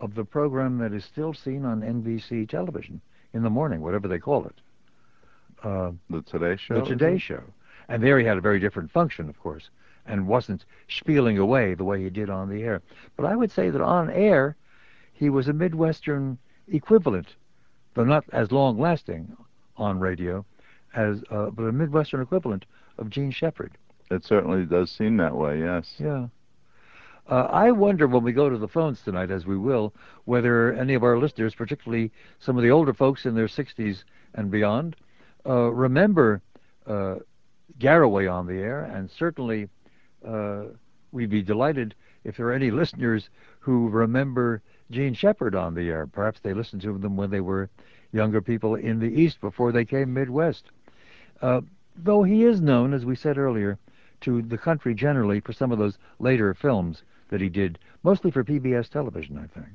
of 0.00 0.14
the 0.14 0.24
program 0.24 0.78
that 0.78 0.92
is 0.92 1.04
still 1.04 1.34
seen 1.34 1.64
on 1.64 1.82
NBC 1.82 2.48
television 2.48 3.00
in 3.32 3.42
the 3.42 3.50
morning, 3.50 3.80
whatever 3.80 4.08
they 4.08 4.18
call 4.18 4.46
it. 4.46 4.60
Uh, 5.62 5.92
the 6.08 6.22
Today 6.22 6.56
Show? 6.56 6.80
The 6.80 6.86
Today 6.86 7.18
Show. 7.18 7.42
And 7.88 8.02
there 8.02 8.18
he 8.18 8.24
had 8.24 8.36
a 8.38 8.40
very 8.40 8.60
different 8.60 8.90
function, 8.90 9.28
of 9.28 9.38
course, 9.40 9.70
and 10.06 10.26
wasn't 10.26 10.64
spieling 10.88 11.38
away 11.38 11.74
the 11.74 11.84
way 11.84 12.02
he 12.02 12.10
did 12.10 12.30
on 12.30 12.48
the 12.48 12.62
air. 12.62 12.82
But 13.16 13.26
I 13.26 13.36
would 13.36 13.50
say 13.50 13.70
that 13.70 13.80
on 13.80 14.10
air, 14.10 14.56
he 15.12 15.28
was 15.28 15.48
a 15.48 15.52
Midwestern 15.52 16.38
equivalent, 16.68 17.34
though 17.94 18.04
not 18.04 18.24
as 18.32 18.52
long-lasting 18.52 19.36
on 19.76 19.98
radio, 19.98 20.44
as 20.94 21.22
uh, 21.30 21.50
but 21.50 21.64
a 21.64 21.72
Midwestern 21.72 22.20
equivalent 22.20 22.64
of 22.98 23.10
Jean 23.10 23.30
Shepherd. 23.30 23.76
It 24.10 24.24
certainly 24.24 24.64
does 24.64 24.90
seem 24.90 25.16
that 25.18 25.36
way, 25.36 25.60
yes. 25.60 25.94
Yeah. 25.98 26.28
Uh, 27.28 27.46
I 27.50 27.70
wonder 27.70 28.08
when 28.08 28.24
we 28.24 28.32
go 28.32 28.48
to 28.48 28.58
the 28.58 28.66
phones 28.66 29.02
tonight, 29.02 29.30
as 29.30 29.46
we 29.46 29.56
will, 29.56 29.94
whether 30.24 30.72
any 30.72 30.94
of 30.94 31.04
our 31.04 31.16
listeners, 31.16 31.54
particularly 31.54 32.10
some 32.40 32.56
of 32.56 32.62
the 32.62 32.70
older 32.70 32.92
folks 32.92 33.24
in 33.24 33.34
their 33.34 33.46
60s 33.46 34.02
and 34.34 34.50
beyond, 34.50 34.96
remember 35.48 36.42
uh, 36.86 37.16
Garroway 37.78 38.30
on 38.30 38.46
the 38.46 38.58
air, 38.58 38.84
and 38.84 39.10
certainly 39.10 39.68
uh, 40.26 40.64
we'd 41.12 41.30
be 41.30 41.42
delighted 41.42 41.94
if 42.24 42.36
there 42.36 42.46
are 42.46 42.52
any 42.52 42.70
listeners 42.70 43.30
who 43.60 43.88
remember 43.88 44.62
Jean 44.90 45.14
Shepherd 45.14 45.54
on 45.54 45.74
the 45.74 45.88
air. 45.88 46.06
Perhaps 46.06 46.40
they 46.40 46.52
listened 46.52 46.82
to 46.82 46.98
them 46.98 47.16
when 47.16 47.30
they 47.30 47.40
were 47.40 47.70
younger 48.12 48.40
people 48.40 48.74
in 48.74 48.98
the 48.98 49.08
East 49.08 49.40
before 49.40 49.72
they 49.72 49.84
came 49.84 50.12
Midwest. 50.12 50.70
Uh, 51.40 51.60
though 51.96 52.22
he 52.22 52.44
is 52.44 52.60
known, 52.60 52.92
as 52.92 53.04
we 53.04 53.14
said 53.14 53.38
earlier, 53.38 53.78
to 54.22 54.42
the 54.42 54.58
country 54.58 54.94
generally 54.94 55.40
for 55.40 55.52
some 55.52 55.72
of 55.72 55.78
those 55.78 55.96
later 56.18 56.52
films 56.52 57.02
that 57.30 57.40
he 57.40 57.48
did, 57.48 57.78
mostly 58.02 58.30
for 58.30 58.44
PBS 58.44 58.88
television, 58.88 59.38
I 59.38 59.46
think. 59.46 59.68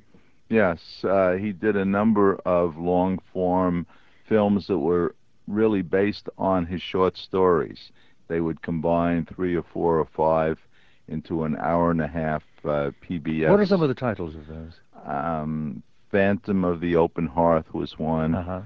Yes, 0.49 1.03
uh, 1.03 1.34
he 1.34 1.51
did 1.51 1.76
a 1.76 1.86
number 1.86 2.36
of 2.45 2.78
long 2.78 3.20
form 3.34 3.88
films 4.28 4.68
that 4.68 4.78
were 4.78 5.16
really 5.48 5.82
based 5.82 6.30
on 6.38 6.66
his 6.66 6.82
short 6.82 7.18
stories. 7.18 7.91
They 8.28 8.39
would 8.41 8.62
combine 8.62 9.26
three 9.26 9.56
or 9.56 9.64
four 9.64 10.00
or 10.00 10.08
five 10.16 10.58
into 11.08 11.43
an 11.43 11.56
hour 11.58 11.91
and 11.91 12.02
a 12.02 12.08
half 12.08 12.43
uh, 12.64 12.89
PBS. 13.08 13.50
What 13.50 13.60
are 13.60 13.66
some 13.66 13.84
of 13.84 13.89
the 13.89 13.93
titles 13.96 14.34
of 14.36 14.48
those? 14.48 14.74
Um, 15.06 15.84
Phantom 16.12 16.64
of 16.64 16.80
the 16.80 16.96
Open 16.96 17.28
Hearth 17.28 17.74
was 17.74 18.00
one. 18.00 18.34
Uh-huh. 18.36 18.62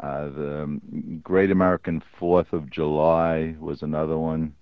Uh, 0.00 0.24
the 0.30 0.80
Great 1.22 1.52
American 1.52 2.02
Fourth 2.18 2.52
of 2.52 2.68
July 2.68 3.54
was 3.60 3.82
another 3.82 4.18
one. 4.18 4.54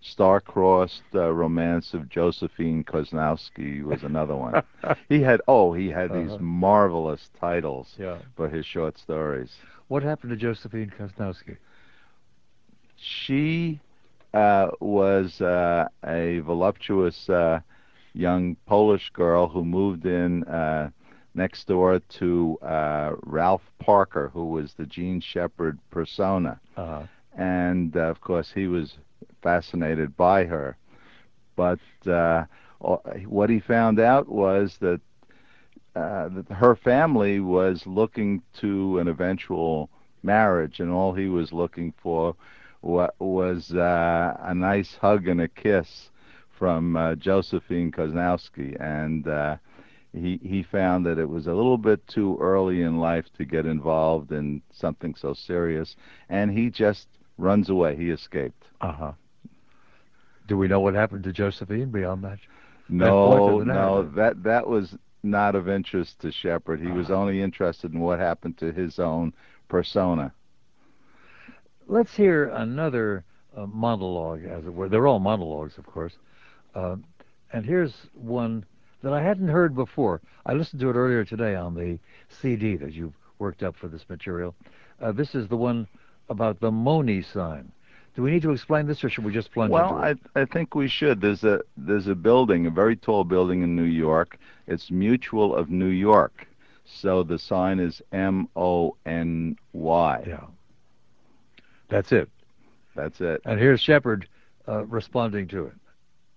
Star-crossed 0.00 1.02
uh, 1.14 1.32
Romance 1.32 1.92
of 1.94 2.08
Josephine 2.08 2.84
Cosnowski 2.84 3.82
was 3.82 4.04
another 4.04 4.36
one. 4.36 4.62
he 5.08 5.20
had 5.20 5.40
oh, 5.48 5.72
he 5.72 5.88
had 5.88 6.10
Uh-huh. 6.12 6.20
these 6.22 6.40
marvelous 6.40 7.28
titles 7.40 7.94
Yeah. 7.98 8.18
for 8.36 8.48
his 8.48 8.64
short 8.64 8.96
stories. 8.98 9.50
What 9.88 10.02
happened 10.02 10.30
to 10.30 10.36
Josephine 10.36 10.90
Cosnowski? 10.90 11.58
She 12.96 13.80
uh, 14.34 14.70
was 14.80 15.40
uh, 15.40 15.88
a 16.04 16.40
voluptuous 16.40 17.28
uh, 17.28 17.60
young 18.14 18.56
Polish 18.66 19.10
girl 19.10 19.48
who 19.48 19.64
moved 19.64 20.06
in 20.06 20.44
uh, 20.44 20.90
next 21.34 21.66
door 21.68 22.00
to 22.00 22.58
uh, 22.62 23.12
Ralph 23.22 23.70
Parker, 23.78 24.28
who 24.32 24.46
was 24.46 24.74
the 24.74 24.86
Jean 24.86 25.20
Shepherd 25.20 25.78
persona. 25.90 26.60
Uh-huh. 26.76 27.06
and 27.34 27.96
uh, 27.96 28.00
of 28.00 28.20
course 28.20 28.52
he 28.52 28.66
was 28.66 28.98
fascinated 29.42 30.16
by 30.16 30.44
her. 30.44 30.76
But 31.56 31.80
uh, 32.06 32.44
what 32.80 33.50
he 33.50 33.60
found 33.60 33.98
out 33.98 34.28
was 34.28 34.78
that 34.80 35.00
her 35.94 36.76
family 36.76 37.40
was 37.40 37.86
looking 37.86 38.42
to 38.60 38.98
an 38.98 39.08
eventual 39.08 39.90
marriage, 40.22 40.80
and 40.80 40.90
all 40.90 41.14
he 41.14 41.28
was 41.28 41.52
looking 41.52 41.92
for 42.02 42.34
was 42.82 43.72
uh, 43.72 44.36
a 44.40 44.54
nice 44.54 44.94
hug 45.00 45.26
and 45.26 45.40
a 45.40 45.48
kiss 45.48 46.10
from 46.58 46.96
uh, 46.96 47.14
Josephine 47.14 47.90
Cosnowski, 47.90 48.76
and 48.80 49.26
uh, 49.26 49.56
he 50.12 50.40
he 50.42 50.62
found 50.62 51.06
that 51.06 51.18
it 51.18 51.28
was 51.28 51.46
a 51.46 51.52
little 51.52 51.78
bit 51.78 52.06
too 52.06 52.36
early 52.40 52.82
in 52.82 52.98
life 52.98 53.26
to 53.36 53.44
get 53.44 53.66
involved 53.66 54.32
in 54.32 54.62
something 54.72 55.14
so 55.14 55.34
serious, 55.34 55.96
and 56.28 56.50
he 56.50 56.70
just 56.70 57.06
runs 57.36 57.70
away. 57.70 57.96
He 57.96 58.10
escaped. 58.10 58.64
Uh-huh. 58.80 59.12
Do 60.46 60.56
we 60.56 60.66
know 60.66 60.80
what 60.80 60.94
happened 60.94 61.24
to 61.24 61.32
Josephine 61.32 61.90
beyond 61.90 62.24
that? 62.24 62.38
No, 62.88 63.58
the 63.58 63.66
no, 63.66 64.10
that 64.16 64.42
that 64.44 64.66
was 64.66 64.96
not 65.22 65.54
of 65.54 65.68
interest 65.68 66.20
to 66.20 66.30
Shepherd. 66.30 66.80
He 66.80 66.90
was 66.90 67.10
Uh-huh. 67.10 67.20
only 67.20 67.40
interested 67.42 67.92
in 67.92 68.00
what 68.00 68.18
happened 68.18 68.56
to 68.58 68.72
his 68.72 68.98
own 68.98 69.32
persona. 69.68 70.32
Let's 71.86 72.16
hear 72.16 72.46
another 72.48 73.24
uh, 73.56 73.66
monologue, 73.66 74.44
as 74.44 74.66
it 74.66 74.72
were. 74.74 74.88
They're 74.88 75.06
all 75.06 75.18
monologues, 75.20 75.78
of 75.78 75.86
course. 75.86 76.16
Uh, 76.74 76.96
and 77.52 77.64
here's 77.64 78.06
one 78.14 78.64
that 79.02 79.12
I 79.12 79.22
hadn't 79.22 79.48
heard 79.48 79.74
before. 79.74 80.20
I 80.46 80.52
listened 80.52 80.80
to 80.80 80.90
it 80.90 80.94
earlier 80.96 81.24
today 81.24 81.54
on 81.54 81.74
the 81.74 81.98
CD 82.28 82.76
that 82.76 82.92
you've 82.92 83.16
worked 83.38 83.62
up 83.62 83.76
for 83.76 83.88
this 83.88 84.08
material. 84.08 84.54
Uh, 85.00 85.12
this 85.12 85.34
is 85.34 85.48
the 85.48 85.56
one 85.56 85.86
about 86.28 86.60
the 86.60 86.70
MONY 86.70 87.22
sign. 87.22 87.72
Do 88.18 88.24
we 88.24 88.32
need 88.32 88.42
to 88.42 88.50
explain 88.50 88.88
this, 88.88 89.04
or 89.04 89.08
should 89.08 89.24
we 89.24 89.32
just 89.32 89.52
plunge 89.52 89.70
Well, 89.70 89.90
into 89.90 90.02
I 90.04 90.10
it? 90.10 90.18
I 90.34 90.44
think 90.44 90.74
we 90.74 90.88
should. 90.88 91.20
There's 91.20 91.44
a 91.44 91.60
there's 91.76 92.08
a 92.08 92.16
building, 92.16 92.66
a 92.66 92.70
very 92.70 92.96
tall 92.96 93.22
building 93.22 93.62
in 93.62 93.76
New 93.76 93.84
York. 93.84 94.38
It's 94.66 94.90
Mutual 94.90 95.54
of 95.54 95.70
New 95.70 95.86
York. 95.86 96.48
So 96.84 97.22
the 97.22 97.38
sign 97.38 97.78
is 97.78 98.02
M 98.10 98.48
O 98.56 98.96
N 99.06 99.56
Y. 99.72 100.24
Yeah. 100.26 100.46
That's 101.90 102.10
it. 102.10 102.28
That's 102.96 103.20
it. 103.20 103.40
And 103.44 103.60
here's 103.60 103.80
Shepherd 103.80 104.28
uh, 104.66 104.84
responding 104.86 105.46
to 105.50 105.66
it. 105.66 105.74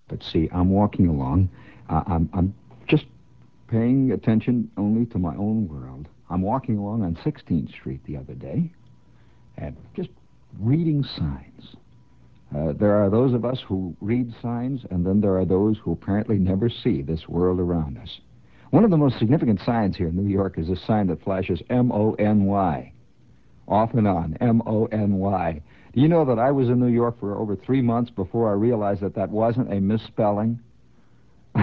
But 0.06 0.22
see, 0.22 0.48
I'm 0.52 0.70
walking 0.70 1.08
along. 1.08 1.50
Uh, 1.88 2.04
I'm, 2.06 2.30
I'm 2.32 2.54
just 2.86 3.06
paying 3.66 4.12
attention 4.12 4.70
only 4.76 5.04
to 5.06 5.18
my 5.18 5.34
own 5.34 5.66
world. 5.66 6.06
I'm 6.30 6.42
walking 6.42 6.78
along 6.78 7.02
on 7.02 7.16
16th 7.16 7.70
Street 7.70 8.04
the 8.04 8.18
other 8.18 8.34
day 8.34 8.70
and 9.56 9.76
just 9.96 10.10
reading 10.58 11.04
signs. 11.16 11.76
Uh, 12.54 12.72
there 12.78 12.94
are 12.96 13.08
those 13.08 13.32
of 13.32 13.44
us 13.44 13.60
who 13.66 13.96
read 14.00 14.32
signs, 14.42 14.82
and 14.90 15.06
then 15.06 15.20
there 15.20 15.36
are 15.38 15.44
those 15.44 15.78
who 15.78 15.92
apparently 15.92 16.38
never 16.38 16.68
see 16.68 17.02
this 17.02 17.28
world 17.28 17.58
around 17.58 17.96
us. 17.98 18.20
One 18.70 18.84
of 18.84 18.90
the 18.90 18.96
most 18.96 19.18
significant 19.18 19.60
signs 19.60 19.96
here 19.96 20.08
in 20.08 20.16
New 20.16 20.30
York 20.30 20.58
is 20.58 20.68
a 20.68 20.76
sign 20.76 21.06
that 21.08 21.22
flashes 21.22 21.62
M 21.70 21.92
O 21.92 22.14
N 22.14 22.44
Y. 22.44 22.92
Off 23.68 23.94
and 23.94 24.08
on, 24.08 24.36
M 24.40 24.62
O 24.66 24.86
N 24.86 25.14
Y. 25.14 25.62
Do 25.94 26.00
you 26.00 26.08
know 26.08 26.24
that 26.24 26.38
I 26.38 26.50
was 26.50 26.68
in 26.68 26.80
New 26.80 26.88
York 26.88 27.20
for 27.20 27.36
over 27.36 27.54
three 27.54 27.82
months 27.82 28.10
before 28.10 28.50
I 28.50 28.54
realized 28.54 29.02
that 29.02 29.14
that 29.14 29.30
wasn't 29.30 29.72
a 29.72 29.80
misspelling? 29.80 30.58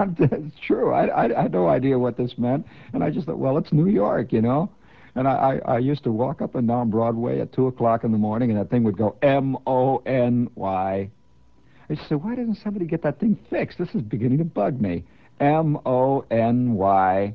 it's 0.00 0.60
true. 0.66 0.92
I, 0.92 1.06
I, 1.06 1.38
I 1.38 1.42
had 1.42 1.52
no 1.52 1.68
idea 1.68 1.98
what 1.98 2.16
this 2.16 2.34
meant, 2.36 2.66
and 2.92 3.02
I 3.02 3.10
just 3.10 3.26
thought, 3.26 3.38
well, 3.38 3.56
it's 3.58 3.72
New 3.72 3.88
York, 3.88 4.32
you 4.32 4.42
know. 4.42 4.70
And 5.18 5.26
I, 5.26 5.32
I, 5.66 5.74
I 5.74 5.78
used 5.78 6.04
to 6.04 6.12
walk 6.12 6.40
up 6.40 6.54
and 6.54 6.68
down 6.68 6.90
Broadway 6.90 7.40
at 7.40 7.52
two 7.52 7.66
o'clock 7.66 8.04
in 8.04 8.12
the 8.12 8.18
morning, 8.18 8.52
and 8.52 8.60
that 8.60 8.70
thing 8.70 8.84
would 8.84 8.96
go 8.96 9.16
M 9.20 9.56
O 9.66 10.00
N 10.06 10.48
Y. 10.54 11.10
I 11.10 11.92
used 11.92 12.02
to 12.02 12.08
say, 12.08 12.14
why 12.14 12.36
doesn't 12.36 12.54
somebody 12.62 12.86
get 12.86 13.02
that 13.02 13.18
thing 13.18 13.36
fixed? 13.50 13.78
This 13.78 13.92
is 13.96 14.02
beginning 14.02 14.38
to 14.38 14.44
bug 14.44 14.80
me. 14.80 15.02
M 15.40 15.76
O 15.84 16.24
N 16.30 16.74
Y. 16.74 17.34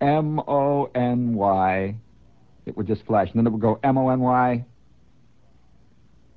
M 0.00 0.38
O 0.38 0.88
N 0.94 1.34
Y. 1.34 1.96
It 2.64 2.76
would 2.76 2.86
just 2.86 3.04
flash, 3.06 3.28
and 3.32 3.40
then 3.40 3.46
it 3.48 3.50
would 3.50 3.60
go 3.60 3.80
M 3.82 3.98
O 3.98 4.08
N 4.10 4.20
Y. 4.20 4.64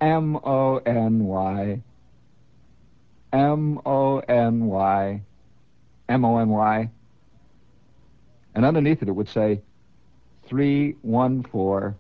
M 0.01 0.38
O 0.38 0.78
N 0.78 1.23
Y. 1.26 1.82
M 3.32 3.80
O 3.86 4.17
N 4.28 4.65
Y. 4.65 5.21
M 6.09 6.26
O 6.26 6.38
N 6.39 6.49
Y. 6.49 6.89
And 8.55 8.65
underneath 8.65 9.03
it, 9.03 9.07
it 9.07 9.11
would 9.11 9.30
say 9.30 9.61
314 10.48 11.96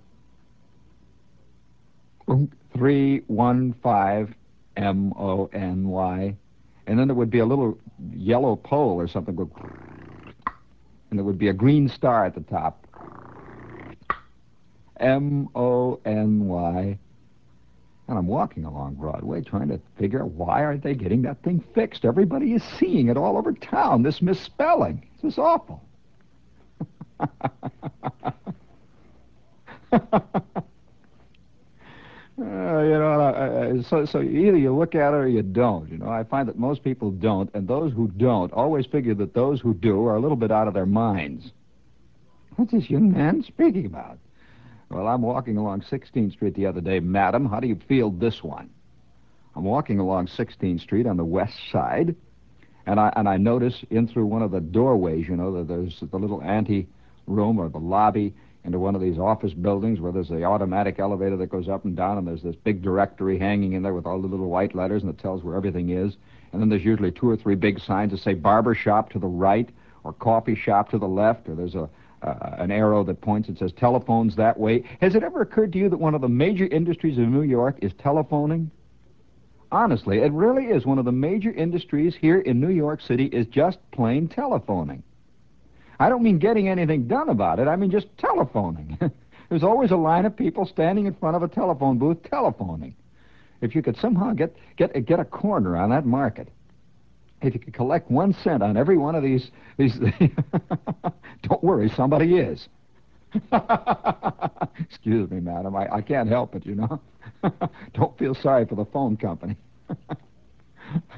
315 2.73 4.35
M 4.77 5.13
O 5.13 5.49
N 5.53 5.87
Y. 5.87 6.35
And 6.87 6.99
then 6.99 7.07
there 7.07 7.15
would 7.15 7.29
be 7.29 7.39
a 7.39 7.45
little 7.45 7.77
yellow 8.13 8.55
pole 8.55 8.99
or 8.99 9.07
something, 9.07 9.37
and 11.09 11.19
there 11.19 11.23
would 11.23 11.39
be 11.39 11.47
a 11.47 11.53
green 11.53 11.87
star 11.87 12.25
at 12.25 12.35
the 12.35 12.41
top. 12.41 12.85
M 14.99 15.49
O 15.55 15.99
N 16.05 16.47
Y. 16.47 16.97
And 18.07 18.19
I'm 18.19 18.27
walking 18.27 18.65
along 18.65 18.95
Broadway 18.95 19.41
trying 19.41 19.67
to 19.69 19.79
figure 19.97 20.21
out 20.21 20.29
why 20.31 20.63
aren't 20.63 20.83
they 20.83 20.93
getting 20.93 21.23
that 21.23 21.41
thing 21.41 21.63
fixed? 21.73 22.05
Everybody 22.05 22.53
is 22.53 22.63
seeing 22.77 23.07
it 23.07 23.17
all 23.17 23.35
over 23.35 23.51
town, 23.51 24.03
this 24.03 24.21
misspelling. 24.21 25.07
This 25.21 25.33
is 25.33 25.39
awful. 25.39 25.81
Uh, 32.37 32.81
you 32.81 32.97
know, 32.99 33.13
uh, 33.13 33.77
uh, 33.79 33.81
so 33.83 34.03
so 34.03 34.21
either 34.21 34.57
you 34.57 34.75
look 34.75 34.93
at 34.93 35.13
it 35.13 35.15
or 35.15 35.27
you 35.27 35.41
don't. 35.41 35.89
You 35.89 35.97
know, 35.97 36.09
I 36.09 36.25
find 36.25 36.49
that 36.49 36.57
most 36.57 36.83
people 36.83 37.11
don't, 37.11 37.49
and 37.53 37.65
those 37.65 37.93
who 37.93 38.09
don't 38.09 38.51
always 38.51 38.85
figure 38.85 39.13
that 39.15 39.33
those 39.33 39.61
who 39.61 39.73
do 39.73 40.05
are 40.05 40.15
a 40.15 40.19
little 40.19 40.35
bit 40.35 40.51
out 40.51 40.67
of 40.67 40.73
their 40.73 40.85
minds. 40.85 41.53
What's 42.57 42.73
this 42.73 42.89
young 42.89 43.13
man 43.13 43.41
speaking 43.43 43.85
about? 43.85 44.17
Well, 44.89 45.07
I'm 45.07 45.21
walking 45.21 45.55
along 45.55 45.81
16th 45.81 46.33
Street 46.33 46.55
the 46.55 46.65
other 46.65 46.81
day, 46.81 46.99
madam. 46.99 47.45
How 47.45 47.61
do 47.61 47.67
you 47.67 47.79
feel 47.87 48.11
this 48.11 48.43
one? 48.43 48.69
I'm 49.55 49.63
walking 49.63 49.99
along 49.99 50.27
16th 50.27 50.81
Street 50.81 51.07
on 51.07 51.15
the 51.15 51.23
west 51.25 51.57
side, 51.71 52.15
and 52.85 52.99
I 52.99 53.13
and 53.15 53.29
I 53.29 53.37
notice 53.37 53.85
in 53.89 54.09
through 54.09 54.25
one 54.25 54.41
of 54.41 54.51
the 54.51 54.59
doorways, 54.59 55.25
you 55.29 55.37
know, 55.37 55.53
that 55.53 55.69
there's 55.69 56.01
the 56.01 56.19
little 56.19 56.41
ante 56.43 56.87
room 57.27 57.59
or 57.59 57.69
the 57.69 57.77
lobby 57.77 58.33
into 58.63 58.79
one 58.79 58.95
of 58.95 59.01
these 59.01 59.19
office 59.19 59.53
buildings 59.53 59.99
where 59.99 60.11
there's 60.11 60.29
the 60.29 60.43
automatic 60.43 60.97
elevator 60.99 61.37
that 61.37 61.47
goes 61.47 61.69
up 61.69 61.85
and 61.85 61.95
down, 61.95 62.17
and 62.17 62.27
there's 62.27 62.41
this 62.41 62.55
big 62.55 62.81
directory 62.81 63.37
hanging 63.37 63.73
in 63.73 63.83
there 63.83 63.93
with 63.93 64.05
all 64.07 64.19
the 64.19 64.27
little 64.27 64.49
white 64.49 64.73
letters, 64.73 65.03
and 65.03 65.11
it 65.11 65.19
tells 65.19 65.43
where 65.43 65.55
everything 65.55 65.89
is. 65.89 66.17
And 66.51 66.61
then 66.61 66.69
there's 66.69 66.83
usually 66.83 67.11
two 67.11 67.29
or 67.29 67.37
three 67.37 67.55
big 67.55 67.79
signs 67.79 68.11
that 68.11 68.21
say 68.21 68.33
barber 68.33 68.73
shop 68.73 69.11
to 69.11 69.19
the 69.19 69.27
right, 69.27 69.69
or 70.03 70.13
coffee 70.13 70.55
shop 70.55 70.89
to 70.91 70.97
the 70.97 71.07
left, 71.07 71.47
or 71.47 71.55
there's 71.55 71.75
a 71.75 71.89
uh, 72.25 72.55
an 72.57 72.71
arrow 72.71 73.03
that 73.03 73.21
points 73.21 73.49
and 73.49 73.57
says 73.57 73.71
telephones 73.73 74.35
that 74.35 74.59
way. 74.59 74.83
Has 74.99 75.15
it 75.15 75.23
ever 75.23 75.41
occurred 75.41 75.71
to 75.73 75.79
you 75.79 75.89
that 75.89 75.97
one 75.97 76.15
of 76.15 76.21
the 76.21 76.29
major 76.29 76.65
industries 76.65 77.17
of 77.17 77.27
New 77.27 77.43
York 77.43 77.77
is 77.81 77.91
telephoning? 77.99 78.71
Honestly, 79.71 80.19
it 80.19 80.31
really 80.31 80.65
is. 80.65 80.85
One 80.85 80.97
of 80.97 81.05
the 81.05 81.11
major 81.11 81.51
industries 81.51 82.15
here 82.15 82.39
in 82.39 82.59
New 82.59 82.69
York 82.69 83.01
City 83.01 83.25
is 83.25 83.45
just 83.47 83.79
plain 83.91 84.27
telephoning. 84.27 85.03
I 85.99 86.09
don't 86.09 86.23
mean 86.23 86.39
getting 86.39 86.67
anything 86.67 87.07
done 87.07 87.29
about 87.29 87.59
it. 87.59 87.67
I 87.67 87.75
mean 87.75 87.91
just 87.91 88.07
telephoning. 88.17 88.97
There's 89.49 89.63
always 89.63 89.91
a 89.91 89.95
line 89.95 90.25
of 90.25 90.35
people 90.35 90.65
standing 90.65 91.05
in 91.05 91.13
front 91.13 91.35
of 91.35 91.43
a 91.43 91.47
telephone 91.47 91.97
booth 91.97 92.23
telephoning. 92.23 92.95
If 93.61 93.75
you 93.75 93.81
could 93.81 93.97
somehow 93.97 94.33
get 94.33 94.55
get 94.75 95.05
get 95.05 95.19
a 95.19 95.25
corner 95.25 95.77
on 95.77 95.89
that 95.91 96.05
market, 96.05 96.49
if 97.41 97.53
you 97.53 97.59
could 97.59 97.73
collect 97.73 98.11
one 98.11 98.33
cent 98.33 98.61
on 98.63 98.75
every 98.75 98.97
one 98.97 99.15
of 99.15 99.23
these 99.23 99.51
these, 99.77 99.97
don't 101.43 101.63
worry, 101.63 101.89
somebody 101.89 102.37
is. 102.37 102.67
Excuse 104.79 105.29
me, 105.29 105.39
madam. 105.39 105.75
I, 105.75 105.95
I 105.95 106.01
can't 106.01 106.29
help 106.29 106.55
it, 106.55 106.65
you 106.65 106.75
know. 106.75 107.01
don't 107.93 108.17
feel 108.17 108.33
sorry 108.33 108.65
for 108.65 108.75
the 108.75 108.85
phone 108.85 109.17
company. 109.17 109.55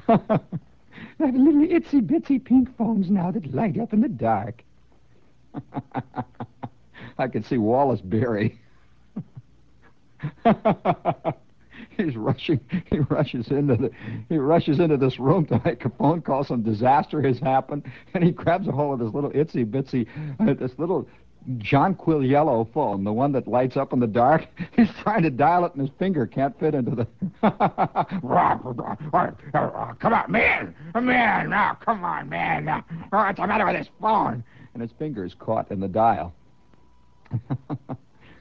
Have 0.06 1.34
little 1.34 1.66
itsy 1.66 2.00
bitsy 2.00 2.42
pink 2.42 2.76
phones 2.76 3.10
now 3.10 3.30
that 3.30 3.52
light 3.54 3.78
up 3.78 3.92
in 3.92 4.00
the 4.00 4.08
dark. 4.08 4.62
I 7.18 7.28
can 7.28 7.42
see 7.44 7.58
Wallace 7.58 8.00
Beery. 8.00 8.58
He's 11.96 12.16
rushing. 12.16 12.60
He 12.90 13.00
rushes 13.00 13.48
into 13.48 13.76
the. 13.76 13.90
He 14.28 14.38
rushes 14.38 14.78
into 14.78 14.96
this 14.96 15.18
room 15.18 15.46
to 15.46 15.60
make 15.64 15.84
a 15.84 15.90
phone 15.90 16.22
call. 16.22 16.44
Some 16.44 16.62
disaster 16.62 17.20
has 17.22 17.40
happened, 17.40 17.90
and 18.14 18.22
he 18.22 18.30
grabs 18.30 18.68
a 18.68 18.72
hold 18.72 19.00
of 19.00 19.06
this 19.06 19.14
little 19.14 19.30
itsy 19.30 19.64
bitsy, 19.64 20.06
uh, 20.38 20.54
this 20.54 20.78
little 20.78 21.08
Jonquil 21.56 22.24
yellow 22.24 22.68
phone, 22.74 23.04
the 23.04 23.12
one 23.12 23.32
that 23.32 23.48
lights 23.48 23.76
up 23.76 23.92
in 23.92 24.00
the 24.00 24.06
dark. 24.06 24.46
He's 24.76 24.90
trying 25.02 25.22
to 25.22 25.30
dial 25.30 25.64
it, 25.64 25.74
and 25.74 25.80
his 25.88 25.96
finger 25.98 26.26
can't 26.26 26.58
fit 26.60 26.74
into 26.74 26.94
the. 26.94 27.06
come 29.98 30.12
on, 30.12 30.30
man, 30.30 30.74
man, 30.94 31.50
now, 31.50 31.76
come 31.84 32.04
on, 32.04 32.28
man. 32.28 32.84
What's 33.10 33.40
the 33.40 33.46
matter 33.46 33.66
with 33.66 33.76
this 33.76 33.88
phone? 34.00 34.44
And 34.78 34.88
his 34.88 34.96
fingers 34.96 35.34
caught 35.40 35.72
in 35.72 35.80
the 35.80 35.88
dial. 35.88 36.32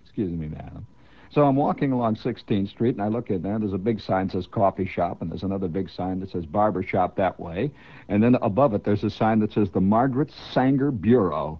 Excuse 0.06 0.32
me, 0.32 0.46
madam. 0.46 0.86
So 1.32 1.44
I'm 1.48 1.56
walking 1.56 1.92
along 1.92 2.18
16th 2.18 2.70
Street, 2.70 2.94
and 2.94 3.02
I 3.02 3.08
look 3.08 3.32
at 3.32 3.42
there. 3.42 3.58
There's 3.58 3.74
a 3.74 3.80
big 3.80 4.00
sign 4.00 4.28
that 4.28 4.34
says 4.34 4.46
coffee 4.46 4.86
shop, 4.86 5.24
and 5.24 5.32
there's 5.32 5.42
another 5.42 5.68
big 5.68 5.90
sign 5.90 6.20
that 6.20 6.30
says 6.30 6.46
barber 6.46 6.84
shop 6.84 7.16
that 7.16 7.40
way. 7.40 7.72
And 8.08 8.22
then 8.22 8.36
above 8.44 8.76
it, 8.76 8.84
there's 8.84 9.04
a 9.04 9.10
sign 9.10 9.40
that 9.40 9.52
says 9.52 9.70
the 9.72 9.82
Margaret 9.82 10.32
Sanger 10.54 10.92
Bureau. 10.92 11.60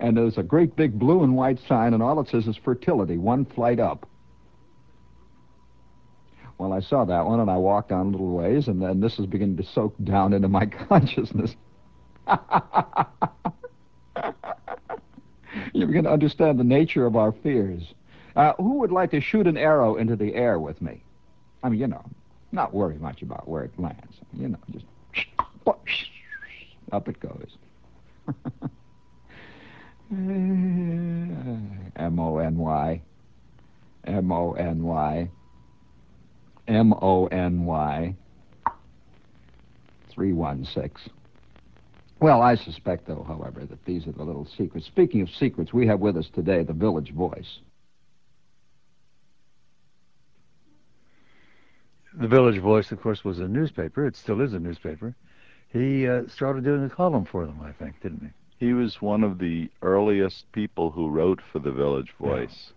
And 0.00 0.16
there's 0.16 0.36
a 0.36 0.42
great 0.42 0.74
big 0.74 0.98
blue 0.98 1.22
and 1.22 1.36
white 1.36 1.60
sign, 1.68 1.94
and 1.94 2.02
all 2.02 2.18
it 2.18 2.28
says 2.28 2.48
is 2.48 2.56
fertility, 2.56 3.18
one 3.18 3.44
flight 3.44 3.78
up. 3.78 4.04
Well, 6.58 6.72
I 6.72 6.80
saw 6.80 7.04
that 7.04 7.24
one, 7.24 7.38
and 7.38 7.48
I 7.48 7.56
walked 7.56 7.92
on 7.92 8.08
a 8.08 8.10
little 8.10 8.32
ways, 8.32 8.66
and 8.66 8.82
then 8.82 8.98
this 8.98 9.20
is 9.20 9.26
beginning 9.26 9.58
to 9.58 9.62
soak 9.62 9.94
down 10.02 10.32
into 10.32 10.48
my 10.48 10.66
consciousness. 10.88 11.54
you 15.72 15.86
begin 15.86 16.04
to 16.04 16.10
understand 16.10 16.58
the 16.58 16.64
nature 16.64 17.06
of 17.06 17.16
our 17.16 17.32
fears. 17.32 17.94
Uh, 18.36 18.52
who 18.54 18.78
would 18.78 18.92
like 18.92 19.10
to 19.10 19.20
shoot 19.20 19.46
an 19.46 19.56
arrow 19.56 19.96
into 19.96 20.16
the 20.16 20.34
air 20.34 20.58
with 20.58 20.80
me? 20.80 21.02
I 21.62 21.68
mean, 21.68 21.80
you 21.80 21.86
know, 21.86 22.04
not 22.52 22.72
worry 22.72 22.98
much 22.98 23.22
about 23.22 23.48
where 23.48 23.64
it 23.64 23.72
lands. 23.78 24.16
You 24.32 24.48
know, 24.48 24.58
just 24.70 24.84
up 26.92 27.08
it 27.08 27.20
goes. 27.20 27.56
M 30.10 32.18
O 32.18 32.38
N 32.38 32.56
Y. 32.56 33.02
M 34.04 34.32
O 34.32 34.52
N 34.52 34.82
Y. 34.82 35.30
M 36.66 36.94
O 36.94 37.26
N 37.26 37.66
Y. 37.66 38.14
316. 40.10 41.12
Well, 42.20 42.42
I 42.42 42.56
suspect, 42.56 43.06
though, 43.06 43.24
however, 43.26 43.64
that 43.64 43.84
these 43.84 44.06
are 44.08 44.12
the 44.12 44.24
little 44.24 44.46
secrets. 44.56 44.86
Speaking 44.86 45.20
of 45.20 45.30
secrets, 45.30 45.72
we 45.72 45.86
have 45.86 46.00
with 46.00 46.16
us 46.16 46.28
today 46.28 46.64
the 46.64 46.72
Village 46.72 47.12
Voice. 47.12 47.60
The 52.14 52.26
Village 52.26 52.60
Voice, 52.60 52.90
of 52.90 53.00
course, 53.00 53.24
was 53.24 53.38
a 53.38 53.46
newspaper. 53.46 54.04
It 54.04 54.16
still 54.16 54.40
is 54.40 54.52
a 54.52 54.58
newspaper. 54.58 55.14
He 55.72 56.08
uh, 56.08 56.22
started 56.26 56.64
doing 56.64 56.84
a 56.84 56.90
column 56.90 57.24
for 57.24 57.46
them, 57.46 57.60
I 57.62 57.70
think, 57.70 58.00
didn't 58.00 58.22
he? 58.58 58.66
He 58.66 58.72
was 58.72 59.00
one 59.00 59.22
of 59.22 59.38
the 59.38 59.70
earliest 59.82 60.50
people 60.50 60.90
who 60.90 61.08
wrote 61.08 61.40
for 61.52 61.60
the 61.60 61.70
Village 61.70 62.12
Voice. 62.18 62.72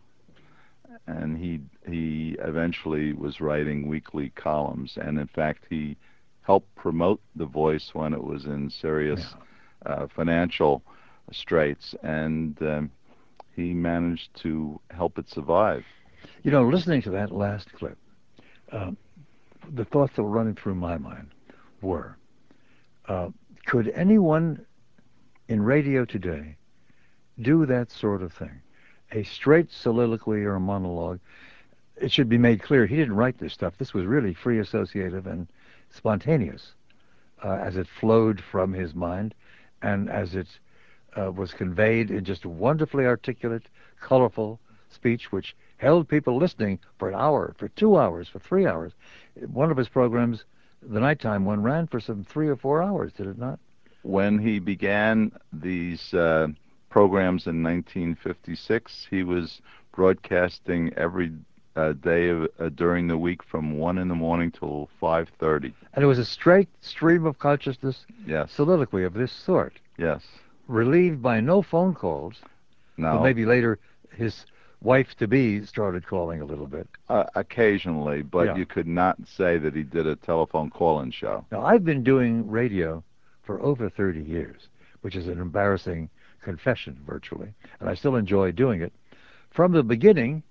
Yeah. 0.88 0.98
And 1.08 1.38
he 1.38 1.62
he 1.89 2.36
eventually 2.39 3.14
was 3.14 3.42
writing 3.42 3.88
weekly 3.88 4.30
columns, 4.36 4.98
and 5.02 5.18
in 5.18 5.28
fact, 5.28 5.64
he 5.70 5.96
helped 6.42 6.74
promote 6.76 7.22
the 7.36 7.46
Voice 7.46 7.94
when 7.94 8.14
it 8.14 8.24
was 8.24 8.46
in 8.46 8.70
serious 8.70 9.36
yeah. 9.86 9.94
uh, 9.94 10.08
financial 10.08 10.84
straits, 11.32 11.96
and 12.04 12.62
um, 12.62 12.92
he 13.56 13.74
managed 13.74 14.34
to 14.42 14.80
help 14.89 15.18
it 15.18 15.30
survive. 15.30 15.84
You 16.44 16.52
know, 16.52 16.64
listening 16.64 17.02
to 17.04 17.12
that 17.12 17.32
last 17.32 17.72
clip, 17.74 17.98
um, 18.72 18.98
the 19.74 19.86
thoughts 19.86 20.16
that 20.16 20.24
were 20.24 20.30
running 20.30 20.56
through 20.56 20.76
my 20.76 20.98
mind 20.98 21.30
were 21.82 22.18
uh, 23.08 23.30
could 23.66 23.89
anyone 23.89 24.66
in 25.48 25.62
radio 25.62 26.06
today 26.06 26.56
do 27.42 27.66
that 27.66 27.92
sort 27.92 28.22
of 28.22 28.34
thing? 28.34 28.62
A 29.12 29.24
straight 29.24 29.72
soliloquy 29.72 30.44
or 30.44 30.56
a 30.56 30.60
monologue. 30.60 31.20
It 31.98 32.12
should 32.12 32.30
be 32.30 32.38
made 32.38 32.64
clear 32.64 32.86
he 32.86 32.96
didn't 32.96 33.16
write 33.16 33.38
this 33.38 33.54
stuff. 33.54 33.78
This 33.78 33.94
was 33.94 34.06
really 34.06 34.34
free 34.34 34.60
associative 34.60 35.28
and 35.28 35.48
spontaneous 35.92 36.74
uh, 37.44 37.54
as 37.54 37.78
it 37.78 37.88
flowed 37.88 38.42
from 38.42 38.74
his 38.74 38.94
mind 38.94 39.34
and 39.82 40.10
as 40.10 40.36
it 40.36 40.48
uh, 41.18 41.32
was 41.32 41.54
conveyed 41.54 42.10
in 42.12 42.24
just 42.24 42.46
wonderfully 42.46 43.06
articulate, 43.06 43.64
colorful 44.00 44.60
speech 44.89 45.32
which 45.32 45.56
held 45.78 46.08
people 46.08 46.38
listening 46.38 46.80
for 47.00 47.10
an 47.10 47.16
hour, 47.16 47.54
for 47.58 47.68
two 47.70 47.98
hours, 47.98 48.28
for 48.28 48.39
three 48.39 48.68
hours. 48.68 48.94
One 49.52 49.72
of 49.72 49.78
his 49.78 49.89
programs, 49.89 50.46
the 50.82 51.00
nighttime 51.00 51.46
one, 51.46 51.64
ran 51.64 51.88
for 51.88 52.00
some 52.00 52.24
three 52.24 52.48
or 52.48 52.56
four 52.56 52.84
hours, 52.84 53.12
did 53.14 53.28
it 53.28 53.38
not? 53.38 53.60
When 54.04 54.39
he 54.39 54.60
began 54.60 55.32
these 55.52 56.14
uh, 56.14 56.48
programs 56.89 57.48
in 57.48 57.64
1956, 57.64 59.08
he 59.10 59.24
was 59.24 59.62
broadcasting 59.92 60.94
every 60.96 61.32
uh, 61.76 61.93
day 61.93 62.30
of, 62.30 62.47
uh, 62.59 62.69
during 62.69 63.07
the 63.07 63.17
week 63.17 63.43
from 63.43 63.78
one 63.78 63.97
in 63.97 64.07
the 64.07 64.15
morning 64.15 64.51
till 64.51 64.89
5:30. 65.01 65.74
And 65.93 66.03
it 66.03 66.07
was 66.07 66.19
a 66.19 66.26
straight 66.26 66.69
stream 66.82 67.26
of 67.26 67.39
consciousness 67.39 68.05
yes. 68.26 68.51
soliloquy 68.51 69.03
of 69.03 69.13
this 69.13 69.32
sort. 69.32 69.74
Yes. 69.97 70.22
Relieved 70.67 71.22
by 71.22 71.39
no 71.39 71.61
phone 71.61 71.93
calls. 71.93 72.41
No. 72.97 73.17
But 73.17 73.24
maybe 73.24 73.45
later 73.45 73.80
his 74.15 74.45
wife 74.82 75.15
to 75.15 75.28
be 75.28 75.63
started 75.65 76.05
calling 76.05 76.41
a 76.41 76.45
little 76.45 76.67
bit. 76.67 76.88
Uh, 77.07 77.26
occasionally, 77.36 78.22
but 78.22 78.47
Yeah. 78.47 78.55
you 78.55 78.65
could 78.65 78.88
not 78.88 79.28
say 79.28 79.57
that 79.57 79.76
he 79.76 79.84
did 79.84 80.07
a 80.07 80.15
telephone 80.15 80.69
call-in 80.69 81.11
show. 81.11 81.45
Now, 81.51 81.63
I've 81.63 81.86
been 81.86 82.03
doing 82.03 82.49
radio 82.49 83.03
for 83.43 83.61
over 83.61 83.89
30 83.89 84.22
years, 84.24 84.69
which 85.01 85.15
is 85.15 85.28
an 85.28 85.39
embarrassing 85.39 86.09
confession, 86.41 86.97
virtually, 87.05 87.53
and 87.80 87.89
I 87.89 87.93
still 87.93 88.15
enjoy 88.15 88.51
doing 88.51 88.82
it. 88.82 88.91
From 89.51 89.72
the 89.72 89.84
beginning, 89.84 90.41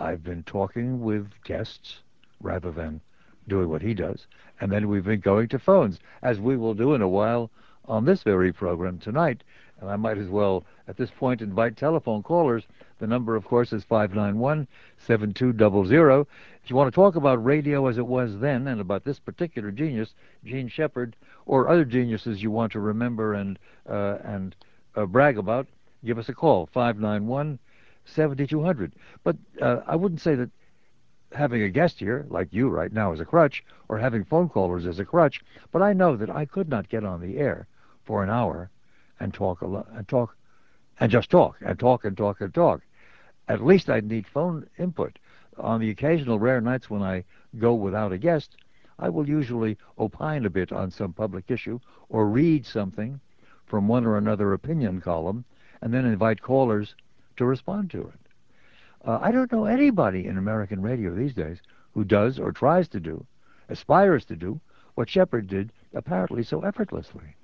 I've 0.00 0.22
been 0.22 0.44
talking 0.44 1.00
with 1.00 1.28
guests 1.42 2.02
rather 2.40 2.70
than 2.70 3.00
doing 3.48 3.68
what 3.68 3.82
he 3.82 3.94
does, 3.94 4.28
and 4.60 4.70
then 4.70 4.88
we've 4.88 5.04
been 5.04 5.18
going 5.18 5.48
to 5.48 5.58
phones, 5.58 5.98
as 6.22 6.38
we 6.38 6.56
will 6.56 6.74
do 6.74 6.94
in 6.94 7.02
a 7.02 7.08
while 7.08 7.50
on 7.84 8.04
this 8.04 8.22
very 8.22 8.52
program 8.52 8.98
tonight. 8.98 9.42
And 9.80 9.90
I 9.90 9.96
might 9.96 10.18
as 10.18 10.28
well, 10.28 10.64
at 10.86 10.96
this 10.96 11.10
point, 11.10 11.42
invite 11.42 11.76
telephone 11.76 12.22
callers. 12.22 12.64
The 13.00 13.08
number, 13.08 13.34
of 13.34 13.44
course, 13.44 13.72
is 13.72 13.82
591 13.84 14.68
7200. 14.98 16.20
If 16.20 16.70
you 16.70 16.76
want 16.76 16.92
to 16.92 16.94
talk 16.94 17.16
about 17.16 17.44
radio 17.44 17.88
as 17.88 17.98
it 17.98 18.06
was 18.06 18.38
then 18.38 18.68
and 18.68 18.80
about 18.80 19.04
this 19.04 19.18
particular 19.18 19.72
genius, 19.72 20.14
Jean 20.44 20.68
Shepherd, 20.68 21.16
or 21.46 21.68
other 21.68 21.84
geniuses 21.84 22.40
you 22.40 22.52
want 22.52 22.70
to 22.72 22.80
remember 22.80 23.34
and, 23.34 23.58
uh, 23.88 24.18
and 24.22 24.54
uh, 24.94 25.06
brag 25.06 25.38
about, 25.38 25.66
give 26.04 26.18
us 26.18 26.28
a 26.28 26.34
call, 26.34 26.66
591 26.66 27.58
7200. 28.14 28.94
But 29.24 29.36
uh, 29.60 29.80
I 29.86 29.96
wouldn't 29.96 30.20
say 30.20 30.34
that 30.34 30.50
having 31.32 31.62
a 31.62 31.68
guest 31.68 31.98
here, 31.98 32.26
like 32.30 32.48
you 32.52 32.68
right 32.68 32.92
now, 32.92 33.12
is 33.12 33.20
a 33.20 33.24
crutch, 33.24 33.64
or 33.88 33.98
having 33.98 34.24
phone 34.24 34.48
callers 34.48 34.86
is 34.86 34.98
a 34.98 35.04
crutch, 35.04 35.42
but 35.72 35.82
I 35.82 35.92
know 35.92 36.16
that 36.16 36.30
I 36.30 36.44
could 36.44 36.68
not 36.68 36.88
get 36.88 37.04
on 37.04 37.20
the 37.20 37.38
air 37.38 37.66
for 38.04 38.22
an 38.22 38.30
hour 38.30 38.70
and 39.20 39.34
talk 39.34 39.62
a 39.62 39.66
and 39.92 40.08
talk, 40.08 40.36
and 41.00 41.10
just 41.10 41.30
talk, 41.30 41.56
and 41.60 41.78
talk, 41.78 42.04
and 42.04 42.16
talk, 42.16 42.40
and 42.40 42.54
talk. 42.54 42.82
At 43.48 43.64
least 43.64 43.90
I'd 43.90 44.04
need 44.04 44.26
phone 44.26 44.68
input. 44.78 45.18
On 45.58 45.80
the 45.80 45.90
occasional 45.90 46.38
rare 46.38 46.60
nights 46.60 46.88
when 46.88 47.02
I 47.02 47.24
go 47.58 47.74
without 47.74 48.12
a 48.12 48.18
guest, 48.18 48.56
I 48.98 49.08
will 49.08 49.28
usually 49.28 49.76
opine 49.98 50.44
a 50.44 50.50
bit 50.50 50.72
on 50.72 50.90
some 50.90 51.12
public 51.12 51.50
issue 51.50 51.78
or 52.08 52.28
read 52.28 52.66
something 52.66 53.20
from 53.66 53.86
one 53.86 54.06
or 54.06 54.16
another 54.16 54.52
opinion 54.52 55.00
column 55.00 55.44
and 55.82 55.92
then 55.92 56.04
invite 56.04 56.42
callers 56.42 56.94
to 57.38 57.46
respond 57.46 57.90
to 57.90 58.02
it. 58.02 58.20
Uh, 59.04 59.18
I 59.22 59.30
don't 59.32 59.50
know 59.52 59.64
anybody 59.64 60.26
in 60.26 60.38
American 60.38 60.82
radio 60.82 61.14
these 61.14 61.34
days 61.34 61.58
who 61.94 62.04
does 62.04 62.38
or 62.38 62.52
tries 62.52 62.88
to 62.88 63.00
do, 63.00 63.24
aspires 63.68 64.24
to 64.26 64.36
do, 64.36 64.60
what 64.94 65.08
Shepherd 65.08 65.46
did 65.46 65.72
apparently 65.94 66.42
so 66.42 66.60
effortlessly. 66.60 67.34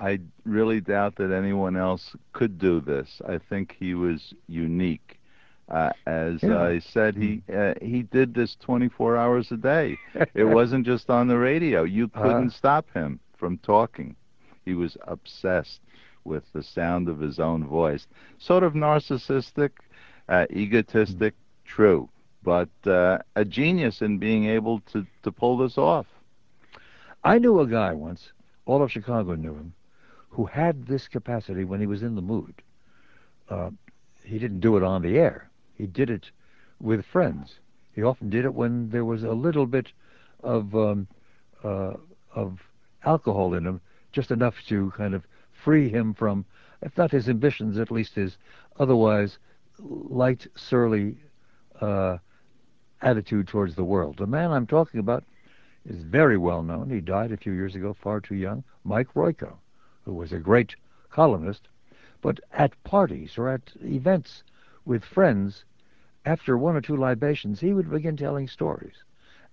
I 0.00 0.20
really 0.44 0.80
doubt 0.80 1.16
that 1.16 1.30
anyone 1.30 1.76
else 1.76 2.16
could 2.32 2.58
do 2.58 2.80
this. 2.80 3.20
I 3.28 3.38
think 3.38 3.76
he 3.78 3.94
was 3.94 4.34
unique. 4.48 5.18
Uh, 5.68 5.90
as 6.06 6.42
Yeah. 6.42 6.60
I 6.62 6.78
said, 6.80 7.14
he 7.16 7.42
uh, 7.54 7.74
he 7.80 8.02
did 8.02 8.34
this 8.34 8.56
24 8.56 9.16
hours 9.16 9.52
a 9.52 9.56
day. 9.56 9.98
it 10.34 10.44
wasn't 10.58 10.84
just 10.86 11.10
on 11.10 11.28
the 11.28 11.38
radio. 11.38 11.84
You 11.84 12.08
couldn't 12.08 12.48
Uh. 12.48 12.50
stop 12.50 12.90
him 12.92 13.20
from 13.36 13.58
talking. 13.58 14.16
He 14.64 14.74
was 14.74 14.96
obsessed 15.06 15.80
with 16.24 16.44
the 16.52 16.62
sound 16.62 17.08
of 17.08 17.20
his 17.20 17.38
own 17.38 17.66
voice. 17.66 18.06
Sort 18.38 18.62
of 18.62 18.74
narcissistic, 18.74 19.70
uh, 20.28 20.46
egotistic, 20.50 21.34
true, 21.64 22.08
but 22.42 22.68
uh, 22.86 23.18
a 23.36 23.44
genius 23.44 24.02
in 24.02 24.18
being 24.18 24.46
able 24.46 24.80
to, 24.92 25.06
to 25.22 25.32
pull 25.32 25.58
this 25.58 25.78
off. 25.78 26.06
I 27.22 27.38
knew 27.38 27.60
a 27.60 27.66
guy 27.66 27.92
once, 27.92 28.32
all 28.64 28.82
of 28.82 28.90
Chicago 28.90 29.34
knew 29.34 29.54
him, 29.54 29.72
who 30.30 30.46
had 30.46 30.86
this 30.86 31.08
capacity 31.08 31.64
when 31.64 31.80
he 31.80 31.86
was 31.86 32.02
in 32.02 32.14
the 32.14 32.22
mood. 32.22 32.54
Uh, 33.48 33.70
he 34.24 34.38
didn't 34.38 34.60
do 34.60 34.76
it 34.76 34.82
on 34.82 35.02
the 35.02 35.18
air. 35.18 35.50
He 35.74 35.86
did 35.86 36.08
it 36.08 36.30
with 36.80 37.04
friends. 37.04 37.58
He 37.94 38.02
often 38.02 38.30
did 38.30 38.44
it 38.44 38.54
when 38.54 38.90
there 38.90 39.04
was 39.04 39.24
a 39.24 39.32
little 39.32 39.66
bit 39.66 39.92
of 40.42 40.74
um, 40.74 41.08
uh, 41.64 41.94
of 42.34 42.60
alcohol 43.04 43.54
in 43.54 43.66
him, 43.66 43.80
just 44.12 44.30
enough 44.30 44.54
to 44.68 44.92
kind 44.96 45.14
of 45.14 45.24
free 45.62 45.88
him 45.88 46.14
from, 46.14 46.44
if 46.82 46.96
not 46.96 47.10
his 47.10 47.28
ambitions, 47.28 47.78
at 47.78 47.90
least 47.90 48.14
his 48.14 48.38
otherwise 48.78 49.38
light, 49.78 50.46
surly 50.54 51.16
uh, 51.80 52.18
attitude 53.02 53.48
towards 53.48 53.74
the 53.74 53.84
world. 53.84 54.16
The 54.16 54.26
man 54.26 54.50
I'm 54.50 54.66
talking 54.66 55.00
about 55.00 55.24
is 55.86 56.02
very 56.02 56.36
well 56.36 56.62
known. 56.62 56.90
He 56.90 57.00
died 57.00 57.32
a 57.32 57.36
few 57.36 57.52
years 57.52 57.74
ago, 57.74 57.94
far 57.94 58.20
too 58.20 58.34
young. 58.34 58.64
Mike 58.84 59.14
Royko, 59.14 59.56
who 60.04 60.14
was 60.14 60.32
a 60.32 60.38
great 60.38 60.74
columnist, 61.10 61.68
but 62.20 62.40
at 62.52 62.82
parties 62.84 63.38
or 63.38 63.48
at 63.48 63.72
events 63.82 64.42
with 64.84 65.04
friends, 65.04 65.64
after 66.26 66.58
one 66.58 66.76
or 66.76 66.80
two 66.80 66.96
libations, 66.96 67.60
he 67.60 67.72
would 67.72 67.90
begin 67.90 68.16
telling 68.16 68.46
stories 68.46 69.04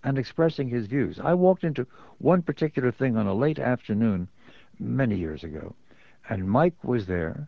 and 0.03 0.17
expressing 0.17 0.67
his 0.67 0.87
views. 0.87 1.19
I 1.19 1.33
walked 1.33 1.63
into 1.63 1.87
one 2.17 2.41
particular 2.41 2.91
thing 2.91 3.17
on 3.17 3.27
a 3.27 3.33
late 3.33 3.59
afternoon 3.59 4.27
many 4.79 5.15
years 5.15 5.43
ago, 5.43 5.75
and 6.29 6.49
Mike 6.49 6.83
was 6.83 7.05
there, 7.05 7.47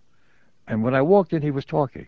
and 0.67 0.83
when 0.83 0.93
I 0.95 1.01
walked 1.01 1.33
in, 1.33 1.41
he 1.41 1.51
was 1.51 1.65
talking, 1.65 2.07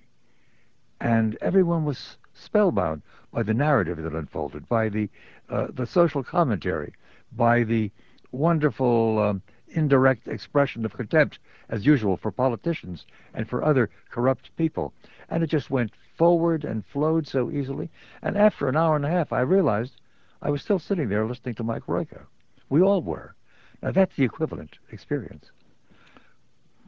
and 1.00 1.38
everyone 1.42 1.86
was 1.86 2.18
spellbound 2.34 3.02
by 3.32 3.44
the 3.44 3.54
narrative 3.54 3.98
that 3.98 4.14
unfolded, 4.14 4.68
by 4.70 4.90
the 4.90 5.10
uh, 5.50 5.68
the 5.74 5.86
social 5.86 6.24
commentary, 6.24 6.94
by 7.32 7.64
the 7.64 7.92
wonderful 8.32 9.20
um, 9.20 9.42
indirect 9.70 10.28
expression 10.28 10.86
of 10.86 10.94
contempt, 10.96 11.40
as 11.70 11.86
usual, 11.86 12.18
for 12.18 12.32
politicians 12.32 13.06
and 13.34 13.50
for 13.50 13.64
other 13.64 13.90
corrupt 14.10 14.56
people. 14.58 14.94
And 15.30 15.44
it 15.44 15.48
just 15.48 15.70
went 15.70 15.92
forward 16.18 16.64
and 16.64 16.86
flowed 16.86 17.28
so 17.28 17.50
easily. 17.52 17.90
And 18.22 18.38
after 18.38 18.68
an 18.68 18.78
hour 18.78 18.96
and 18.96 19.06
a 19.06 19.10
half, 19.10 19.34
I 19.34 19.42
realized 19.42 20.00
I 20.42 20.50
was 20.50 20.62
still 20.62 20.80
sitting 20.80 21.10
there 21.10 21.26
listening 21.26 21.56
to 21.56 21.64
Mike 21.64 21.88
Royko. 21.88 22.22
We 22.70 22.82
all 22.82 23.02
were. 23.02 23.36
Now, 23.82 23.92
that's 23.92 24.16
the 24.16 24.24
equivalent 24.24 24.78
experience. 24.92 25.52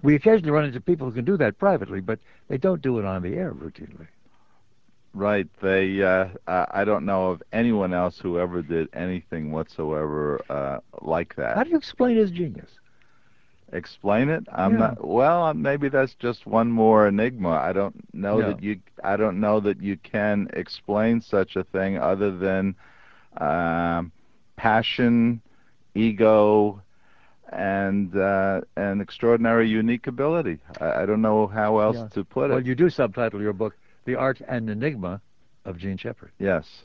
We 0.03 0.15
occasionally 0.15 0.51
run 0.51 0.65
into 0.65 0.81
people 0.81 1.07
who 1.07 1.13
can 1.13 1.25
do 1.25 1.37
that 1.37 1.57
privately, 1.57 2.01
but 2.01 2.19
they 2.49 2.57
don't 2.57 2.81
do 2.81 2.99
it 2.99 3.05
on 3.05 3.23
the 3.23 3.35
air 3.35 3.51
routinely. 3.53 4.07
Right. 5.13 5.47
They. 5.61 6.01
Uh, 6.01 6.27
uh, 6.47 6.65
I 6.71 6.83
don't 6.83 7.05
know 7.05 7.29
of 7.29 7.43
anyone 7.51 7.93
else 7.93 8.19
who 8.19 8.39
ever 8.39 8.61
did 8.61 8.89
anything 8.93 9.51
whatsoever 9.51 10.41
uh, 10.49 10.79
like 11.01 11.35
that. 11.35 11.55
How 11.55 11.63
do 11.63 11.69
you 11.69 11.77
explain 11.77 12.17
his 12.17 12.31
genius? 12.31 12.69
Explain 13.71 14.29
it. 14.29 14.45
I'm 14.51 14.73
Yeah. 14.73 14.77
not. 14.79 15.07
Well, 15.07 15.43
uh, 15.43 15.53
maybe 15.53 15.89
that's 15.89 16.15
just 16.15 16.45
one 16.45 16.71
more 16.71 17.07
enigma. 17.07 17.49
I 17.49 17.73
don't 17.73 17.95
know 18.13 18.39
Yeah. 18.39 18.47
that 18.47 18.63
you. 18.63 18.79
I 19.03 19.15
don't 19.17 19.39
know 19.39 19.59
that 19.61 19.81
you 19.81 19.97
can 19.97 20.49
explain 20.53 21.21
such 21.21 21.55
a 21.55 21.63
thing 21.63 21.97
other 21.97 22.31
than 22.31 22.75
um, 23.37 24.11
passion, 24.57 25.41
ego, 25.95 26.81
and 27.53 28.15
uh, 28.17 28.61
an 28.77 29.01
extraordinary 29.01 29.67
unique 29.67 30.07
ability. 30.07 30.59
I, 30.81 31.03
I 31.03 31.05
don't 31.05 31.21
know 31.21 31.47
how 31.47 31.79
else 31.79 31.97
Yeah. 31.97 32.07
to 32.09 32.23
put 32.23 32.49
it. 32.49 32.53
Well, 32.53 32.65
you 32.65 32.75
do 32.75 32.89
subtitle 32.89 33.41
your 33.41 33.53
book 33.53 33.75
"The 34.05 34.15
Art 34.15 34.41
and 34.47 34.69
Enigma 34.69 35.21
of 35.65 35.77
Jean 35.77 35.97
Shepherd." 35.97 36.31
Yes. 36.39 36.83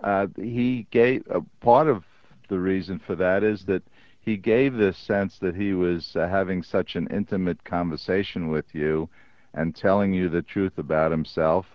Uh, 0.00 0.26
he 0.36 0.86
gave 0.90 1.24
uh, 1.30 1.40
part 1.60 1.88
of 1.88 2.04
the 2.48 2.58
reason 2.58 2.98
for 2.98 3.14
that 3.16 3.42
is 3.42 3.64
that 3.66 3.82
he 4.20 4.36
gave 4.36 4.74
this 4.74 4.96
sense 4.96 5.38
that 5.38 5.54
he 5.54 5.72
was 5.72 6.14
uh, 6.16 6.26
having 6.28 6.62
such 6.62 6.96
an 6.96 7.06
intimate 7.10 7.62
conversation 7.64 8.48
with 8.48 8.74
you 8.74 9.08
and 9.54 9.74
telling 9.74 10.12
you 10.12 10.28
the 10.28 10.42
truth 10.42 10.78
about 10.78 11.10
himself. 11.10 11.66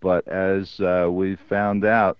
But 0.00 0.26
as 0.28 0.80
uh, 0.80 1.08
we 1.10 1.36
found 1.36 1.84
out, 1.84 2.18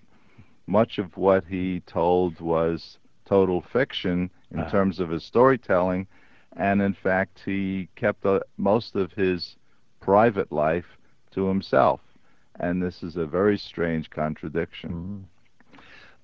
much 0.67 0.97
of 0.97 1.17
what 1.17 1.43
he 1.45 1.81
told 1.81 2.39
was 2.39 2.97
total 3.25 3.61
fiction 3.61 4.29
in 4.53 4.59
Ah. 4.61 4.69
terms 4.69 4.99
of 4.99 5.09
his 5.09 5.23
storytelling. 5.23 6.07
And 6.55 6.81
in 6.81 6.93
fact, 6.93 7.41
he 7.45 7.89
kept 7.95 8.25
uh, 8.25 8.39
most 8.57 8.95
of 8.95 9.11
his 9.13 9.57
private 9.99 10.51
life 10.51 10.97
to 11.31 11.47
himself. 11.47 12.01
And 12.59 12.81
this 12.81 13.01
is 13.03 13.17
a 13.17 13.25
very 13.25 13.57
strange 13.57 14.09
contradiction. 14.09 14.91
Mhm. 14.91 15.77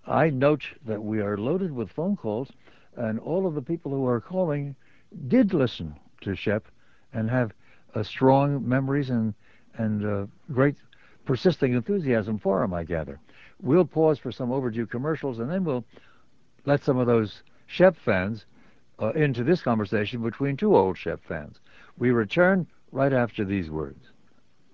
I 0.07 0.30
note 0.30 0.63
that 0.86 1.03
we 1.03 1.19
are 1.21 1.38
loaded 1.38 1.71
with 1.71 1.89
phone 1.91 2.15
calls, 2.15 2.51
and 2.95 3.19
all 3.19 3.45
of 3.47 3.55
the 3.55 3.61
people 3.61 3.91
who 3.91 4.05
are 4.07 4.21
calling 4.21 4.75
did 5.27 5.53
listen 5.53 5.95
to 6.21 6.36
Shep 6.36 6.67
and 7.13 7.30
have 7.30 7.53
uh, 7.95 8.03
strong 8.03 8.67
memories 8.67 9.09
and 9.09 9.34
and 9.77 10.05
uh, 10.05 10.25
great 10.51 10.75
persisting 11.25 11.73
enthusiasm 11.73 12.38
for 12.38 12.63
him. 12.63 12.73
I 12.73 12.84
gather. 12.84 13.19
We'll 13.61 13.86
pause 13.86 14.19
for 14.19 14.32
some 14.32 14.51
overdue 14.51 14.86
commercials, 14.86 15.39
and 15.39 15.49
then 15.49 15.63
we'll 15.63 15.86
let 16.65 16.84
some 16.84 16.97
of 16.97 17.07
those 17.07 17.43
Shep 17.72 17.95
fans 17.95 18.47
uh, 18.99 19.11
into 19.11 19.43
this 19.43 19.61
conversation 19.61 20.24
between 20.24 20.57
two 20.57 20.76
old 20.76 20.97
Shep 20.97 21.24
fans. 21.24 21.59
We 21.99 22.09
return 22.09 22.65
right 22.91 23.13
after 23.13 23.45
these 23.45 23.70
words. 23.70 24.07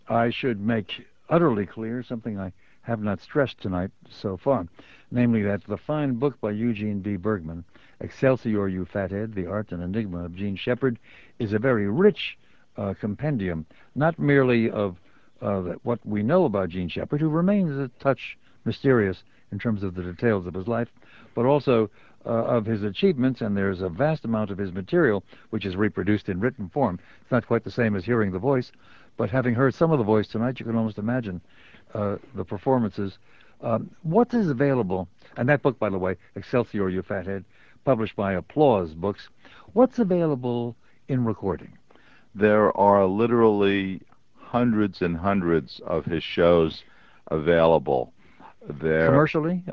I 0.07 0.29
should 0.29 0.61
make 0.61 1.05
utterly 1.27 1.65
clear 1.65 2.03
something 2.03 2.39
I 2.39 2.53
have 2.83 3.01
not 3.01 3.19
stressed 3.19 3.59
tonight 3.59 3.91
so 4.09 4.37
far, 4.37 4.67
namely 5.11 5.43
that 5.43 5.65
the 5.65 5.75
fine 5.75 6.13
book 6.13 6.39
by 6.39 6.51
Eugene 6.51 7.01
B. 7.01 7.17
Bergmann, 7.17 7.65
Excelsior, 7.99 8.69
You 8.69 8.85
Fathead, 8.85 9.33
The 9.33 9.45
Art 9.45 9.73
and 9.73 9.83
Enigma 9.83 10.23
of 10.23 10.35
Jean 10.35 10.55
Shepherd, 10.55 10.97
is 11.37 11.51
a 11.51 11.59
very 11.59 11.89
rich 11.89 12.37
uh, 12.77 12.93
compendium, 12.93 13.65
not 13.93 14.17
merely 14.17 14.69
of 14.69 15.01
uh, 15.41 15.73
what 15.83 15.99
we 16.05 16.23
know 16.23 16.45
about 16.45 16.69
Jean 16.69 16.87
Shepherd, 16.87 17.19
who 17.19 17.29
remains 17.29 17.77
a 17.77 17.89
touch 17.99 18.37
mysterious 18.63 19.23
in 19.51 19.59
terms 19.59 19.83
of 19.83 19.95
the 19.95 20.03
details 20.03 20.47
of 20.47 20.53
his 20.53 20.67
life, 20.67 20.89
but 21.35 21.45
also 21.45 21.89
uh, 22.25 22.29
of 22.29 22.65
his 22.65 22.81
achievements, 22.81 23.41
and 23.41 23.55
there's 23.55 23.81
a 23.81 23.89
vast 23.89 24.25
amount 24.25 24.49
of 24.49 24.57
his 24.57 24.71
material 24.71 25.23
which 25.51 25.65
is 25.65 25.75
reproduced 25.75 26.27
in 26.27 26.39
written 26.39 26.69
form. 26.69 26.99
It's 27.21 27.31
not 27.31 27.45
quite 27.45 27.63
the 27.63 27.69
same 27.71 27.95
as 27.95 28.03
hearing 28.03 28.31
the 28.31 28.39
voice, 28.39 28.71
but 29.17 29.29
having 29.29 29.53
heard 29.53 29.75
some 29.75 29.91
of 29.91 29.99
the 29.99 30.03
voice 30.03 30.27
tonight, 30.27 30.59
you 30.59 30.65
can 30.65 30.75
almost 30.75 30.97
imagine 30.97 31.41
uh, 31.93 32.15
the 32.33 32.43
performances. 32.43 33.19
Um, 33.61 33.91
what 34.01 34.33
is 34.33 34.49
available, 34.49 35.07
and 35.37 35.47
that 35.49 35.61
book, 35.61 35.77
by 35.77 35.89
the 35.89 35.99
way, 35.99 36.17
Excelsior, 36.35 36.89
You 36.89 37.03
Fathead, 37.03 37.45
published 37.83 38.15
by 38.15 38.33
Applause 38.33 38.93
Books, 38.95 39.29
what's 39.73 39.99
available 39.99 40.75
in 41.07 41.23
recording? 41.23 41.77
There 42.33 42.75
are 42.75 43.05
literally 43.05 44.01
hundreds 44.35 45.01
and 45.01 45.15
hundreds 45.15 45.79
of 45.85 46.05
his 46.05 46.23
shows 46.23 46.83
available. 47.27 48.13
There, 48.67 49.07
Commercially? 49.07 49.63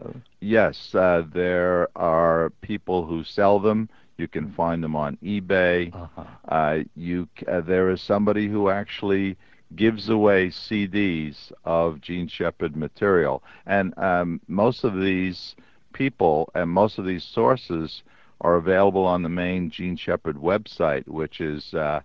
Yes, 0.42 0.92
uh, 0.92 1.22
there 1.32 1.88
are 1.94 2.50
people 2.62 3.06
who 3.06 3.22
sell 3.22 3.60
them. 3.60 3.88
You 4.18 4.26
can 4.26 4.50
find 4.50 4.82
them 4.82 4.96
on 4.96 5.16
eBay. 5.22 5.94
uh-huh. 5.94 6.24
Uh, 6.48 6.78
you, 6.96 7.28
uh, 7.46 7.60
there 7.60 7.90
is 7.90 8.02
somebody 8.02 8.48
who 8.48 8.68
actually 8.68 9.36
gives 9.76 10.08
away 10.08 10.48
CDs 10.48 11.52
of 11.64 12.00
Jean 12.00 12.26
Shepherd 12.26 12.74
material, 12.74 13.44
and 13.66 13.96
um, 13.96 14.40
most 14.48 14.82
of 14.82 15.00
these 15.00 15.54
people 15.92 16.50
and 16.56 16.68
most 16.68 16.98
of 16.98 17.06
these 17.06 17.22
sources 17.22 18.02
are 18.40 18.56
available 18.56 19.06
on 19.06 19.22
the 19.22 19.28
main 19.28 19.70
Jean 19.70 19.96
Shepherd 19.96 20.36
website, 20.36 21.06
which 21.06 21.40
is 21.40 21.72
uh, 21.72 22.00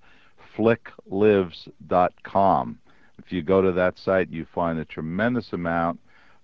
flicklives.com. 0.55 2.77
If 3.17 3.31
you 3.31 3.41
go 3.41 3.63
to 3.63 3.71
that 3.71 3.97
site, 3.97 4.29
you 4.29 4.45
find 4.53 4.77
a 4.77 4.85
tremendous 4.85 5.53
amount 5.53 5.99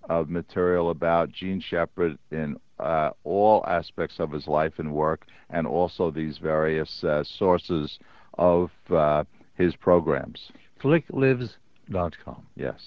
of 0.09 0.29
material 0.29 0.89
about 0.89 1.31
Jean 1.31 1.61
Shepherd 1.61 2.17
in 2.31 2.57
uh, 2.79 3.11
all 3.23 3.63
aspects 3.67 4.19
of 4.19 4.31
his 4.31 4.47
life 4.47 4.73
and 4.77 4.93
work, 4.93 5.25
and 5.49 5.65
also 5.65 6.11
these 6.11 6.37
various 6.37 7.03
uh, 7.03 7.23
sources 7.23 7.99
of 8.37 8.71
uh, 8.89 9.23
his 9.55 9.75
programs. 9.75 10.51
Flicklives.com. 10.81 12.45
Yes. 12.55 12.79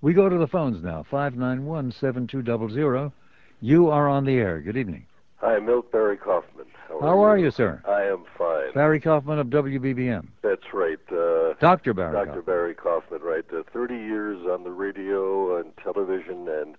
We 0.00 0.12
go 0.12 0.28
to 0.28 0.36
the 0.36 0.48
phones 0.48 0.82
now. 0.82 1.04
591 1.10 1.92
7200. 1.92 3.12
You 3.60 3.88
are 3.90 4.08
on 4.08 4.24
the 4.24 4.34
air. 4.34 4.60
Good 4.60 4.76
evening. 4.76 5.06
Hi, 5.36 5.56
I'm 5.56 5.66
Milt 5.66 5.90
Barry 5.92 6.16
Kaufman. 6.16 6.66
How, 6.88 7.00
How 7.00 7.22
are, 7.22 7.30
are 7.30 7.38
you, 7.38 7.50
sir? 7.50 7.80
I 7.86 8.02
am 8.02 8.24
fine. 8.36 8.72
Barry 8.74 9.00
Kaufman 9.00 9.38
of 9.38 9.48
WBBM. 9.48 10.26
That's 10.42 10.72
right. 10.72 10.98
Uh, 11.10 11.54
Dr. 11.60 11.94
Barry 11.94 12.12
Dr. 12.12 12.26
Kaufman. 12.26 12.44
Barry 12.44 12.74
Kaufman, 12.74 13.20
right. 13.22 13.44
Uh, 13.52 13.62
30 13.72 13.94
years 13.94 14.38
on 14.50 14.64
the 14.64 14.70
radio 14.70 15.58
and 15.58 15.72
television, 15.82 16.48
and 16.48 16.76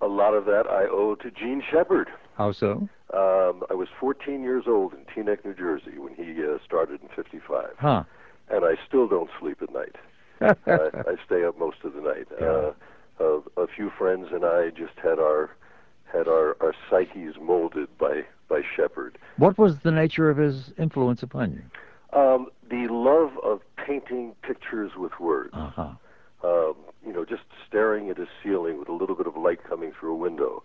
a 0.00 0.06
lot 0.06 0.34
of 0.34 0.44
that 0.46 0.66
I 0.68 0.84
owe 0.90 1.14
to 1.16 1.30
Jean 1.30 1.62
Shepherd. 1.70 2.08
How 2.36 2.52
so? 2.52 2.88
Um, 3.14 3.62
I 3.70 3.74
was 3.74 3.88
14 3.98 4.42
years 4.42 4.64
old 4.66 4.92
in 4.94 5.00
Teaneck, 5.06 5.44
New 5.44 5.54
Jersey 5.54 5.98
when 5.98 6.14
he 6.14 6.42
uh, 6.44 6.58
started 6.64 7.00
in 7.02 7.08
55, 7.14 7.70
Huh. 7.78 8.02
and 8.50 8.64
I 8.64 8.74
still 8.86 9.08
don't 9.08 9.30
sleep 9.40 9.62
at 9.62 9.72
night. 9.72 9.96
I, 10.40 10.50
I 10.66 11.14
stay 11.24 11.44
up 11.44 11.58
most 11.58 11.78
of 11.84 11.94
the 11.94 12.00
night. 12.02 12.26
Uh, 12.40 12.72
a, 13.18 13.62
a 13.62 13.66
few 13.74 13.90
friends 13.96 14.26
and 14.32 14.44
I 14.44 14.68
just 14.68 14.92
had 15.02 15.18
our 15.18 15.50
had 16.12 16.28
our, 16.28 16.56
our 16.60 16.74
psyches 16.88 17.36
molded 17.40 17.88
by 17.98 18.24
by 18.48 18.62
Shepherd. 18.76 19.18
what 19.38 19.58
was 19.58 19.80
the 19.80 19.90
nature 19.90 20.30
of 20.30 20.36
his 20.36 20.72
influence 20.78 21.22
upon 21.22 21.52
you? 21.52 22.18
Um, 22.18 22.46
the 22.70 22.86
love 22.88 23.32
of 23.42 23.60
painting 23.76 24.34
pictures 24.42 24.92
with 24.96 25.18
words. 25.18 25.50
Uh-huh. 25.52 25.90
Um, 26.44 26.74
you 27.04 27.12
know, 27.12 27.24
just 27.24 27.42
staring 27.66 28.08
at 28.08 28.18
a 28.20 28.26
ceiling 28.42 28.78
with 28.78 28.88
a 28.88 28.92
little 28.92 29.16
bit 29.16 29.26
of 29.26 29.36
light 29.36 29.64
coming 29.64 29.92
through 29.98 30.12
a 30.12 30.16
window, 30.16 30.62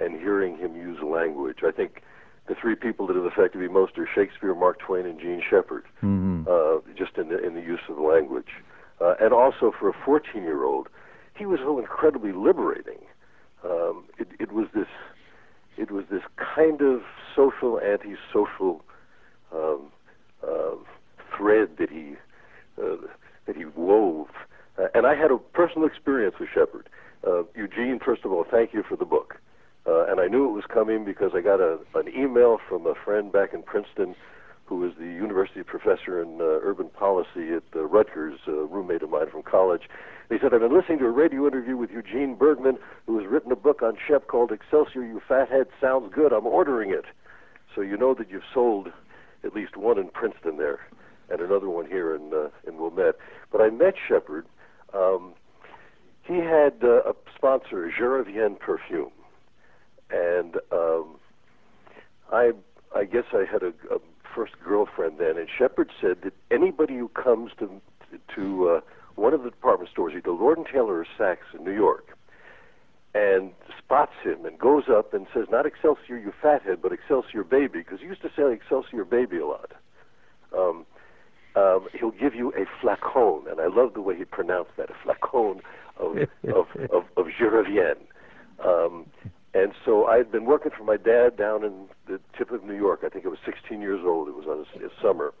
and 0.00 0.14
hearing 0.18 0.56
him 0.56 0.76
use 0.76 1.02
language. 1.02 1.58
I 1.62 1.72
think 1.72 2.02
the 2.48 2.54
three 2.54 2.74
people 2.74 3.06
that 3.08 3.16
have 3.16 3.26
affected 3.26 3.60
me 3.60 3.68
most 3.68 3.98
are 3.98 4.08
Shakespeare, 4.12 4.54
Mark 4.54 4.78
Twain, 4.78 5.04
and 5.04 5.20
Jean 5.20 5.42
Shepherd. 5.48 5.84
hmm 6.00 6.30
uh, 6.48 6.78
just 6.96 7.16
in 7.18 7.28
the, 7.28 7.44
in 7.44 7.54
the 7.54 7.60
use 7.60 7.80
of 7.88 7.98
language. 7.98 8.48
Uh, 9.00 9.14
and 9.20 9.32
also 9.32 9.72
for 9.78 9.88
a 9.88 9.94
14 10.04 10.42
year 10.42 10.64
old, 10.64 10.88
he 11.36 11.46
was 11.46 11.60
so 11.60 11.78
incredibly 11.78 12.32
liberating. 12.32 12.98
Um, 13.64 14.04
it, 14.18 14.28
it 14.38 14.52
was 14.52 14.68
this 14.74 14.86
it 15.76 15.90
was 15.90 16.04
this 16.10 16.22
kind 16.36 16.80
of 16.82 17.02
social 17.34 17.80
anti-social 17.80 18.82
um, 19.54 19.90
uh, 20.42 20.76
thread 21.36 21.70
that 21.78 21.90
he 21.90 22.14
uh, 22.80 22.96
that 23.46 23.56
he 23.56 23.64
wove. 23.64 24.28
Uh, 24.78 24.86
and 24.94 25.06
I 25.06 25.14
had 25.14 25.30
a 25.30 25.38
personal 25.38 25.86
experience 25.86 26.36
with 26.38 26.48
Shepherd. 26.52 26.88
Uh, 27.26 27.42
Eugene, 27.54 27.98
first 28.04 28.24
of 28.24 28.32
all, 28.32 28.44
thank 28.50 28.72
you 28.72 28.82
for 28.82 28.96
the 28.96 29.04
book. 29.04 29.36
And 29.86 30.20
I 30.20 30.26
knew 30.26 30.48
it 30.48 30.52
was 30.52 30.64
coming 30.66 31.04
because 31.04 31.32
I 31.34 31.40
got 31.40 31.60
a, 31.60 31.78
an 31.94 32.08
email 32.08 32.58
from 32.68 32.86
a 32.86 32.94
friend 32.94 33.30
back 33.30 33.52
in 33.54 33.62
Princeton 33.62 34.16
who 34.64 34.76
was 34.76 34.92
the 34.98 35.06
university 35.06 35.62
professor 35.62 36.22
in 36.22 36.38
urban 36.40 36.88
policy 36.88 37.52
at 37.52 37.62
Rutgers, 37.74 38.38
a 38.46 38.52
roommate 38.52 39.02
of 39.02 39.10
mine 39.10 39.28
from 39.30 39.42
college. 39.42 39.82
He 40.28 40.38
said, 40.40 40.54
I've 40.54 40.60
been 40.60 40.74
listening 40.76 41.00
to 41.00 41.06
a 41.06 41.10
radio 41.10 41.46
interview 41.46 41.76
with 41.76 41.90
Eugene 41.90 42.36
Bergmann, 42.36 42.78
written 43.30 43.52
a 43.52 43.56
book 43.56 43.82
on 43.82 43.96
Shep 44.06 44.26
called 44.26 44.52
Excelsior, 44.52 45.04
You 45.04 45.20
Fathead. 45.26 45.68
Sounds 45.80 46.12
good. 46.14 46.32
I'm 46.32 46.46
ordering 46.46 46.90
it. 46.90 47.04
So 47.74 47.80
you 47.80 47.96
know 47.96 48.14
that 48.14 48.30
you've 48.30 48.42
sold 48.52 48.88
at 49.44 49.54
least 49.54 49.76
one 49.76 49.98
in 49.98 50.08
Princeton 50.08 50.56
there 50.56 50.80
and 51.30 51.40
another 51.40 51.68
one 51.68 51.86
here 51.86 52.14
in, 52.14 52.32
uh, 52.34 52.48
in 52.66 52.76
Wilmette. 52.76 53.16
But 53.52 53.60
I 53.60 53.70
met 53.70 53.94
Shepherd. 54.08 54.46
Um, 54.92 55.34
he 56.22 56.38
had 56.38 56.74
uh, 56.82 57.02
a 57.08 57.14
sponsor, 57.36 57.90
Geravienne 57.96 58.58
Perfume. 58.58 59.12
And 60.10 60.56
um, 60.72 61.16
I, 62.32 62.50
I 62.94 63.04
guess 63.04 63.24
I 63.32 63.44
had 63.50 63.62
a, 63.62 63.72
a 63.94 63.98
first 64.34 64.54
girlfriend 64.64 65.18
then, 65.18 65.38
and 65.38 65.48
Shepherd 65.56 65.90
said 66.00 66.18
that 66.22 66.32
anybody 66.50 66.96
who 66.96 67.08
comes 67.08 67.52
to 67.58 67.80
to 68.34 68.68
uh, 68.68 68.80
one 69.14 69.32
of 69.34 69.44
the 69.44 69.50
department 69.50 69.88
stores, 69.90 70.14
either 70.16 70.32
Lord 70.32 70.58
and 70.58 70.66
Taylor 70.66 70.98
or 70.98 71.06
Saks 71.16 71.56
in 71.56 71.64
New 71.64 71.72
York, 71.72 72.16
and 73.14 73.50
spots 73.78 74.12
him 74.22 74.44
and 74.46 74.58
goes 74.58 74.84
up 74.88 75.12
and 75.12 75.26
says, 75.34 75.46
"Not 75.50 75.66
Excelsior, 75.66 76.16
you 76.18 76.32
fathead, 76.40 76.80
but 76.82 76.92
Excelsior 76.92 77.44
baby," 77.44 77.80
because 77.80 78.00
he 78.00 78.06
used 78.06 78.22
to 78.22 78.30
say 78.36 78.52
Excelsior 78.52 79.04
baby 79.04 79.38
a 79.38 79.46
lot. 79.46 79.72
Um, 80.56 80.86
um, 81.56 81.88
he'll 81.92 82.12
give 82.12 82.34
you 82.34 82.52
a 82.52 82.64
flacon, 82.80 83.50
and 83.50 83.60
I 83.60 83.66
love 83.66 83.94
the 83.94 84.00
way 84.00 84.16
he 84.16 84.24
pronounced 84.24 84.72
that, 84.76 84.90
a 84.90 84.94
flacon 84.94 85.60
of 85.96 86.16
of 86.44 86.66
of, 86.92 87.04
of 87.16 87.26
Giravienne. 87.38 87.98
Um, 88.64 89.06
and 89.52 89.72
so 89.84 90.06
I 90.06 90.16
had 90.18 90.30
been 90.30 90.44
working 90.44 90.70
for 90.76 90.84
my 90.84 90.96
dad 90.96 91.36
down 91.36 91.64
in 91.64 91.88
the 92.06 92.20
tip 92.38 92.52
of 92.52 92.62
New 92.62 92.76
York. 92.76 93.00
I 93.04 93.08
think 93.08 93.26
I 93.26 93.28
was 93.28 93.38
16 93.44 93.80
years 93.80 94.00
old. 94.04 94.28
It 94.28 94.34
was 94.34 94.46
on 94.46 94.64
a, 94.80 94.86
a 94.86 94.90
summer. 95.02 95.34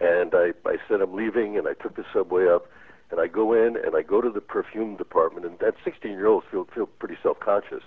And 0.00 0.34
I, 0.34 0.50
I 0.66 0.76
said 0.88 1.00
I'm 1.00 1.14
leaving, 1.14 1.56
and 1.56 1.68
I 1.68 1.74
took 1.74 1.94
the 1.94 2.04
subway 2.12 2.48
up, 2.48 2.66
and 3.10 3.20
I 3.20 3.26
go 3.26 3.52
in, 3.52 3.76
and 3.76 3.94
I 3.94 4.02
go 4.02 4.20
to 4.20 4.30
the 4.30 4.40
perfume 4.40 4.96
department, 4.96 5.46
and 5.46 5.58
that 5.58 5.74
16-year-olds 5.86 6.46
feel 6.50 6.66
feel 6.74 6.86
pretty 6.86 7.16
self-conscious. 7.22 7.82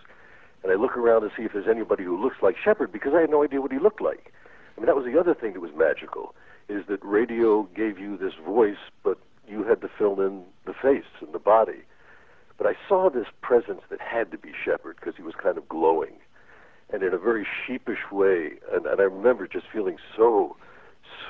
And 0.64 0.72
I 0.72 0.76
look 0.76 0.98
around 0.98 1.22
to 1.22 1.30
see 1.36 1.44
if 1.44 1.54
there's 1.54 1.68
anybody 1.68 2.04
who 2.04 2.22
looks 2.22 2.38
like 2.42 2.56
Shepherd 2.64 2.92
because 2.92 3.14
I 3.16 3.22
had 3.22 3.30
no 3.30 3.44
idea 3.44 3.62
what 3.62 3.72
he 3.72 3.80
looked 3.80 4.02
like. 4.02 4.34
I 4.76 4.80
mean, 4.80 4.88
that 4.88 4.96
was 4.96 5.06
the 5.06 5.20
other 5.20 5.34
thing 5.34 5.54
that 5.54 5.60
was 5.60 5.72
magical, 5.76 6.36
is 6.70 6.86
that 6.88 7.00
radio 7.04 7.64
gave 7.76 7.98
you 7.98 8.18
this 8.18 8.34
voice, 8.46 8.78
but 9.04 9.18
you 9.48 9.64
had 9.64 9.82
to 9.82 9.90
fill 9.98 10.20
in 10.22 10.44
the 10.66 10.74
face 10.74 11.10
and 11.22 11.34
the 11.34 11.40
body. 11.40 11.84
But 12.58 12.68
I 12.68 12.74
saw 12.88 13.10
this 13.10 13.28
presence 13.42 13.82
that 13.90 14.02
had 14.02 14.32
to 14.32 14.38
be 14.38 14.52
Shepherd 14.66 14.98
because 15.00 15.16
he 15.16 15.24
was 15.24 15.36
kind 15.42 15.58
of 15.58 15.70
glowing, 15.70 16.14
and 16.92 17.04
in 17.04 17.14
a 17.14 17.18
very 17.18 17.46
sheepish 17.66 18.12
way. 18.12 18.54
And, 18.72 18.86
and 18.86 19.00
I 19.00 19.04
remember 19.04 19.48
just 19.48 19.66
feeling 19.72 19.98
so, 20.16 20.58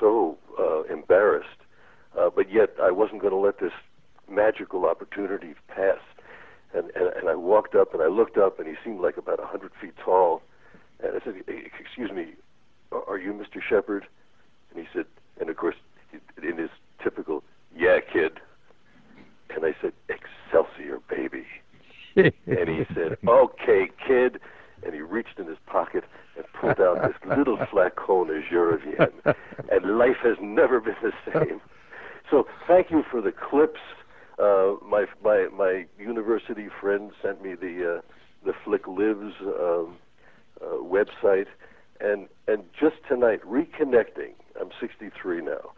so 0.00 0.38
uh, 0.58 0.82
embarrassed. 0.84 1.48
Uh, 2.16 2.30
but 2.34 2.50
yet 2.50 2.70
I 2.80 2.90
wasn't 2.90 3.20
going 3.20 3.32
to 3.32 3.38
let 3.38 3.58
this 3.60 3.72
magical 4.30 4.84
opportunity 4.86 5.54
pass. 5.68 5.98
And, 6.74 6.90
and 6.94 7.08
and 7.16 7.28
I 7.28 7.34
walked 7.34 7.74
up 7.74 7.94
and 7.94 8.02
I 8.02 8.08
looked 8.08 8.36
up 8.36 8.58
and 8.58 8.68
he 8.68 8.74
seemed 8.84 9.00
like 9.00 9.16
about 9.16 9.40
a 9.40 9.46
hundred 9.46 9.72
feet 9.80 9.94
tall. 10.04 10.42
And 11.02 11.16
I 11.16 11.24
said, 11.24 11.36
"E- 11.48 11.70
"Excuse 11.80 12.10
me, 12.12 12.34
are 12.92 13.18
you 13.18 13.32
Mr. 13.32 13.62
Shepherd?" 13.62 14.06
And 14.70 14.80
he 14.84 14.88
said, 14.92 15.06
and 15.40 15.48
of 15.48 15.56
course, 15.56 15.76
in 16.42 16.58
his 16.58 16.70
typical, 17.02 17.42
"Yeah, 17.74 18.00
kid." 18.00 18.40
And 19.54 19.64
I 19.64 19.74
said, 19.80 19.92
"Excelsior, 20.08 20.98
baby." 21.08 21.46
And 22.16 22.68
he 22.68 22.84
said, 22.94 23.16
"Okay, 23.26 23.90
kid." 24.06 24.40
And 24.84 24.94
he 24.94 25.00
reached 25.00 25.38
in 25.38 25.46
his 25.46 25.58
pocket 25.66 26.04
and 26.36 26.44
pulled 26.52 26.80
out 26.80 27.02
this 27.02 27.36
little 27.38 27.56
flacon 27.72 28.28
of 28.36 28.44
Giravienne. 28.44 29.34
And 29.72 29.98
life 29.98 30.18
has 30.22 30.36
never 30.40 30.80
been 30.80 30.96
the 31.02 31.12
same. 31.32 31.60
So 32.30 32.46
thank 32.66 32.90
you 32.90 33.02
for 33.10 33.20
the 33.20 33.32
clips. 33.32 33.80
Uh, 34.38 34.74
my 34.86 35.06
my 35.22 35.48
my 35.52 35.86
university 35.98 36.68
friend 36.80 37.10
sent 37.22 37.42
me 37.42 37.54
the 37.54 37.96
uh, 37.98 38.00
the 38.44 38.52
Flick 38.64 38.86
Lives 38.86 39.34
um, 39.40 39.96
uh, 40.60 40.76
website, 40.82 41.46
and 42.00 42.28
and 42.46 42.64
just 42.78 42.96
tonight 43.08 43.40
reconnecting. 43.42 44.34
I'm 44.60 44.70
63 44.80 45.42
now. 45.42 45.72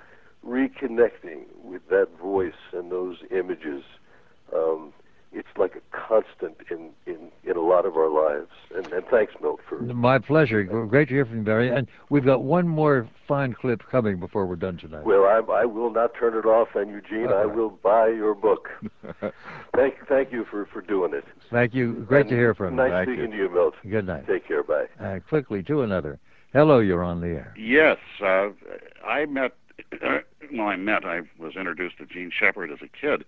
Reconnecting 0.44 1.44
with 1.62 1.82
that 1.90 2.08
voice 2.20 2.52
and 2.72 2.90
those 2.90 3.18
images. 3.30 3.82
Um, 4.54 4.92
it's 5.32 5.48
like 5.56 5.76
a 5.76 5.96
constant 5.96 6.56
in, 6.70 6.90
in, 7.06 7.30
in 7.44 7.56
a 7.56 7.60
lot 7.60 7.86
of 7.86 7.96
our 7.96 8.08
lives. 8.08 8.50
And, 8.74 8.86
and 8.92 9.04
thanks, 9.10 9.32
Milt, 9.40 9.60
for 9.68 9.80
My 9.80 10.18
pleasure. 10.18 10.64
Great 10.64 11.08
to 11.08 11.14
hear 11.14 11.24
from 11.24 11.38
you, 11.38 11.42
Barry. 11.44 11.70
And 11.70 11.86
we've 12.08 12.24
got 12.24 12.42
one 12.42 12.66
more 12.66 13.08
fine 13.28 13.54
clip 13.54 13.82
coming 13.90 14.18
before 14.18 14.46
we're 14.46 14.56
done 14.56 14.76
tonight. 14.76 15.04
Well, 15.04 15.24
I, 15.24 15.40
I 15.52 15.64
will 15.64 15.92
not 15.92 16.12
turn 16.18 16.36
it 16.36 16.46
off, 16.46 16.68
and 16.74 16.90
Eugene, 16.90 17.28
I 17.28 17.46
will 17.46 17.70
buy 17.70 18.08
your 18.08 18.34
book. 18.34 18.68
thank, 19.76 19.94
thank 20.08 20.32
you 20.32 20.44
for, 20.50 20.66
for 20.66 20.80
doing 20.80 21.14
it. 21.14 21.24
Thank 21.50 21.74
you. 21.74 22.04
Great 22.08 22.28
to 22.28 22.34
hear 22.34 22.54
from 22.54 22.74
you. 22.74 22.82
Nice 22.82 22.90
Thank 22.90 23.08
speaking 23.08 23.32
you. 23.32 23.38
to 23.38 23.44
you, 23.44 23.54
Milt. 23.54 23.74
Good 23.88 24.06
night. 24.06 24.26
Take 24.26 24.48
care. 24.48 24.62
Bye. 24.64 24.86
Uh, 24.98 25.20
quickly 25.28 25.62
to 25.64 25.82
another. 25.82 26.18
Hello, 26.52 26.80
you're 26.80 27.04
on 27.04 27.20
the 27.20 27.28
air. 27.28 27.54
Yes, 27.56 27.98
uh, 28.20 28.48
I 29.06 29.26
met. 29.26 29.52
well, 30.52 30.66
I 30.66 30.74
met. 30.74 31.04
I 31.04 31.20
was 31.38 31.54
introduced 31.54 31.98
to 31.98 32.06
Jean 32.06 32.32
Shepherd 32.36 32.72
as 32.72 32.78
a 32.82 32.88
kid 32.88 33.24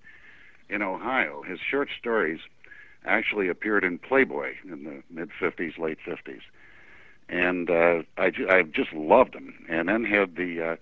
in 0.73 0.83
Ohio. 0.83 1.43
His 1.43 1.59
short 1.61 1.89
stories 1.99 2.41
actually 3.05 3.49
appeared 3.49 3.85
in 3.85 3.99
Playboy 3.99 4.55
in 4.65 4.85
the 4.85 5.03
mid 5.11 5.31
'50s, 5.41 5.79
late 5.79 5.99
'50s, 6.07 6.41
and 7.29 7.71
uh, 7.71 8.03
I, 8.17 8.31
ju- 8.31 8.49
I 8.49 8.63
just 8.63 8.93
loved 8.93 9.35
him. 9.35 9.55
And 9.69 9.89
then 9.89 10.05
had 10.05 10.37
the 10.37 10.73
uh, 10.73 10.77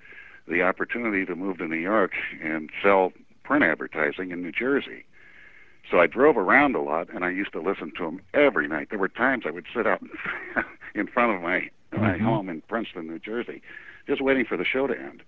the 0.48 0.62
opportunity 0.62 1.24
to 1.26 1.34
move 1.34 1.58
to 1.58 1.68
New 1.68 1.76
York 1.76 2.12
and 2.42 2.70
sell 2.82 3.12
print 3.44 3.64
advertising 3.64 4.30
in 4.30 4.42
New 4.42 4.52
Jersey. 4.52 5.04
So 5.90 5.98
I 5.98 6.06
drove 6.06 6.36
around 6.36 6.76
a 6.76 6.80
lot, 6.80 7.08
and 7.12 7.24
I 7.24 7.30
used 7.30 7.52
to 7.52 7.60
listen 7.60 7.92
to 7.96 8.04
him 8.04 8.20
every 8.32 8.68
night. 8.68 8.88
There 8.90 8.98
were 8.98 9.08
times 9.08 9.44
I 9.46 9.50
would 9.50 9.66
sit 9.74 9.86
out 9.86 10.00
in 10.94 11.06
front 11.08 11.34
of 11.34 11.42
my 11.42 11.68
my 11.92 12.14
Mhm. 12.16 12.20
home 12.20 12.48
in 12.48 12.60
Princeton, 12.68 13.08
New 13.08 13.18
Jersey, 13.18 13.60
just 14.06 14.20
waiting 14.20 14.44
for 14.44 14.56
the 14.56 14.64
show 14.64 14.86
to 14.86 14.96
end, 14.96 15.22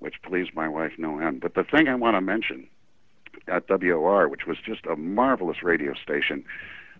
which 0.00 0.20
pleased 0.22 0.52
my 0.54 0.68
wife 0.68 0.92
no 0.98 1.20
end. 1.20 1.40
But 1.40 1.54
the 1.54 1.62
thing 1.62 1.86
I 1.86 1.94
want 1.94 2.16
to 2.16 2.20
mention 2.20 2.66
at 3.48 3.66
WOR, 3.68 4.28
which 4.28 4.46
was 4.46 4.58
just 4.64 4.86
a 4.86 4.96
marvelous 4.96 5.62
radio 5.62 5.94
station, 5.94 6.44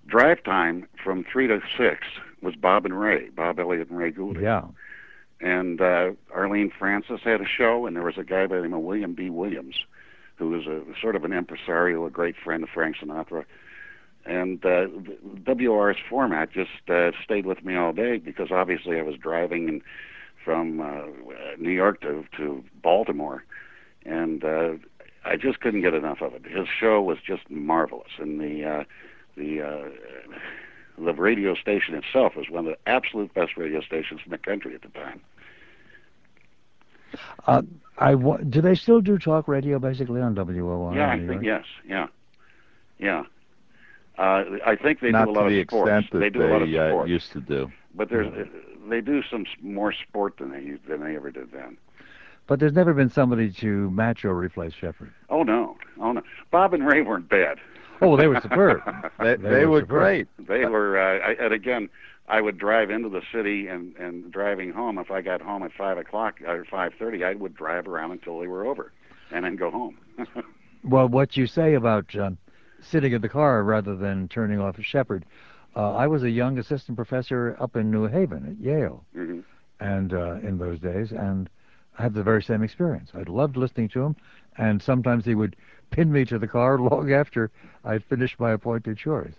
drive 0.07 0.43
time 0.45 0.87
from 1.03 1.25
three 1.25 1.47
to 1.47 1.61
six 1.79 2.07
was 2.43 2.55
Bob 2.57 2.85
and 2.85 2.99
Ray, 2.99 3.31
Bob 3.31 3.59
Elliott 3.59 3.89
and 3.91 3.99
Ray 3.99 4.11
Gould 4.11 4.41
Yeah. 4.41 4.65
and 5.41 5.81
uh, 5.81 6.13
Arlene 6.33 6.71
Francis 6.79 7.21
had 7.25 7.41
a 7.41 7.47
show, 7.47 7.87
and 7.87 7.97
there 7.97 8.03
was 8.03 8.19
a 8.19 8.25
guy 8.25 8.47
by 8.47 8.57
the 8.57 8.63
name 8.63 8.75
of 8.75 8.83
William 8.83 9.15
B. 9.15 9.31
Williams, 9.31 9.77
who 10.37 10.49
was 10.51 10.67
a 10.67 10.83
sort 11.01 11.17
of 11.17 11.25
an 11.25 11.33
impresario, 11.33 12.05
a 12.07 12.11
great 12.11 12.37
friend 12.37 12.63
of 12.63 12.69
Frank 12.69 12.97
Sinatra, 12.97 13.45
and 14.27 14.65
uh, 14.65 14.87
WR's 15.45 15.97
format 16.09 16.51
just 16.51 16.71
uh, 16.89 17.11
stayed 17.23 17.47
with 17.47 17.65
me 17.65 17.77
all 17.77 17.93
day 17.93 18.19
because 18.19 18.51
obviously 18.51 18.99
I 18.99 19.03
was 19.03 19.17
driving 19.17 19.69
and 19.69 19.83
from 20.45 20.81
uh, 20.81 21.03
New 21.59 21.71
York 21.71 22.01
to 22.03 22.25
to 22.37 22.63
Baltimore, 22.83 23.45
and 24.05 24.45
uh, 24.45 24.73
I 25.25 25.37
just 25.37 25.61
couldn't 25.61 25.81
get 25.83 25.95
enough 25.95 26.21
of 26.21 26.35
it. 26.35 26.45
His 26.47 26.69
show 26.69 27.01
was 27.03 27.19
just 27.27 27.49
marvelous, 27.51 28.11
and 28.19 28.41
the 28.41 28.65
uh, 28.65 28.85
the 29.37 29.63
uh, 29.63 29.89
the 30.99 31.13
radio 31.15 31.55
station 31.55 31.95
itself 31.95 32.37
was 32.37 32.49
one 32.51 32.67
of 32.67 32.73
the 32.73 32.89
absolute 32.89 33.33
best 33.35 33.57
radio 33.57 33.81
stations 33.81 34.21
in 34.25 34.31
the 34.31 34.39
country 34.39 34.75
at 34.75 34.83
the 34.83 34.89
time. 34.89 35.21
Uh, 37.47 37.63
I 37.99 38.15
wa- 38.15 38.39
do 38.39 38.61
they 38.61 38.75
still 38.75 39.01
do 39.01 39.19
talk 39.19 39.47
radio 39.49 39.79
basically 39.79 40.21
on 40.21 40.35
WOR? 40.35 40.95
yeah, 40.95 41.11
I 41.11 41.19
think 41.19 41.43
York? 41.43 41.45
yes, 41.45 41.65
yeah, 41.89 42.07
yeah. 42.99 43.25
Uh, 44.19 44.45
I 44.65 44.77
think 44.77 45.01
they 45.01 45.11
Not 45.11 45.25
do 45.27 45.31
a 45.31 45.35
to 45.35 45.41
lot 45.41 45.49
the 45.49 45.61
of 45.61 45.67
sports. 45.69 45.89
extent 45.91 46.13
that 46.13 46.19
they 46.19 46.31
do 46.31 46.43
a 46.45 46.51
lot 46.51 46.63
of 46.63 46.69
uh, 46.75 47.05
used 47.05 47.33
to 47.33 47.41
do. 47.41 47.71
but 47.95 48.09
there's 48.11 48.29
uh, 48.33 48.45
they 48.89 49.01
do 49.01 49.23
some 49.31 49.45
more 49.63 49.93
sport 49.93 50.37
than 50.39 50.51
they 50.51 50.61
used- 50.61 50.87
than 50.87 51.01
they 51.01 51.17
ever 51.17 51.31
did 51.31 51.51
then. 51.53 51.77
But 52.47 52.61
there's 52.61 52.73
never 52.75 52.93
been 52.93 53.09
somebody 53.11 53.51
to 53.53 53.91
match 53.91 54.25
or 54.25 54.35
replace 54.35 54.75
Shepherd. 54.75 55.13
Oh 55.31 55.43
no, 55.43 55.77
oh 56.01 56.13
no. 56.13 56.23
Bob 56.51 56.75
and 56.75 56.87
Ray 56.87 57.03
weren't 57.03 57.29
bad. 57.29 57.59
Oh, 58.01 58.17
they 58.17 58.27
were 58.27 58.41
superb. 58.41 58.81
They, 59.19 59.37
They 59.37 59.49
they, 59.51 59.65
were 59.67 59.71
were 59.71 59.81
superb. 59.81 59.89
great. 59.89 60.29
They 60.39 60.67
were, 60.67 60.99
uh, 60.99 61.19
I, 61.29 61.33
and 61.45 61.55
again, 61.55 61.89
I 62.29 62.41
would 62.41 62.59
drive 62.59 62.91
into 62.91 63.09
the 63.09 63.23
city 63.33 63.69
and 63.69 63.97
and 63.97 64.31
driving 64.33 64.73
home. 64.73 64.99
If 64.99 65.11
I 65.11 65.21
got 65.23 65.41
home 65.41 65.63
at 65.63 65.73
five 65.73 65.97
o'clock 65.99 66.41
or 66.43 66.65
five 66.65 66.93
thirty, 66.99 67.25
I 67.25 67.35
would 67.35 67.55
drive 67.55 67.87
around 67.89 68.13
until 68.13 68.41
they 68.41 68.47
were 68.47 68.67
over, 68.67 68.93
and 69.31 69.45
then 69.45 69.57
go 69.57 69.71
home. 69.71 69.99
Well, 70.87 71.09
what 71.09 71.37
you 71.37 71.47
say 71.47 71.75
about 71.75 72.15
um, 72.15 72.37
sitting 72.81 73.13
in 73.13 73.23
the 73.23 73.29
car 73.29 73.63
rather 73.63 73.97
than 73.97 74.29
turning 74.29 74.61
off 74.61 74.79
a 74.79 74.83
Shepherd, 74.83 75.25
uh, 75.75 75.95
I 75.95 76.07
was 76.07 76.23
a 76.23 76.31
young 76.31 76.59
assistant 76.59 76.97
professor 76.97 77.57
up 77.59 77.75
in 77.75 77.91
New 77.91 78.07
Haven 78.07 78.47
at 78.47 78.59
Yale, 78.63 79.03
hmm 79.15 79.41
and 79.81 80.13
uh, 80.13 80.35
in 80.43 80.59
those 80.59 80.79
days, 80.79 81.11
and 81.11 81.49
I 81.49 81.51
had 81.95 82.15
the 82.15 82.23
very 82.23 82.43
same 82.43 82.63
experience. 82.63 83.11
I 83.15 83.23
loved 83.23 83.57
listening 83.57 83.89
to 83.91 84.03
him, 84.03 84.17
and 84.59 84.83
sometimes 84.83 85.25
he 85.25 85.35
would 85.35 85.57
pin 85.91 86.13
me 86.13 86.25
to 86.27 86.39
the 86.39 86.49
car 86.49 86.79
long 86.91 87.13
after 87.13 87.51
I'd 87.85 88.05
finished 88.05 88.39
my 88.41 88.53
appointed 88.53 88.99
chores. 88.99 89.35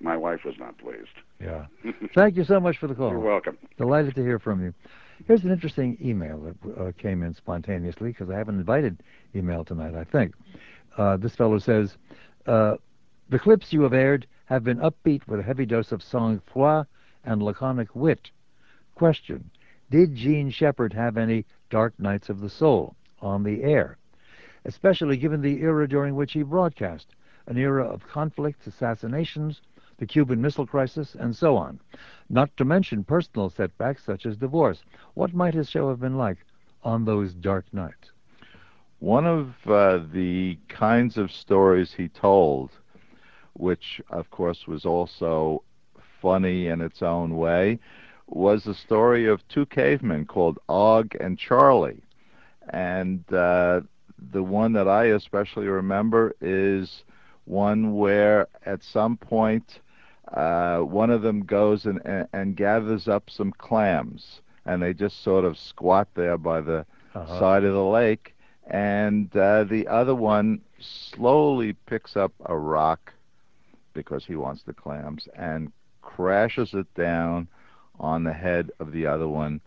My 0.00 0.16
wife 0.16 0.44
was 0.44 0.58
not 0.58 0.76
pleased. 0.78 1.16
Yeah. 1.40 1.66
Thank 2.14 2.36
you 2.36 2.44
so 2.44 2.60
much 2.60 2.78
for 2.78 2.86
the 2.86 2.94
call. 2.94 3.10
You're 3.10 3.18
welcome. 3.18 3.58
Delighted 3.78 4.14
to 4.16 4.22
hear 4.22 4.38
from 4.38 4.62
you. 4.62 4.74
Here's 5.26 5.44
an 5.44 5.50
interesting 5.50 5.96
email 6.02 6.38
that 6.40 6.80
uh, 6.80 6.92
came 6.98 7.22
in 7.22 7.34
spontaneously 7.34 8.10
because 8.10 8.30
I 8.30 8.36
have 8.36 8.48
an 8.48 8.58
invited 8.58 9.02
email 9.34 9.64
tonight, 9.64 9.94
I 9.94 10.04
think. 10.04 10.34
Uh, 10.98 11.16
this 11.16 11.36
fellow 11.36 11.58
says, 11.58 11.96
uh, 12.46 12.76
The 13.30 13.38
clips 13.38 13.72
you 13.72 13.82
have 13.82 13.92
aired 13.92 14.26
have 14.46 14.64
been 14.64 14.78
upbeat 14.78 15.26
with 15.26 15.40
a 15.40 15.42
heavy 15.42 15.64
dose 15.64 15.92
of 15.92 16.02
sang-froid 16.02 16.86
and 17.24 17.42
laconic 17.42 17.94
wit. 17.94 18.30
Question 18.96 19.50
Did 19.90 20.14
Jean 20.14 20.50
Shepherd 20.50 20.92
have 20.92 21.16
any 21.16 21.44
dark 21.70 21.98
nights 21.98 22.28
of 22.28 22.40
the 22.40 22.48
soul 22.48 22.96
on 23.20 23.42
the 23.42 23.62
air? 23.62 23.98
Especially 24.64 25.16
given 25.16 25.40
the 25.40 25.60
era 25.60 25.86
during 25.86 26.14
which 26.14 26.32
he 26.32 26.42
broadcast, 26.42 27.14
an 27.46 27.58
era 27.58 27.84
of 27.84 28.06
conflicts, 28.08 28.66
assassinations, 28.66 29.60
the 29.98 30.06
Cuban 30.06 30.40
Missile 30.40 30.66
Crisis, 30.66 31.14
and 31.14 31.36
so 31.36 31.56
on. 31.56 31.78
Not 32.28 32.56
to 32.56 32.64
mention 32.64 33.04
personal 33.04 33.50
setbacks 33.50 34.04
such 34.04 34.26
as 34.26 34.36
divorce. 34.36 34.82
What 35.14 35.34
might 35.34 35.54
his 35.54 35.68
show 35.68 35.88
have 35.90 36.00
been 36.00 36.16
like 36.16 36.38
on 36.82 37.04
those 37.04 37.34
dark 37.34 37.66
nights? 37.72 38.10
One 38.98 39.26
of 39.26 39.54
uh, 39.66 39.98
the 40.12 40.58
kinds 40.68 41.18
of 41.18 41.30
stories 41.30 41.92
he 41.92 42.08
told, 42.08 42.70
which 43.52 44.00
of 44.08 44.30
course 44.30 44.66
was 44.66 44.84
also 44.86 45.62
funny 46.20 46.68
in 46.68 46.80
its 46.80 47.02
own 47.02 47.36
way, 47.36 47.78
was 48.26 48.64
the 48.64 48.74
story 48.74 49.26
of 49.26 49.46
two 49.48 49.66
cavemen 49.66 50.24
called 50.26 50.58
Og 50.68 51.14
and 51.20 51.38
Charlie. 51.38 52.02
And 52.70 53.24
uh, 53.32 53.80
the 54.32 54.42
one 54.42 54.72
that 54.72 54.88
I 54.88 55.04
especially 55.06 55.66
remember 55.66 56.34
is 56.40 57.04
one 57.44 57.94
where 57.96 58.48
at 58.64 58.82
some 58.82 59.16
point 59.16 59.80
uh, 60.32 60.78
one 60.78 61.10
of 61.10 61.22
them 61.22 61.44
goes 61.44 61.84
and, 61.86 62.00
and, 62.04 62.26
and 62.32 62.56
gathers 62.56 63.08
up 63.08 63.28
some 63.30 63.52
clams, 63.52 64.40
and 64.64 64.82
they 64.82 64.92
just 64.94 65.22
sort 65.22 65.44
of 65.44 65.58
squat 65.58 66.08
there 66.14 66.38
by 66.38 66.60
the 66.60 66.84
Uh-huh. 67.14 67.38
side 67.38 67.64
of 67.64 67.72
the 67.74 67.84
lake, 68.00 68.34
and 68.66 69.34
uh, 69.36 69.62
the 69.64 69.86
other 69.86 70.14
one 70.14 70.60
slowly 70.80 71.72
picks 71.86 72.16
up 72.16 72.32
a 72.46 72.56
rock 72.56 73.12
because 73.92 74.24
he 74.26 74.34
wants 74.34 74.62
the 74.64 74.72
clams 74.74 75.28
and 75.36 75.70
crashes 76.02 76.74
it 76.74 76.86
down 76.94 77.46
on 77.98 78.24
the 78.24 78.32
head 78.32 78.70
of 78.80 78.92
the 78.92 79.06
other 79.06 79.28
one 79.28 79.60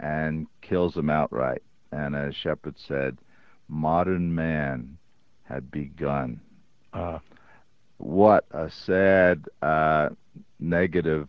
and 0.00 0.46
kills 0.62 0.96
him 0.96 1.10
outright. 1.10 1.62
And 1.92 2.14
as 2.14 2.34
Shepherd 2.34 2.76
said, 2.78 3.18
modern 3.68 4.34
man 4.34 4.98
had 5.44 5.70
begun. 5.70 6.40
Uh, 6.92 7.18
What 7.98 8.44
a 8.50 8.70
sad, 8.70 9.44
uh, 9.62 10.10
negative 10.60 11.28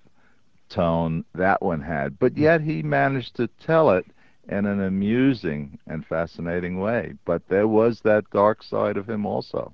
tone 0.69 1.25
that 1.33 1.61
one 1.61 1.81
had. 1.81 2.19
But 2.19 2.37
yet 2.37 2.61
he 2.61 2.83
managed 2.83 3.35
to 3.37 3.47
tell 3.47 3.89
it 3.91 4.05
in 4.47 4.65
an 4.65 4.81
amusing 4.81 5.79
and 5.87 6.05
fascinating 6.05 6.79
way. 6.79 7.13
But 7.25 7.47
there 7.47 7.67
was 7.67 8.01
that 8.01 8.29
dark 8.31 8.61
side 8.63 8.97
of 8.97 9.09
him 9.09 9.25
also. 9.25 9.73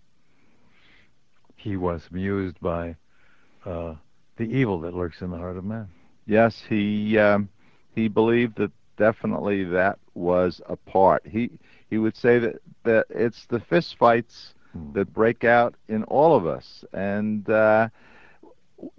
he 1.58 1.76
was 1.78 2.08
amused 2.12 2.60
by 2.62 2.96
uh, 3.66 3.96
the 4.38 4.44
evil 4.44 4.80
that 4.82 4.94
lurks 4.94 5.22
in 5.22 5.32
the 5.32 5.38
heart 5.38 5.58
of 5.58 5.64
man. 5.66 5.88
Yes, 6.26 6.64
he 6.70 7.18
um, 7.18 7.50
he 7.94 8.08
believed 8.08 8.56
that 8.58 8.72
definitely 8.98 9.64
that 9.66 10.00
was 10.14 10.62
a 10.68 10.76
part. 10.76 11.26
He 11.28 11.52
he 11.90 11.98
would 11.98 12.16
say 12.16 12.40
that 12.40 12.58
that 12.84 13.06
it's 13.10 13.46
the 13.46 13.60
fist 13.60 13.98
fights 13.98 14.54
Hmm. 14.74 14.94
that 14.94 15.14
break 15.14 15.44
out 15.44 15.76
in 15.88 16.04
all 16.06 16.36
of 16.36 16.46
us, 16.46 16.84
and 16.94 17.50
uh, 17.50 17.90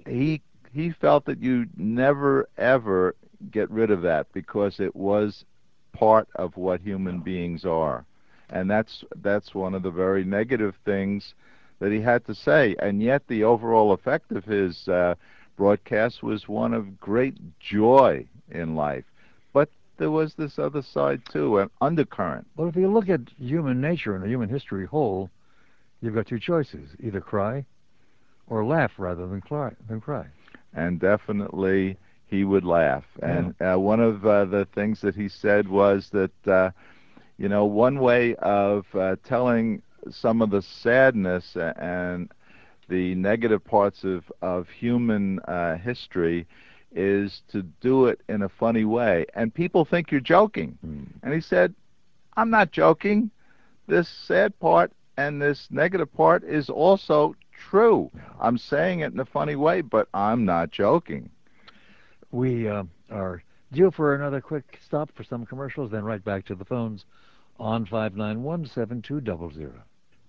he 0.06 0.42
he 0.72 0.90
felt 0.90 1.24
that 1.26 1.40
you 1.42 1.66
never 1.76 2.48
ever 2.56 3.14
get 3.50 3.70
rid 3.70 3.90
of 3.90 4.02
that 4.02 4.26
because 4.32 4.80
it 4.80 4.94
was 4.94 5.44
part 5.92 6.28
of 6.34 6.56
what 6.56 6.80
human 6.80 7.20
beings 7.20 7.64
are, 7.64 8.04
and 8.50 8.70
that's 8.70 9.04
that's 9.16 9.54
one 9.54 9.74
of 9.74 9.82
the 9.82 9.90
very 9.90 10.24
negative 10.24 10.76
things 10.84 11.34
that 11.78 11.92
he 11.92 12.00
had 12.00 12.24
to 12.24 12.34
say, 12.34 12.74
and 12.78 13.02
yet 13.02 13.26
the 13.28 13.42
overall 13.44 13.92
effect 13.92 14.32
of 14.32 14.44
his 14.44 14.88
uh, 14.88 15.14
broadcast 15.56 16.22
was 16.22 16.48
one 16.48 16.74
of 16.74 17.00
great 17.00 17.36
joy 17.58 18.26
in 18.50 18.74
life. 18.76 19.04
But 19.52 19.70
there 19.96 20.10
was 20.10 20.34
this 20.34 20.58
other 20.58 20.82
side 20.82 21.22
too, 21.32 21.58
an 21.58 21.70
undercurrent. 21.80 22.46
Well, 22.56 22.68
if 22.68 22.76
you 22.76 22.88
look 22.88 23.08
at 23.08 23.20
human 23.38 23.80
nature 23.80 24.14
and 24.14 24.22
the 24.22 24.28
human 24.28 24.48
history 24.48 24.86
whole, 24.86 25.30
you've 26.00 26.14
got 26.14 26.26
two 26.26 26.38
choices: 26.38 26.90
either 27.02 27.20
cry 27.20 27.64
or 28.48 28.64
laugh 28.64 28.92
rather 28.98 29.26
than 29.26 29.40
cry. 29.40 29.72
Than 29.88 30.00
cry. 30.00 30.26
and 30.74 31.00
definitely 31.00 31.96
he 32.26 32.44
would 32.44 32.64
laugh. 32.64 33.04
And 33.22 33.54
uh, 33.60 33.78
one 33.78 34.00
of 34.00 34.26
uh, 34.26 34.44
the 34.44 34.66
things 34.74 35.00
that 35.00 35.14
he 35.14 35.28
said 35.28 35.68
was 35.68 36.10
that, 36.10 36.48
uh, 36.48 36.70
you 37.38 37.48
know, 37.48 37.64
one 37.64 37.98
way 38.00 38.34
of 38.36 38.84
uh, 38.94 39.16
telling 39.24 39.82
some 40.10 40.42
of 40.42 40.50
the 40.50 40.62
sadness 40.62 41.56
and 41.56 42.30
the 42.88 43.14
negative 43.14 43.64
parts 43.64 44.04
of, 44.04 44.30
of 44.42 44.68
human 44.68 45.40
uh, 45.40 45.76
history 45.76 46.46
is 46.94 47.42
to 47.48 47.62
do 47.80 48.06
it 48.06 48.20
in 48.28 48.42
a 48.42 48.48
funny 48.48 48.84
way. 48.84 49.26
And 49.34 49.52
people 49.52 49.84
think 49.84 50.10
you're 50.10 50.20
joking. 50.20 50.78
Mm. 50.86 51.08
And 51.22 51.34
he 51.34 51.40
said, 51.40 51.74
I'm 52.36 52.50
not 52.50 52.72
joking. 52.72 53.30
This 53.86 54.08
sad 54.08 54.58
part 54.58 54.92
and 55.16 55.40
this 55.40 55.68
negative 55.70 56.12
part 56.12 56.44
is 56.44 56.68
also 56.68 57.34
true. 57.52 58.10
I'm 58.40 58.58
saying 58.58 59.00
it 59.00 59.12
in 59.12 59.20
a 59.20 59.24
funny 59.24 59.56
way, 59.56 59.80
but 59.80 60.08
I'm 60.12 60.44
not 60.44 60.70
joking. 60.70 61.30
We 62.30 62.68
uh, 62.68 62.84
are 63.10 63.42
due 63.72 63.90
for 63.90 64.14
another 64.14 64.40
quick 64.40 64.78
stop 64.84 65.10
for 65.14 65.24
some 65.24 65.46
commercials, 65.46 65.90
then 65.90 66.04
right 66.04 66.22
back 66.22 66.44
to 66.46 66.54
the 66.54 66.64
phones 66.64 67.04
on 67.58 67.86
591-7200. 67.86 69.72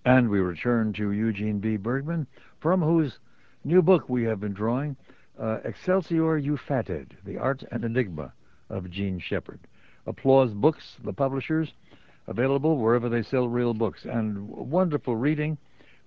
And 0.04 0.28
we 0.28 0.40
return 0.40 0.92
to 0.94 1.12
Eugene 1.12 1.58
B. 1.58 1.76
Bergmann, 1.76 2.26
from 2.60 2.82
whose 2.82 3.18
new 3.64 3.82
book 3.82 4.08
we 4.08 4.24
have 4.24 4.40
been 4.40 4.54
drawing, 4.54 4.96
uh, 5.38 5.58
Excelsior 5.64 6.38
You 6.38 6.58
The 6.66 7.36
Art 7.38 7.62
and 7.70 7.84
Enigma 7.84 8.32
of 8.70 8.90
Jean 8.90 9.18
Shepherd. 9.18 9.60
Applause 10.06 10.54
Books, 10.54 10.96
the 11.04 11.12
publishers, 11.12 11.72
available 12.26 12.78
wherever 12.78 13.08
they 13.08 13.22
sell 13.22 13.48
real 13.48 13.74
books. 13.74 14.04
And 14.04 14.48
wonderful 14.48 15.16
reading 15.16 15.58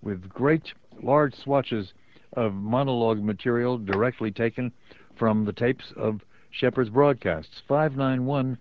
with 0.02 0.30
great 0.30 0.74
large 1.02 1.36
swatches 1.36 1.94
of 2.34 2.54
monologue 2.54 3.22
material 3.22 3.78
directly 3.78 4.32
taken 4.32 4.72
from 5.16 5.46
the 5.46 5.54
tapes 5.54 5.94
of 5.96 6.22
Shepherd's 6.50 6.90
broadcasts. 6.90 7.62
591 7.68 8.58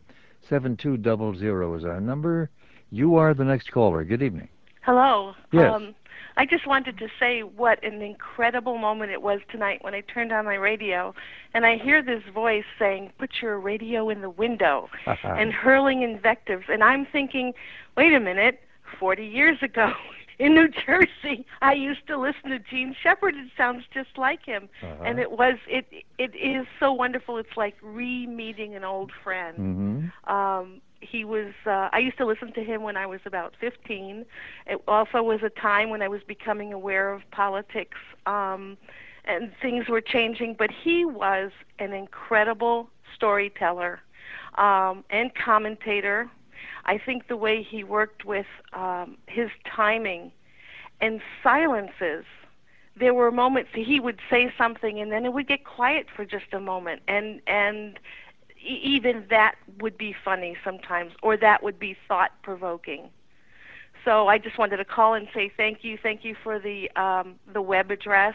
7200 0.49 1.76
is 1.76 1.85
our 1.85 2.01
number. 2.01 2.51
You 2.91 3.16
are 3.16 3.35
the 3.35 3.45
next 3.45 3.70
caller. 3.70 4.05
Good 4.05 4.22
evening. 4.22 4.49
Hello. 4.83 5.35
Yes. 5.53 5.72
Um, 5.74 5.95
I 6.37 6.47
just 6.47 6.66
wanted 6.66 6.97
to 6.99 7.09
say 7.18 7.43
what 7.43 7.83
an 7.85 8.01
incredible 8.01 8.78
moment 8.78 9.11
it 9.11 9.20
was 9.20 9.41
tonight 9.51 9.83
when 9.83 9.95
I 9.95 10.01
turned 10.01 10.33
on 10.33 10.45
my 10.45 10.55
radio 10.55 11.12
and 11.53 11.66
I 11.66 11.76
hear 11.76 12.03
this 12.03 12.22
voice 12.33 12.64
saying, 12.78 13.12
"Put 13.18 13.43
your 13.43 13.59
radio 13.59 14.09
in 14.09 14.22
the 14.22 14.31
window," 14.31 14.89
and 15.24 15.53
hurling 15.53 16.03
invectives, 16.03 16.64
and 16.68 16.83
I'm 16.83 17.05
thinking, 17.05 17.53
"Wait 17.97 18.14
a 18.14 18.20
minute, 18.20 18.61
40 18.99 19.26
years 19.26 19.59
ago." 19.62 19.93
In 20.39 20.55
New 20.55 20.68
Jersey, 20.68 21.45
I 21.61 21.74
used 21.74 22.07
to 22.07 22.16
listen 22.16 22.49
to 22.49 22.59
Jean 22.59 22.97
Shepherd. 23.03 23.35
It 23.37 23.51
sounds 23.59 23.85
just 23.93 24.16
like 24.16 24.47
him, 24.47 24.70
Uh-huh. 24.83 25.03
and 25.05 25.18
it 25.18 25.33
was 25.33 25.57
it. 25.68 25.85
It 26.16 26.35
is 26.35 26.66
so 26.78 26.95
wonderful. 26.95 27.37
It's 27.37 27.59
like 27.59 27.76
re-meeting 27.83 28.74
an 28.74 28.83
old 28.83 29.12
friend 29.22 29.57
hmm 30.26 30.33
um 30.33 30.81
he 31.01 31.24
was 31.24 31.53
uh, 31.66 31.88
I 31.92 31.98
used 31.98 32.18
to 32.18 32.26
listen 32.26 32.53
to 32.53 32.62
him 32.62 32.82
when 32.82 32.96
I 32.96 33.07
was 33.07 33.20
about 33.24 33.55
15. 33.61 34.24
It 34.66 34.82
also 34.86 35.22
was 35.22 35.40
a 35.42 35.51
time 35.51 35.90
when 35.90 36.03
I 36.03 36.09
was 36.09 36.22
becoming 36.26 36.72
aware 36.72 37.12
of 37.12 37.22
politics 37.30 37.98
um 38.26 38.76
and 39.26 39.53
things 39.61 39.86
were 39.86 40.01
changing, 40.01 40.55
but 40.59 40.70
he 40.70 41.05
was 41.05 41.53
an 41.78 41.92
incredible 41.92 42.90
storyteller 43.14 44.01
um 44.57 45.05
and 45.11 45.34
commentator. 45.34 46.30
I 46.84 46.98
think 46.98 47.28
the 47.28 47.36
way 47.36 47.62
he 47.62 47.82
worked 47.84 48.24
with 48.24 48.46
um 48.72 49.16
his 49.26 49.51
timing 49.64 50.32
and 51.01 51.20
silences 51.42 52.24
there 52.96 53.14
were 53.14 53.30
moments 53.30 53.70
he 53.72 53.98
would 53.98 54.20
say 54.28 54.53
something 54.59 55.01
and 55.01 55.11
then 55.11 55.24
it 55.24 55.32
would 55.32 55.48
get 55.48 55.64
quiet 55.64 56.07
for 56.14 56.24
just 56.24 56.53
a 56.53 56.61
moment 56.61 57.01
and 57.09 57.40
and 57.46 57.98
even 58.62 59.24
that 59.30 59.54
would 59.80 59.96
be 59.96 60.14
funny 60.24 60.56
sometimes 60.64 61.12
or 61.22 61.36
that 61.36 61.62
would 61.62 61.78
be 61.78 61.96
thought 62.08 62.30
provoking 62.42 63.08
so 64.04 64.28
i 64.28 64.38
just 64.38 64.58
wanted 64.58 64.76
to 64.76 64.84
call 64.84 65.14
and 65.14 65.28
say 65.34 65.50
thank 65.56 65.82
you 65.82 65.98
thank 66.02 66.24
you 66.24 66.34
for 66.42 66.58
the 66.58 66.90
um 67.00 67.36
the 67.52 67.62
web 67.62 67.90
address 67.90 68.34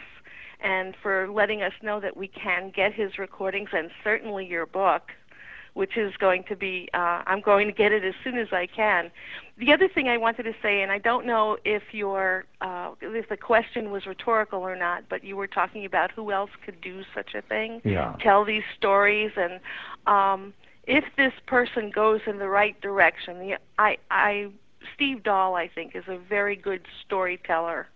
and 0.60 0.94
for 1.02 1.28
letting 1.30 1.62
us 1.62 1.72
know 1.82 2.00
that 2.00 2.16
we 2.16 2.26
can 2.28 2.72
get 2.74 2.92
his 2.92 3.18
recordings 3.18 3.68
and 3.72 3.90
certainly 4.02 4.46
your 4.46 4.66
book 4.66 5.12
which 5.76 5.98
is 5.98 6.16
going 6.16 6.42
to 6.44 6.56
be 6.56 6.88
uh, 6.94 7.22
i'm 7.26 7.40
going 7.40 7.66
to 7.66 7.72
get 7.72 7.92
it 7.92 8.02
as 8.02 8.14
soon 8.24 8.38
as 8.38 8.48
i 8.50 8.66
can 8.66 9.10
the 9.58 9.72
other 9.72 9.88
thing 9.88 10.08
i 10.08 10.16
wanted 10.16 10.42
to 10.42 10.54
say 10.62 10.80
and 10.80 10.90
i 10.90 10.98
don't 10.98 11.26
know 11.26 11.56
if 11.64 11.82
your 11.92 12.46
uh, 12.62 12.92
if 13.02 13.28
the 13.28 13.36
question 13.36 13.90
was 13.90 14.06
rhetorical 14.06 14.60
or 14.60 14.74
not 14.74 15.04
but 15.10 15.22
you 15.22 15.36
were 15.36 15.46
talking 15.46 15.84
about 15.84 16.10
who 16.10 16.32
else 16.32 16.50
could 16.64 16.80
do 16.80 17.02
such 17.14 17.34
a 17.34 17.42
thing 17.42 17.80
Yeah. 17.84 18.16
tell 18.20 18.44
these 18.44 18.64
stories 18.76 19.32
and 19.36 19.60
um 20.06 20.54
if 20.86 21.04
this 21.16 21.32
person 21.46 21.90
goes 21.90 22.20
in 22.26 22.38
the 22.38 22.48
right 22.48 22.80
direction 22.80 23.38
the 23.38 23.58
i 23.78 23.98
i 24.10 24.48
steve 24.94 25.22
dahl 25.22 25.56
i 25.56 25.68
think 25.68 25.94
is 25.94 26.04
a 26.08 26.16
very 26.16 26.56
good 26.56 26.86
storyteller 27.04 27.88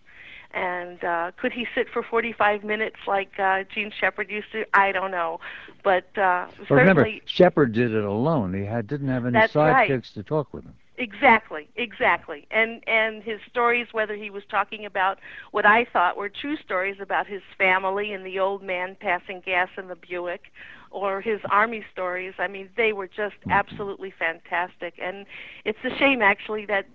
and 0.53 1.03
uh 1.05 1.31
could 1.37 1.53
he 1.53 1.67
sit 1.75 1.89
for 1.93 2.03
45 2.03 2.65
minutes 2.65 2.97
like 3.07 3.39
uh 3.39 3.63
jean 3.75 3.91
shepherd 3.91 4.31
used 4.31 4.51
to 4.53 4.65
i 4.75 4.93
don't 4.93 5.11
know 5.11 5.39
but 5.83 6.17
uh 6.19 6.47
But 6.69 6.77
remember, 6.77 7.05
certainly 7.05 7.23
Shepherd 7.25 7.73
did 7.73 7.93
it 7.93 8.05
alone. 8.05 8.53
He 8.55 8.65
had 8.65 8.87
didn't 8.87 9.09
have 9.09 9.27
any 9.27 9.41
That's 9.41 9.55
right. 9.65 9.97
sidekicks 9.97 10.13
to 10.15 10.23
talk 10.23 10.53
with 10.53 10.65
him. 10.65 10.75
Exactly, 10.99 11.69
exactly. 11.77 12.47
And 12.51 12.83
and 12.87 13.23
his 13.23 13.41
stories, 13.49 13.89
whether 13.93 14.15
he 14.15 14.31
was 14.31 14.43
talking 14.51 14.85
about 14.85 15.19
what 15.51 15.65
I 15.67 15.85
thought 15.85 16.17
were 16.17 16.29
true 16.29 16.57
stories 16.57 16.97
about 17.01 17.27
his 17.27 17.43
family 17.57 18.13
and 18.13 18.25
the 18.25 18.39
old 18.39 18.63
man 18.63 18.97
passing 19.01 19.41
gas 19.41 19.69
in 19.77 19.89
the 19.89 19.97
Buick, 19.97 20.53
or 20.91 21.21
his 21.21 21.41
army 21.51 21.85
stories, 21.93 22.35
I 22.39 22.49
mean, 22.49 22.69
they 22.77 22.93
were 22.93 23.09
just 23.09 23.37
absolutely 23.49 24.11
fantastic. 24.11 24.95
And 25.01 25.27
it's 25.65 25.79
a 25.85 25.91
shame 25.99 26.23
actually 26.23 26.67
that 26.67 26.87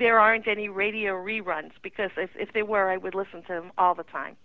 there 0.00 0.18
aren't 0.18 0.48
any 0.48 0.68
radio 0.68 1.14
reruns 1.14 1.70
because 1.82 2.10
if 2.16 2.30
if 2.34 2.52
there 2.52 2.64
were, 2.64 2.90
I 2.90 2.96
would 2.96 3.14
listen 3.14 3.42
to 3.42 3.52
them 3.52 3.70
all 3.78 3.94
the 3.94 4.02
time. 4.02 4.36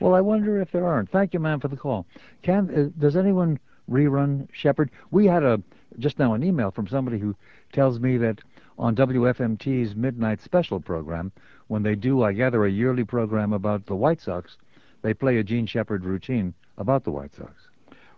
Well, 0.00 0.14
I 0.14 0.20
wonder 0.22 0.60
if 0.60 0.72
there 0.72 0.86
aren't. 0.86 1.10
Thank 1.10 1.34
you, 1.34 1.40
ma'am, 1.40 1.60
for 1.60 1.68
the 1.68 1.76
call. 1.76 2.06
Can 2.42 2.70
uh, 2.70 2.98
does 2.98 3.16
anyone 3.16 3.58
rerun 3.90 4.48
Shepherd? 4.52 4.90
We 5.10 5.26
had 5.26 5.42
a 5.42 5.60
just 5.98 6.18
now 6.18 6.32
an 6.32 6.42
email 6.42 6.70
from 6.70 6.86
somebody 6.86 7.18
who 7.18 7.34
tells 7.72 8.00
me 8.00 8.16
that 8.16 8.40
on 8.78 8.96
WFMT's 8.96 9.94
midnight 9.94 10.40
special 10.40 10.80
program, 10.80 11.32
when 11.66 11.82
they 11.82 11.94
do, 11.94 12.22
I 12.22 12.32
gather, 12.32 12.64
a 12.64 12.70
yearly 12.70 13.04
program 13.04 13.52
about 13.52 13.84
the 13.84 13.96
White 13.96 14.22
Sox, 14.22 14.56
they 15.02 15.12
play 15.12 15.36
a 15.36 15.44
Jean 15.44 15.66
Shepherd 15.66 16.04
routine 16.04 16.54
about 16.78 17.04
the 17.04 17.10
White 17.10 17.34
Sox. 17.34 17.52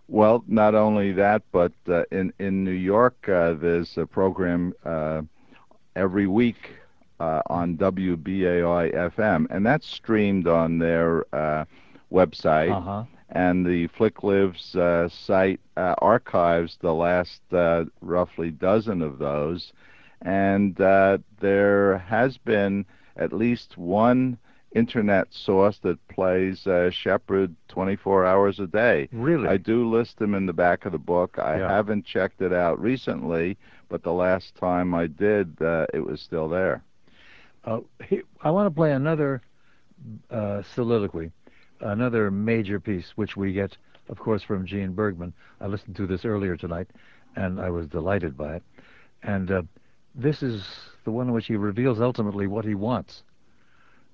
Well, 0.07 0.43
not 0.47 0.75
only 0.75 1.11
that, 1.13 1.41
but 1.51 1.73
uh, 1.87 2.03
in 2.11 2.33
in 2.39 2.63
New 2.63 2.71
York, 2.71 3.27
uh, 3.27 3.53
there's 3.53 3.97
a 3.97 4.05
program 4.05 4.73
uh, 4.85 5.23
every 5.95 6.27
week 6.27 6.71
on 7.47 7.75
WBAI 7.77 8.91
FM, 8.93 9.45
and 9.49 9.65
that's 9.65 9.87
streamed 9.87 10.47
on 10.47 10.77
their 10.79 11.25
uh, 11.33 11.65
website. 12.11 12.71
Uh 12.71 12.81
huh. 12.81 13.03
And 13.29 13.65
the 13.65 13.87
Flick 13.87 14.23
Lives 14.23 14.75
uh, 14.75 15.07
site 15.09 15.59
uh, 15.75 15.95
archives 15.99 16.77
the 16.81 16.93
last 16.93 17.41
uh, 17.51 17.85
roughly 18.01 18.51
dozen 18.51 19.01
of 19.01 19.17
those, 19.17 19.73
and 20.21 20.79
uh, 20.79 21.17
there 21.39 21.97
has 21.97 22.37
been 22.37 22.85
at 23.17 23.33
least 23.33 23.77
one 23.77 24.37
internet 24.73 25.33
source 25.33 25.77
that 25.79 26.07
plays 26.07 26.65
uh, 26.67 26.89
Shepherd 26.89 27.55
24 27.67 28.25
hours 28.25 28.59
a 28.59 28.67
day. 28.67 29.07
Really? 29.11 29.47
I 29.47 29.57
do 29.57 29.87
list 29.89 30.17
them 30.17 30.33
in 30.33 30.45
the 30.45 30.53
back 30.53 30.85
of 30.85 30.91
the 30.91 30.97
book. 30.97 31.37
I 31.39 31.57
Yeah. 31.59 31.69
haven't 31.69 32.05
checked 32.05 32.41
it 32.41 32.51
out 32.53 32.79
recently, 32.81 33.57
but 33.89 34.03
the 34.03 34.13
last 34.13 34.55
time 34.55 34.93
I 34.93 35.07
did, 35.07 35.61
uh, 35.61 35.85
it 35.93 36.05
was 36.05 36.21
still 36.21 36.47
there. 36.47 36.83
Uh, 37.65 37.79
he, 38.07 38.21
I 38.41 38.51
want 38.51 38.67
to 38.67 38.71
play 38.71 38.91
another 38.91 39.41
uh, 40.29 40.61
soliloquy, 40.75 41.31
another 41.79 42.29
major 42.29 42.79
piece, 42.79 43.11
which 43.15 43.37
we 43.37 43.53
get, 43.53 43.77
of 44.09 44.19
course, 44.19 44.43
from 44.43 44.65
Gene 44.65 44.93
Bergmann. 44.93 45.33
I 45.61 45.67
listened 45.67 45.95
to 45.97 46.05
this 46.05 46.25
earlier 46.25 46.57
tonight, 46.57 46.89
and 47.35 47.59
I 47.59 47.69
was 47.69 47.87
delighted 47.87 48.37
by 48.37 48.55
it. 48.55 48.63
And 49.23 49.51
uh, 49.51 49.61
this 50.13 50.43
is 50.43 50.67
the 51.05 51.11
one 51.11 51.27
in 51.27 51.33
which 51.33 51.47
he 51.47 51.55
reveals 51.55 52.01
ultimately 52.01 52.47
what 52.47 52.65
he 52.65 52.75
wants. 52.75 53.23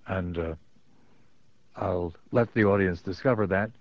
And 0.08 0.38
uh, 0.38 0.56
I'll 1.76 2.14
let 2.32 2.54
the 2.54 2.66
audience 2.66 3.02
discover 3.02 3.48
that 3.48 3.72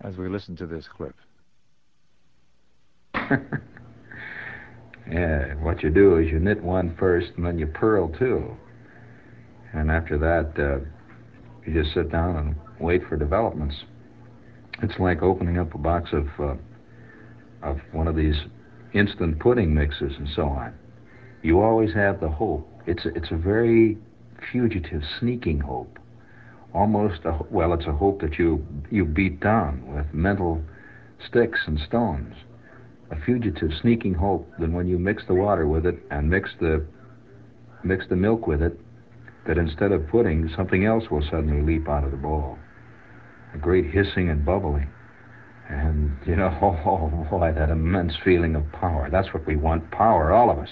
as 0.00 0.16
we 0.16 0.28
listen 0.28 0.56
to 0.56 0.66
this 0.66 0.86
clip. 0.88 1.14
yeah, 5.10 5.54
what 5.56 5.82
you 5.82 5.90
do 5.90 6.18
is 6.18 6.30
you 6.30 6.38
knit 6.40 6.62
one 6.62 6.94
first 6.96 7.32
and 7.36 7.46
then 7.46 7.58
you 7.58 7.66
purl 7.66 8.08
two. 8.18 8.54
And 9.74 9.90
after 9.90 10.16
that, 10.18 10.62
uh, 10.62 10.78
you 11.66 11.82
just 11.82 11.94
sit 11.94 12.10
down 12.10 12.36
and 12.36 12.54
wait 12.80 13.02
for 13.08 13.16
developments. 13.16 13.74
It's 14.82 14.98
like 14.98 15.22
opening 15.22 15.58
up 15.58 15.74
a 15.74 15.78
box 15.78 16.10
of 16.12 16.28
uh, 16.38 16.54
of 17.62 17.80
one 17.92 18.06
of 18.06 18.14
these 18.14 18.36
instant 18.92 19.38
pudding 19.40 19.74
mixes 19.74 20.12
and 20.18 20.28
so 20.34 20.44
on. 20.44 20.74
You 21.42 21.60
always 21.60 21.92
have 21.94 22.20
the 22.20 22.28
hope. 22.28 22.68
It's 22.86 23.04
a, 23.04 23.08
it's 23.14 23.30
a 23.30 23.36
very 23.36 23.98
fugitive, 24.52 25.02
sneaking 25.18 25.60
hope. 25.60 25.98
Almost 26.72 27.20
a, 27.24 27.38
well, 27.50 27.72
it's 27.72 27.86
a 27.86 27.92
hope 27.92 28.20
that 28.20 28.38
you 28.38 28.64
you 28.90 29.04
beat 29.04 29.40
down 29.40 29.94
with 29.94 30.12
mental 30.12 30.62
sticks 31.26 31.60
and 31.66 31.80
stones. 31.80 32.34
A 33.10 33.20
fugitive, 33.24 33.70
sneaking 33.80 34.14
hope 34.14 34.48
that 34.58 34.70
when 34.70 34.86
you 34.86 34.98
mix 34.98 35.24
the 35.26 35.34
water 35.34 35.66
with 35.66 35.86
it 35.86 35.96
and 36.10 36.30
mix 36.30 36.50
the 36.60 36.84
mix 37.82 38.06
the 38.08 38.16
milk 38.16 38.46
with 38.46 38.62
it, 38.62 38.78
that 39.46 39.58
instead 39.58 39.92
of 39.92 40.08
pudding, 40.08 40.50
something 40.56 40.84
else 40.84 41.04
will 41.10 41.22
suddenly 41.22 41.62
leap 41.62 41.88
out 41.88 42.04
of 42.04 42.10
the 42.10 42.16
bowl. 42.16 42.58
A 43.54 43.58
great 43.58 43.86
hissing 43.86 44.30
and 44.30 44.44
bubbling. 44.44 44.88
And, 45.68 46.16
you 46.26 46.36
know, 46.36 46.56
oh, 46.62 47.26
boy, 47.30 47.52
that 47.54 47.70
immense 47.70 48.14
feeling 48.24 48.54
of 48.54 48.70
power. 48.72 49.08
That's 49.10 49.32
what 49.32 49.46
we 49.46 49.56
want 49.56 49.90
power, 49.90 50.32
all 50.32 50.50
of 50.50 50.58
us. 50.58 50.70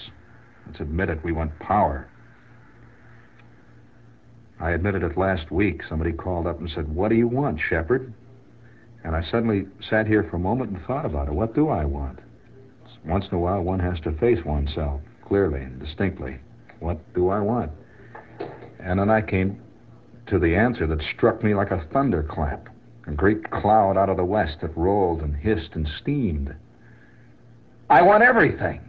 Let's 0.67 0.79
admit 0.79 1.09
it, 1.09 1.23
we 1.23 1.31
want 1.31 1.57
power. 1.59 2.07
I 4.59 4.71
admitted 4.71 5.03
it 5.03 5.17
last 5.17 5.51
week. 5.51 5.81
Somebody 5.89 6.13
called 6.13 6.47
up 6.47 6.59
and 6.59 6.69
said, 6.73 6.87
What 6.87 7.09
do 7.09 7.15
you 7.15 7.27
want, 7.27 7.59
Shepherd? 7.69 8.13
And 9.03 9.15
I 9.15 9.21
suddenly 9.29 9.65
sat 9.89 10.07
here 10.07 10.23
for 10.29 10.37
a 10.37 10.39
moment 10.39 10.71
and 10.71 10.85
thought 10.85 11.05
about 11.05 11.27
it. 11.27 11.33
What 11.33 11.53
do 11.53 11.67
I 11.67 11.83
want? 11.83 12.19
Once 13.05 13.25
in 13.29 13.35
a 13.35 13.39
while, 13.39 13.61
one 13.61 13.79
has 13.79 13.99
to 14.01 14.13
face 14.13 14.39
oneself 14.45 15.01
clearly 15.27 15.59
and 15.59 15.79
distinctly. 15.79 16.37
What 16.79 17.13
do 17.13 17.29
I 17.29 17.39
want? 17.39 17.71
And 18.83 18.99
then 18.99 19.09
I 19.09 19.21
came 19.21 19.61
to 20.27 20.37
the 20.37 20.55
answer 20.55 20.85
that 20.87 21.01
struck 21.15 21.43
me 21.43 21.55
like 21.55 21.71
a 21.71 21.85
thunderclap. 21.93 22.67
A 23.07 23.11
great 23.11 23.49
cloud 23.49 23.97
out 23.97 24.09
of 24.09 24.17
the 24.17 24.25
west 24.25 24.57
that 24.61 24.75
rolled 24.77 25.21
and 25.21 25.35
hissed 25.35 25.71
and 25.73 25.87
steamed. 26.01 26.53
I 27.89 28.01
want 28.01 28.23
everything. 28.23 28.81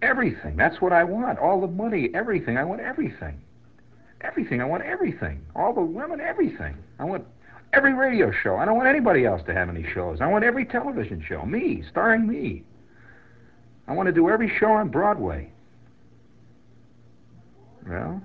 Everything. 0.00 0.56
That's 0.56 0.80
what 0.80 0.92
I 0.92 1.04
want. 1.04 1.38
All 1.38 1.60
the 1.60 1.66
money, 1.66 2.10
everything. 2.14 2.56
I 2.56 2.64
want 2.64 2.80
everything. 2.80 3.40
Everything. 4.20 4.60
I 4.60 4.64
want 4.64 4.82
everything. 4.84 5.44
All 5.54 5.74
the 5.74 5.80
women, 5.80 6.20
everything. 6.20 6.76
I 6.98 7.04
want 7.04 7.24
every 7.72 7.92
radio 7.92 8.30
show. 8.30 8.56
I 8.56 8.64
don't 8.64 8.76
want 8.76 8.88
anybody 8.88 9.26
else 9.26 9.42
to 9.46 9.54
have 9.54 9.68
any 9.68 9.84
shows. 9.92 10.20
I 10.20 10.26
want 10.26 10.44
every 10.44 10.64
television 10.64 11.24
show. 11.26 11.44
Me, 11.44 11.82
starring 11.90 12.26
me. 12.26 12.62
I 13.86 13.92
want 13.92 14.06
to 14.06 14.12
do 14.12 14.28
every 14.28 14.52
show 14.58 14.70
on 14.70 14.88
Broadway. 14.88 15.50
Well, 17.88 18.22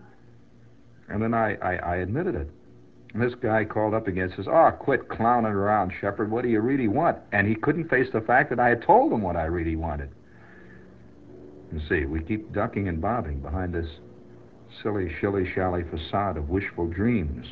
and 1.09 1.21
then 1.21 1.33
I, 1.33 1.55
I, 1.55 1.75
I 1.75 1.95
admitted 1.97 2.35
it. 2.35 2.49
And 3.13 3.21
this 3.21 3.35
guy 3.35 3.63
called 3.63 3.93
up 3.93 4.07
again 4.07 4.23
and 4.25 4.33
says, 4.35 4.47
Oh, 4.49 4.71
quit 4.71 5.07
clowning 5.07 5.51
around, 5.51 5.93
Shepherd. 6.01 6.31
What 6.31 6.43
do 6.43 6.49
you 6.49 6.59
really 6.61 6.87
want? 6.87 7.19
And 7.31 7.47
he 7.47 7.55
couldn't 7.55 7.89
face 7.89 8.07
the 8.11 8.21
fact 8.21 8.49
that 8.49 8.59
I 8.59 8.69
had 8.69 8.81
told 8.81 9.13
him 9.13 9.21
what 9.21 9.35
I 9.35 9.43
really 9.43 9.75
wanted. 9.75 10.09
You 11.71 11.81
see, 11.87 12.05
we 12.05 12.21
keep 12.21 12.51
ducking 12.53 12.87
and 12.87 13.01
bobbing 13.01 13.39
behind 13.39 13.73
this 13.73 13.87
silly, 14.81 15.13
shilly 15.19 15.51
shally 15.53 15.83
facade 15.83 16.37
of 16.37 16.49
wishful 16.49 16.87
dreams. 16.87 17.47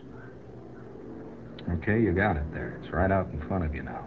Okay, 1.74 2.02
you 2.02 2.12
got 2.12 2.38
it 2.38 2.54
there. 2.54 2.80
It's 2.82 2.92
right 2.92 3.12
out 3.12 3.30
in 3.32 3.40
front 3.48 3.64
of 3.64 3.76
you 3.76 3.84
now. 3.84 4.04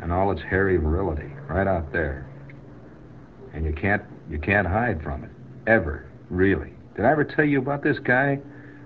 And 0.00 0.10
all 0.10 0.32
its 0.32 0.42
hairy 0.42 0.78
virility, 0.78 1.30
right 1.48 1.66
out 1.66 1.92
there. 1.92 2.26
And 3.52 3.64
you 3.64 3.72
can't 3.72 4.02
you 4.30 4.38
can't 4.38 4.66
hide 4.66 5.02
from 5.02 5.24
it. 5.24 5.30
Ever, 5.66 6.06
really. 6.32 6.72
Did 6.96 7.04
I 7.04 7.12
ever 7.12 7.24
tell 7.24 7.44
you 7.44 7.58
about 7.58 7.82
this 7.82 7.98
guy 7.98 8.40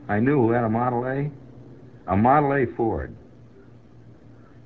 I 0.09 0.21
knew 0.21 0.37
who 0.37 0.51
had 0.51 0.65
a 0.65 0.69
Model 0.69 1.07
A? 1.07 1.31
A 2.13 2.17
Model 2.17 2.53
A 2.53 2.67
Ford. 2.77 3.17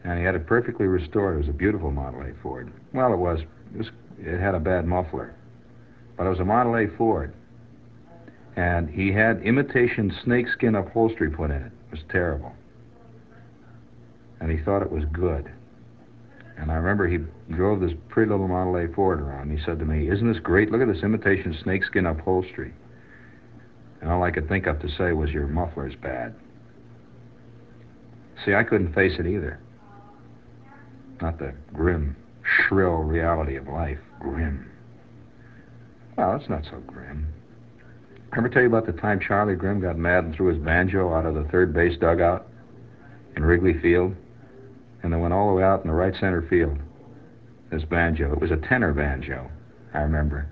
And 0.03 0.19
he 0.19 0.25
had 0.25 0.35
it 0.35 0.47
perfectly 0.47 0.87
restored. 0.87 1.37
It 1.37 1.39
was 1.39 1.49
a 1.49 1.53
beautiful 1.53 1.91
Model 1.91 2.23
A 2.23 2.33
Ford. 2.43 2.73
Well, 2.93 3.13
it 3.13 3.19
was. 3.19 3.41
It, 3.75 3.79
was, 3.79 3.87
it 4.19 4.41
had 4.41 4.55
a 4.55 4.61
bad 4.61 4.87
muffler. 4.87 5.35
But 6.17 6.27
it 6.27 6.31
was 6.31 6.41
a 6.41 6.45
Model 6.45 6.77
A 6.77 6.87
Ford. 6.97 7.35
And 8.57 8.89
he 8.91 9.13
had 9.13 9.43
imitation 9.43 10.15
snakeskin 10.25 10.75
upholstery 10.75 11.31
put 11.31 11.51
in 11.51 11.63
it. 11.63 11.73
It 11.89 11.93
was 11.93 12.01
terrible. 12.11 12.53
And 14.41 14.51
he 14.51 14.59
thought 14.65 14.83
it 14.83 14.91
was 14.91 15.05
good. 15.13 15.51
And 16.61 16.71
I 16.71 16.75
remember 16.75 17.09
he 17.09 17.19
drove 17.55 17.81
this 17.81 17.93
pretty 18.11 18.31
little 18.31 18.47
Model 18.47 18.77
A 18.77 18.89
Ford 18.89 19.21
around. 19.21 19.49
And 19.49 19.59
he 19.59 19.65
said 19.65 19.79
to 19.79 19.85
me, 19.87 20.11
Isn't 20.11 20.31
this 20.31 20.43
great? 20.43 20.71
Look 20.71 20.83
at 20.83 20.93
this 20.93 21.03
imitation 21.03 21.57
snakeskin 21.63 22.05
upholstery. 22.05 22.75
And 24.03 24.11
all 24.11 24.23
I 24.23 24.31
could 24.31 24.49
think 24.49 24.67
of 24.67 24.79
to 24.81 24.89
say 24.97 25.13
was, 25.13 25.31
Your 25.31 25.47
muffler's 25.47 25.95
bad. 25.95 26.35
See, 28.45 28.55
I 28.55 28.63
couldn't 28.63 28.95
face 28.95 29.19
it 29.19 29.27
either. 29.27 29.59
Not 31.23 31.39
the 31.39 31.55
grim, 31.73 32.17
shrill 32.43 32.97
reality 32.97 33.57
of 33.57 33.67
life. 33.67 33.99
Grim. 34.19 34.71
Well, 36.17 36.37
it's 36.37 36.49
not 36.49 36.65
so 36.65 36.79
grim. 36.87 37.33
Ever 38.37 38.49
tell 38.49 38.63
you 38.63 38.69
about 38.69 38.87
the 38.87 38.93
time 38.93 39.19
Charlie 39.19 39.57
Grimm 39.57 39.81
got 39.81 39.99
mad 39.99 40.25
and 40.25 40.35
threw 40.35 40.49
his 40.49 40.59
banjo 40.59 41.13
out 41.13 41.27
of 41.27 41.35
the 41.35 41.45
third 41.45 41.73
base 41.73 41.99
dugout 41.99 42.47
in 43.37 43.45
Wrigley 43.45 43.81
Field? 43.81 44.15
And 45.03 45.13
then 45.13 45.21
went 45.21 45.35
all 45.35 45.49
the 45.49 45.55
way 45.55 45.63
out 45.63 45.83
in 45.83 45.89
the 45.89 45.95
right 45.95 46.15
center 46.15 46.43
field. 46.49 46.79
This 47.71 47.85
banjo. 47.85 48.33
It 48.33 48.41
was 48.41 48.51
a 48.51 48.57
tenor 48.57 48.93
banjo, 48.93 49.51
I 49.95 50.01
remember. 50.01 50.49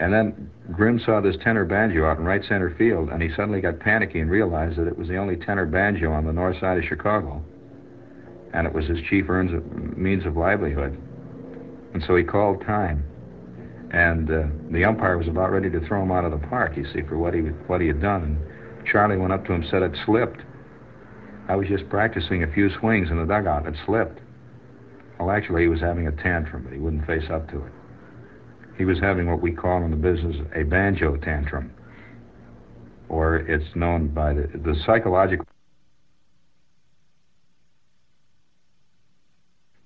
And 0.00 0.14
then 0.14 0.50
Grimm 0.72 0.98
saw 0.98 1.20
this 1.20 1.36
tenor 1.44 1.66
banjo 1.66 2.06
out 2.06 2.18
in 2.18 2.24
right 2.24 2.42
center 2.48 2.74
field, 2.76 3.10
and 3.10 3.22
he 3.22 3.28
suddenly 3.36 3.60
got 3.60 3.80
panicky 3.80 4.20
and 4.20 4.30
realized 4.30 4.78
that 4.78 4.86
it 4.86 4.96
was 4.96 5.08
the 5.08 5.18
only 5.18 5.36
tenor 5.36 5.66
banjo 5.66 6.10
on 6.10 6.24
the 6.24 6.32
north 6.32 6.58
side 6.58 6.78
of 6.78 6.84
Chicago. 6.84 7.44
And 8.54 8.66
it 8.66 8.72
was 8.72 8.86
his 8.86 8.98
chief 9.08 9.28
earns 9.28 9.52
means 9.96 10.24
of 10.24 10.36
livelihood. 10.36 10.98
And 11.92 12.02
so 12.06 12.16
he 12.16 12.24
called 12.24 12.62
time. 12.62 13.04
And 13.92 14.30
uh, 14.30 14.42
the 14.70 14.84
umpire 14.84 15.18
was 15.18 15.28
about 15.28 15.52
ready 15.52 15.68
to 15.70 15.80
throw 15.86 16.02
him 16.02 16.12
out 16.12 16.24
of 16.24 16.30
the 16.30 16.46
park, 16.46 16.76
you 16.76 16.86
see, 16.94 17.02
for 17.02 17.18
what 17.18 17.34
he, 17.34 17.40
what 17.40 17.80
he 17.82 17.88
had 17.88 18.00
done. 18.00 18.22
And 18.22 18.86
Charlie 18.86 19.18
went 19.18 19.32
up 19.32 19.44
to 19.46 19.52
him 19.52 19.62
and 19.62 19.70
said 19.70 19.82
it 19.82 19.92
slipped. 20.06 20.40
I 21.50 21.56
was 21.56 21.66
just 21.66 21.88
practicing 21.88 22.44
a 22.44 22.52
few 22.52 22.70
swings 22.78 23.10
in 23.10 23.16
the 23.16 23.24
dugout. 23.24 23.66
It 23.66 23.74
slipped. 23.84 24.20
Well, 25.18 25.32
actually, 25.32 25.62
he 25.62 25.68
was 25.68 25.80
having 25.80 26.06
a 26.06 26.12
tantrum, 26.12 26.62
but 26.62 26.72
he 26.72 26.78
wouldn't 26.78 27.04
face 27.08 27.28
up 27.28 27.50
to 27.50 27.64
it. 27.64 27.72
He 28.78 28.84
was 28.84 29.00
having 29.00 29.28
what 29.28 29.40
we 29.40 29.50
call 29.50 29.82
in 29.82 29.90
the 29.90 29.96
business 29.96 30.36
a 30.54 30.62
banjo 30.62 31.16
tantrum, 31.16 31.72
or 33.08 33.38
it's 33.38 33.64
known 33.74 34.14
by 34.14 34.32
the, 34.32 34.42
the 34.42 34.76
psychological. 34.86 35.44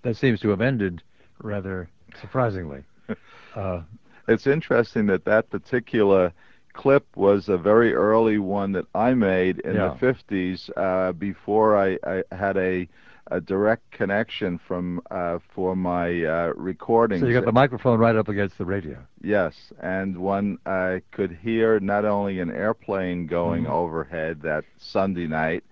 That 0.03 0.19
seems 0.19 0.41
to 0.41 0.51
have 0.51 0.61
ended 0.61 1.03
rather 1.43 1.89
surprisingly. 2.21 2.85
Uh, 3.55 3.83
it's 4.27 4.49
interesting 4.49 5.07
that 5.07 5.25
that 5.25 5.49
particular 5.49 6.33
clip 6.75 7.07
was 7.17 7.49
a 7.49 7.57
very 7.57 7.95
early 7.95 8.39
one 8.39 8.73
that 8.73 8.87
I 8.95 9.15
made 9.15 9.61
in 9.61 9.75
Yeah. 9.77 9.89
the 9.91 9.99
50s 9.99 10.71
uh, 10.77 11.13
before 11.13 11.77
I, 11.79 11.99
I 12.07 12.23
had 12.35 12.57
a, 12.59 12.89
a 13.31 13.41
direct 13.41 13.91
connection 13.91 14.59
from 14.59 15.01
uh, 15.11 15.39
for 15.55 15.75
my 15.75 16.25
uh, 16.25 16.53
recordings. 16.57 17.23
So 17.23 17.27
you 17.29 17.35
got 17.35 17.47
the 17.47 17.53
microphone 17.53 17.99
right 17.99 18.15
up 18.17 18.29
against 18.29 18.59
the 18.59 18.65
radio. 18.67 18.99
Yes, 19.23 19.55
and 19.81 20.19
one 20.19 20.59
I 20.67 21.01
could 21.13 21.33
hear 21.33 21.81
not 21.81 22.05
only 22.05 22.41
an 22.41 22.51
airplane 22.51 23.27
going 23.27 23.65
Mhm. 23.65 23.71
overhead 23.71 24.43
that 24.43 24.65
Sunday 24.77 25.27
night, 25.27 25.65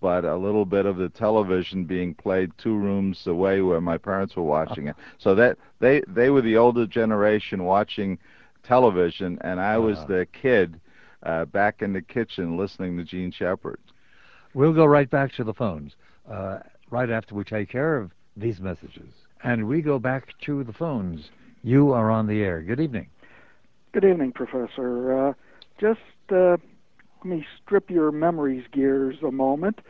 but 0.00 0.24
a 0.24 0.36
little 0.36 0.64
bit 0.64 0.86
of 0.86 0.96
the 0.96 1.08
television 1.08 1.84
being 1.84 2.14
played 2.14 2.50
two 2.56 2.76
rooms 2.76 3.26
away 3.26 3.60
where 3.60 3.80
my 3.80 3.98
parents 3.98 4.36
were 4.36 4.42
watching 4.44 4.86
it. 4.88 4.96
So 5.18 5.34
that 5.34 5.58
they 5.80 6.02
they 6.06 6.30
were 6.30 6.42
the 6.42 6.56
older 6.56 6.86
generation 6.86 7.64
watching 7.64 8.18
television, 8.62 9.38
and 9.42 9.60
I 9.60 9.78
was 9.78 9.98
Ah. 10.00 10.06
the 10.06 10.26
kid 10.32 10.80
uh, 11.22 11.44
back 11.46 11.82
in 11.82 11.92
the 11.92 12.02
kitchen 12.02 12.56
listening 12.56 12.96
to 12.96 13.04
Jean 13.04 13.30
Shepherd. 13.30 13.78
We'll 14.54 14.72
go 14.72 14.84
right 14.86 15.08
back 15.08 15.32
to 15.34 15.44
the 15.44 15.54
phones 15.54 15.96
uh, 16.28 16.58
right 16.90 17.10
after 17.10 17.34
we 17.34 17.44
take 17.44 17.68
care 17.68 17.96
of 17.96 18.12
these 18.36 18.60
messages. 18.60 19.12
And 19.42 19.66
we 19.68 19.80
go 19.82 19.98
back 19.98 20.38
to 20.42 20.64
the 20.64 20.72
phones. 20.72 21.30
You 21.62 21.92
are 21.92 22.10
on 22.10 22.26
the 22.26 22.42
air. 22.42 22.62
Good 22.62 22.80
evening. 22.80 23.08
Good 23.92 24.04
evening, 24.04 24.32
Professor. 24.32 25.28
Uh, 25.28 25.32
just 25.80 26.00
uh, 26.32 26.56
let 27.18 27.24
me 27.24 27.44
strip 27.62 27.90
your 27.90 28.10
memories 28.12 28.64
gears 28.72 29.16
a 29.26 29.30
moment. 29.30 29.80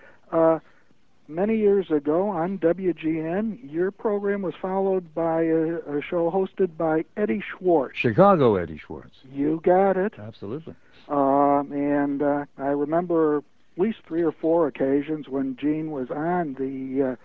Many 1.31 1.59
years 1.59 1.93
ago 1.93 2.29
on 2.29 2.59
WGN, 2.59 3.73
your 3.73 3.93
program 3.93 4.43
was 4.43 4.55
followed 4.61 5.15
by 5.15 5.43
a, 5.43 5.77
a 5.77 6.03
show 6.03 6.29
hosted 6.29 6.77
by 6.77 7.05
Eddie 7.17 7.41
Schwartz. 7.41 7.97
Chicago 7.97 8.57
Eddie 8.57 8.79
Schwartz. 8.79 9.15
You 9.33 9.61
got 9.63 9.97
it. 9.97 10.15
Absolutely. 10.19 10.75
Um, 11.09 11.71
and 11.71 12.21
uh, 12.21 12.47
I 12.59 12.71
remember 12.71 13.37
at 13.39 13.45
least 13.81 13.99
three 14.09 14.23
or 14.23 14.33
four 14.33 14.67
occasions 14.67 15.29
when 15.29 15.55
Jean 15.55 15.93
was 15.93 16.11
on 16.11 16.55
the 16.55 17.17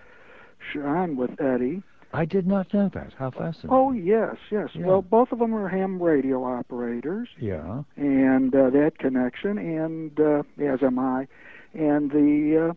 uh, 0.76 0.88
on 0.88 1.16
with 1.16 1.42
Eddie. 1.42 1.82
I 2.14 2.26
did 2.26 2.46
not 2.46 2.72
know 2.76 2.90
that. 2.94 3.14
How 3.18 3.32
fascinating. 3.32 3.72
Oh 3.72 3.92
yes, 3.92 4.36
yes. 4.52 4.70
Yeah. 4.76 4.86
Well, 4.86 5.02
both 5.02 5.32
of 5.32 5.40
them 5.40 5.56
are 5.56 5.68
ham 5.68 6.00
radio 6.00 6.44
operators. 6.44 7.30
Yeah. 7.40 7.82
and 7.96 8.56
uh, 8.56 8.70
that 8.70 9.00
connection, 9.00 9.58
and 9.58 10.20
uh, 10.20 10.44
as 10.64 10.84
am 10.84 11.00
I, 11.00 11.28
and 11.74 12.12
the 12.12 12.70
uh, 12.70 12.74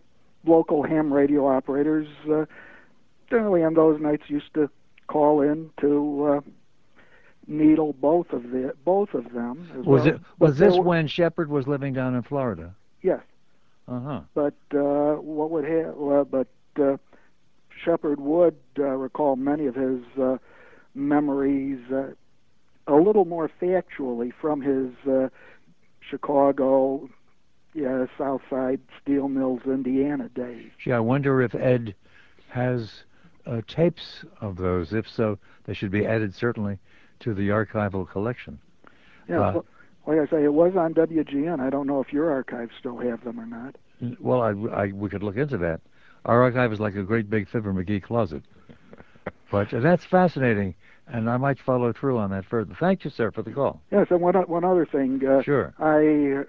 local 0.48 0.82
ham 0.82 1.12
radio 1.12 1.46
operators 1.46 2.08
uh, 2.30 2.44
generally 3.30 3.62
on 3.62 3.74
those 3.74 4.00
nights 4.00 4.24
used 4.28 4.52
to 4.54 4.68
call 5.06 5.40
in 5.42 5.70
to 5.80 6.24
uh, 6.32 6.40
needle 7.46 7.92
both 7.94 8.30
of 8.32 8.42
the 8.50 8.72
both 8.84 9.14
of 9.14 9.32
them. 9.32 9.68
As 9.78 9.86
Was 9.86 10.04
well. 10.04 10.14
it 10.14 10.20
But 10.38 10.46
was 10.48 10.58
this 10.58 10.76
were- 10.76 10.82
when 10.82 11.06
Shepherd 11.06 11.48
was 11.50 11.66
living 11.66 11.92
down 11.94 12.14
in 12.14 12.22
Florida? 12.22 12.74
Yes, 13.02 13.20
Uh 13.86 14.00
huh. 14.00 14.20
but 14.34 14.54
uh, 14.74 15.14
what 15.36 15.50
would 15.50 15.64
ha- 15.64 16.20
uh, 16.20 16.24
but 16.24 16.48
uh, 16.82 16.96
Shepherd 17.84 18.20
would 18.20 18.56
uh, 18.78 18.82
recall 18.82 19.36
many 19.36 19.66
of 19.66 19.74
his 19.74 20.00
uh, 20.20 20.38
memories 20.94 21.78
uh, 21.92 22.12
a 22.86 22.96
little 22.96 23.24
more 23.24 23.48
factually 23.60 24.32
from 24.40 24.60
his 24.62 24.90
uh, 25.06 25.28
Chicago, 26.00 27.08
yeah, 27.78 28.06
South 28.18 28.42
Side 28.50 28.80
Steel 29.02 29.28
Mills, 29.28 29.60
Indiana 29.66 30.28
days. 30.30 30.70
Gee, 30.82 30.92
I 30.92 30.98
wonder 31.00 31.40
if 31.42 31.54
Ed 31.54 31.94
has 32.48 33.04
uh, 33.46 33.60
tapes 33.66 34.24
of 34.40 34.56
those. 34.56 34.92
If 34.92 35.08
so, 35.08 35.38
they 35.64 35.74
should 35.74 35.90
be 35.90 36.06
added 36.06 36.34
certainly 36.34 36.78
to 37.20 37.34
the 37.34 37.48
archival 37.48 38.08
collection. 38.08 38.58
Yeah, 39.28 39.40
Uh, 39.40 39.52
well, 39.52 39.64
like 40.06 40.18
I 40.28 40.30
say, 40.30 40.44
it 40.44 40.52
was 40.54 40.74
on 40.76 40.94
WGN. 40.94 41.60
I 41.60 41.70
don't 41.70 41.86
know 41.86 42.00
if 42.00 42.12
your 42.12 42.30
archives 42.30 42.72
still 42.78 42.98
have 42.98 43.22
them 43.24 43.38
or 43.38 43.46
not. 43.46 43.76
Well, 44.20 44.42
I, 44.42 44.50
I, 44.82 44.86
we 44.92 45.08
could 45.08 45.22
look 45.22 45.36
into 45.36 45.58
that. 45.58 45.80
Our 46.24 46.42
archive 46.42 46.72
is 46.72 46.80
like 46.80 46.94
a 46.96 47.02
great 47.02 47.28
big 47.30 47.48
Fibber 47.48 47.72
McGee 47.72 48.02
closet. 48.02 48.42
But 49.50 49.72
uh, 49.72 49.80
that's 49.80 50.04
fascinating, 50.04 50.74
and 51.06 51.28
I 51.30 51.38
might 51.38 51.58
follow 51.58 51.90
through 51.94 52.18
on 52.18 52.30
that 52.32 52.44
further. 52.44 52.74
Thank 52.78 53.04
you, 53.04 53.10
sir, 53.10 53.30
for 53.30 53.40
the 53.40 53.50
call. 53.50 53.80
Yes, 53.90 54.08
and 54.10 54.20
one 54.20 54.34
one 54.34 54.62
other 54.62 54.84
thing. 54.84 55.22
Uh, 55.26 55.40
Sure. 55.42 55.72
I 55.78 56.44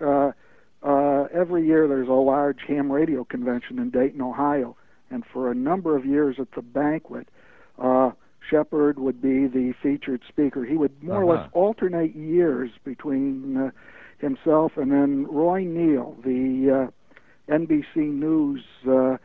uh, 0.84 1.23
every 1.34 1.65
year 1.65 1.88
there's 1.88 2.07
a 2.07 2.11
large 2.14 2.60
ham 2.68 2.91
radio 2.91 3.23
convention 3.23 3.80
in 3.80 3.89
Dayton, 3.89 4.22
Ohio, 4.22 4.76
and 5.10 5.23
for 5.26 5.51
a 5.51 5.56
number 5.56 5.95
of 5.97 6.06
years 6.06 6.38
at 6.39 6.51
the 6.56 6.61
banquet, 6.61 7.27
uh, 7.77 8.11
Shepherd 8.49 8.97
would 8.99 9.22
be 9.22 9.47
the 9.47 9.73
featured 9.84 10.22
speaker. 10.27 10.64
He 10.65 10.77
would 10.77 11.03
more 11.03 11.22
or 11.23 11.34
Uh-huh. 11.34 11.41
less 11.43 11.49
alternate 11.53 12.15
years 12.15 12.72
between 12.84 13.57
uh, 13.57 13.72
himself 14.19 14.77
and 14.77 14.91
then 14.91 15.27
Roy 15.27 15.64
Neal, 15.64 16.15
the 16.23 16.89
uh, 17.49 17.53
NBC 17.53 17.97
News 17.97 18.64
uh, 18.89 19.18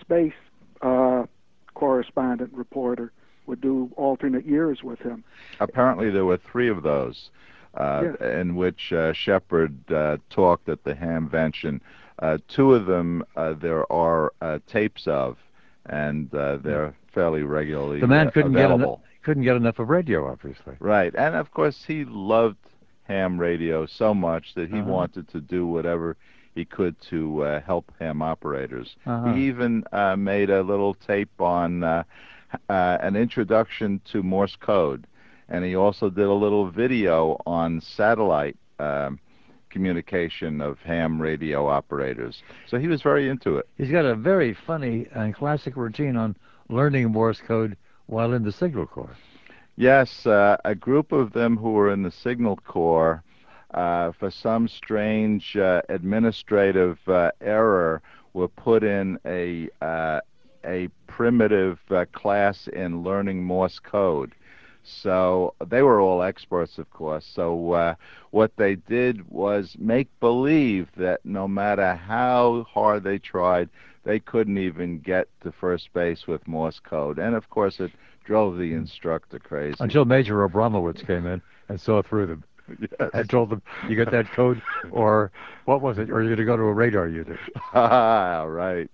space 0.00 0.32
uh, 0.82 1.24
correspondent 1.74 2.52
reporter, 2.52 3.12
would 3.46 3.60
do 3.62 3.90
alternate 3.96 4.44
years 4.44 4.82
with 4.82 4.98
him. 5.00 5.24
Apparently, 5.58 6.10
there 6.10 6.26
were 6.26 6.36
three 6.36 6.68
of 6.68 6.82
those. 6.82 7.30
Uh, 7.74 8.14
in 8.20 8.56
which 8.56 8.92
uh, 8.92 9.12
Shepherd 9.12 9.74
uh, 9.92 10.16
talked 10.30 10.68
at 10.68 10.82
the 10.84 10.94
Hamvention. 10.94 11.80
Uh, 12.18 12.38
two 12.48 12.74
of 12.74 12.86
them 12.86 13.22
uh, 13.36 13.52
there 13.52 13.90
are 13.92 14.32
uh, 14.40 14.58
tapes 14.66 15.06
of, 15.06 15.36
and 15.86 16.34
uh, 16.34 16.56
they're 16.56 16.94
fairly 17.14 17.42
regularly 17.42 18.00
The 18.00 18.06
man 18.08 18.30
couldn't 18.32 18.52
get 18.52 18.64
available. 18.64 18.94
enough, 18.94 19.22
couldn't 19.22 19.44
get 19.44 19.56
enough 19.56 19.78
of 19.78 19.88
radio, 19.90 20.28
obviously. 20.28 20.74
Right, 20.80 21.14
and 21.14 21.36
of 21.36 21.52
course 21.52 21.84
he 21.86 22.04
loved 22.04 22.56
ham 23.06 23.38
radio 23.38 23.86
so 23.86 24.12
much 24.12 24.54
that 24.54 24.70
he 24.70 24.80
Uh-huh. 24.80 24.90
wanted 24.90 25.28
to 25.28 25.40
do 25.40 25.66
whatever 25.66 26.16
he 26.54 26.64
could 26.64 27.00
to 27.10 27.42
uh, 27.44 27.60
help 27.60 27.92
ham 28.00 28.22
operators. 28.22 28.96
Uh-huh. 29.06 29.32
He 29.34 29.46
even 29.46 29.84
uh, 29.92 30.16
made 30.16 30.50
a 30.50 30.62
little 30.62 30.94
tape 30.94 31.40
on 31.40 31.84
uh, 31.84 32.02
uh, 32.68 32.98
an 33.00 33.14
introduction 33.14 34.00
to 34.06 34.22
Morse 34.22 34.56
code, 34.56 35.06
and 35.48 35.64
he 35.64 35.74
also 35.74 36.10
did 36.10 36.26
a 36.26 36.32
little 36.32 36.70
video 36.70 37.40
on 37.46 37.80
satellite 37.80 38.56
um, 38.78 39.18
communication 39.70 40.60
of 40.60 40.78
ham 40.80 41.20
radio 41.20 41.66
operators. 41.66 42.42
So 42.66 42.78
he 42.78 42.88
was 42.88 43.02
very 43.02 43.28
into 43.28 43.56
it. 43.58 43.68
He's 43.76 43.90
got 43.90 44.04
a 44.04 44.14
very 44.14 44.54
funny 44.54 45.06
and 45.14 45.34
classic 45.34 45.76
routine 45.76 46.16
on 46.16 46.36
learning 46.68 47.10
Morse 47.10 47.40
code 47.40 47.76
while 48.06 48.32
in 48.32 48.42
the 48.42 48.52
Signal 48.52 48.86
Corps. 48.86 49.16
Yes, 49.76 50.26
uh, 50.26 50.56
a 50.64 50.74
group 50.74 51.12
of 51.12 51.32
them 51.32 51.56
who 51.56 51.72
were 51.72 51.92
in 51.92 52.02
the 52.02 52.10
Signal 52.10 52.56
Corps, 52.56 53.22
uh, 53.74 54.12
for 54.12 54.30
some 54.30 54.66
strange 54.66 55.56
uh, 55.56 55.82
administrative 55.88 56.98
uh, 57.06 57.30
error, 57.40 58.02
were 58.32 58.48
put 58.48 58.82
in 58.82 59.18
a 59.24 59.68
uh, 59.80 60.20
a 60.64 60.88
primitive 61.06 61.78
uh, 61.90 62.04
class 62.12 62.66
in 62.68 63.02
learning 63.02 63.44
Morse 63.44 63.78
code. 63.78 64.34
So 64.88 65.54
they 65.66 65.82
were 65.82 66.00
all 66.00 66.22
experts, 66.22 66.78
of 66.78 66.90
course. 66.90 67.24
So 67.24 67.72
uh, 67.72 67.94
what 68.30 68.52
they 68.56 68.76
did 68.76 69.28
was 69.30 69.76
make 69.78 70.08
believe 70.20 70.88
that 70.96 71.24
no 71.24 71.46
matter 71.48 71.94
how 71.94 72.66
hard 72.72 73.04
they 73.04 73.18
tried, 73.18 73.68
they 74.04 74.18
couldn't 74.18 74.58
even 74.58 74.98
get 75.00 75.28
to 75.42 75.52
first 75.52 75.92
base 75.92 76.26
with 76.26 76.46
Morse 76.48 76.80
code. 76.80 77.18
And 77.18 77.34
of 77.34 77.50
course, 77.50 77.78
it 77.80 77.92
drove 78.24 78.58
the 78.58 78.72
instructor 78.74 79.38
crazy. 79.38 79.76
Until 79.80 80.04
Major 80.04 80.46
Abramowitz 80.48 81.06
came 81.06 81.26
in 81.26 81.42
and 81.68 81.80
saw 81.80 82.02
through 82.02 82.26
them 82.26 82.44
Yes. 83.00 83.10
and 83.14 83.30
told 83.30 83.48
them, 83.50 83.62
"You 83.88 83.96
get 83.96 84.10
that 84.10 84.30
code, 84.32 84.60
or 84.90 85.32
what 85.64 85.80
was 85.80 85.96
it? 85.98 86.10
Or 86.10 86.22
you're 86.22 86.36
going 86.36 86.38
to 86.38 86.44
go 86.44 86.56
to 86.56 86.62
a 86.64 86.72
radar 86.72 87.08
unit." 87.08 87.38
ah, 87.74 88.42
right. 88.42 88.90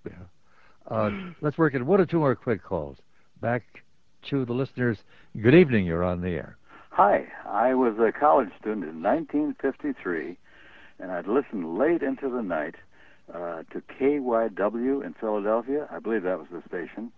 Uh, 0.87 1.11
let's 1.41 1.57
work 1.57 1.73
it. 1.73 1.83
One 1.83 1.99
or 1.99 2.05
two 2.05 2.19
more 2.19 2.35
quick 2.35 2.63
calls. 2.63 2.97
Back 3.41 3.83
to 4.29 4.45
the 4.45 4.53
listeners. 4.53 4.97
Good 5.39 5.53
evening. 5.53 5.85
You're 5.85 6.03
on 6.03 6.21
the 6.21 6.29
air. 6.29 6.57
Hi, 6.89 7.27
I 7.45 7.73
was 7.73 7.95
a 7.99 8.11
college 8.11 8.49
student 8.59 8.85
in 8.85 9.03
1953, 9.03 10.37
and 10.99 11.11
I'd 11.11 11.27
listened 11.27 11.77
late 11.77 12.01
into 12.01 12.29
the 12.29 12.41
night 12.41 12.75
uh, 13.33 13.63
to 13.71 13.81
KYW 13.99 15.05
in 15.05 15.13
Philadelphia. 15.19 15.87
I 15.91 15.99
believe 15.99 16.23
that 16.23 16.39
was 16.39 16.47
the 16.51 16.63
station, 16.67 17.11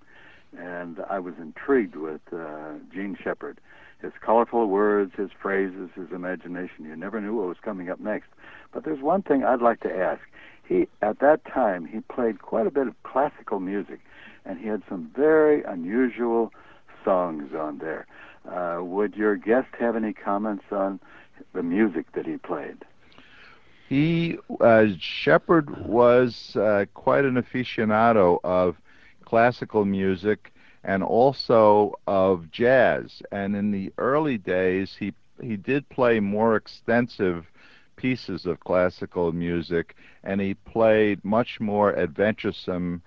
and 0.57 0.97
I 1.09 1.19
was 1.19 1.35
intrigued 1.39 1.95
with 1.95 2.21
uh, 2.33 2.73
Jean 2.93 3.17
Shepherd. 3.23 3.59
His 4.01 4.13
colorful 4.19 4.67
words, 4.67 5.13
his 5.15 5.29
phrases, 5.41 5.89
his 5.95 6.11
imagination. 6.11 6.85
You 6.85 6.95
never 6.95 7.21
knew 7.21 7.35
what 7.35 7.47
was 7.47 7.57
coming 7.63 7.89
up 7.89 7.99
next. 7.99 8.27
But 8.73 8.83
there's 8.83 9.01
one 9.01 9.21
thing 9.21 9.43
I'd 9.43 9.61
like 9.61 9.79
to 9.81 9.95
ask. 9.95 10.21
He, 10.67 10.87
at 11.01 11.19
that 11.19 11.45
time, 11.45 11.85
he 11.85 12.01
played 12.01 12.41
quite 12.41 12.67
a 12.67 12.71
bit 12.71 12.87
of 12.87 13.01
classical 13.03 13.59
music, 13.59 13.99
and 14.43 14.59
he 14.59 14.67
had 14.67 14.83
some 14.89 15.09
very 15.15 15.63
unusual 15.63 16.51
songs 17.07 17.53
on 17.55 17.77
there. 17.77 18.05
Uh, 18.45 18.83
would 18.83 19.15
your 19.15 19.37
guest 19.37 19.69
have 19.79 19.95
any 19.95 20.11
comments 20.11 20.65
on 20.71 20.99
the 21.53 21.63
music 21.63 22.05
that 22.13 22.25
he 22.25 22.35
played? 22.37 22.83
He 23.87 24.37
uh, 24.59 24.87
Shepherd 24.99 25.87
was 25.87 26.55
uh, 26.57 26.85
quite 26.93 27.23
an 27.23 27.35
aficionado 27.35 28.39
of 28.43 28.75
classical 29.23 29.85
music 29.85 30.51
and 30.83 31.01
also 31.01 31.93
of 32.07 32.51
jazz. 32.51 33.21
And 33.31 33.55
in 33.55 33.71
the 33.71 33.93
early 33.97 34.37
days, 34.37 34.97
he 34.99 35.13
he 35.41 35.55
did 35.55 35.87
play 35.87 36.19
more 36.19 36.57
extensive 36.57 37.45
pieces 37.95 38.45
of 38.45 38.59
classical 38.59 39.31
music, 39.31 39.95
and 40.23 40.41
he 40.41 40.53
played 40.53 41.23
much 41.23 41.59
more 41.61 41.95
adventuresome 41.95 43.01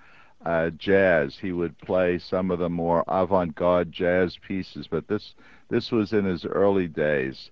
uh, 0.45 0.71
jazz. 0.71 1.37
He 1.41 1.53
would 1.53 1.79
play 1.79 2.19
some 2.19 2.51
of 2.51 2.59
the 2.59 2.71
more 2.71 3.05
avant-garde 3.09 3.93
jazz 3.93 4.39
pieces, 4.47 4.87
but 4.89 5.09
this 5.09 5.35
this 5.69 5.91
was 5.91 6.13
in 6.13 6.25
his 6.25 6.45
early 6.45 6.89
days. 6.89 7.51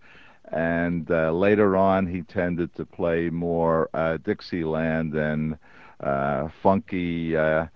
And 0.50 1.10
uh, 1.10 1.30
later 1.32 1.76
on, 1.76 2.06
he 2.06 2.22
tended 2.22 2.74
to 2.76 2.86
play 2.86 3.30
more 3.30 3.90
uh, 3.92 4.16
Dixieland 4.16 5.14
and 5.14 5.58
uh, 6.00 6.48
funky, 6.62 7.36
uh, 7.36 7.66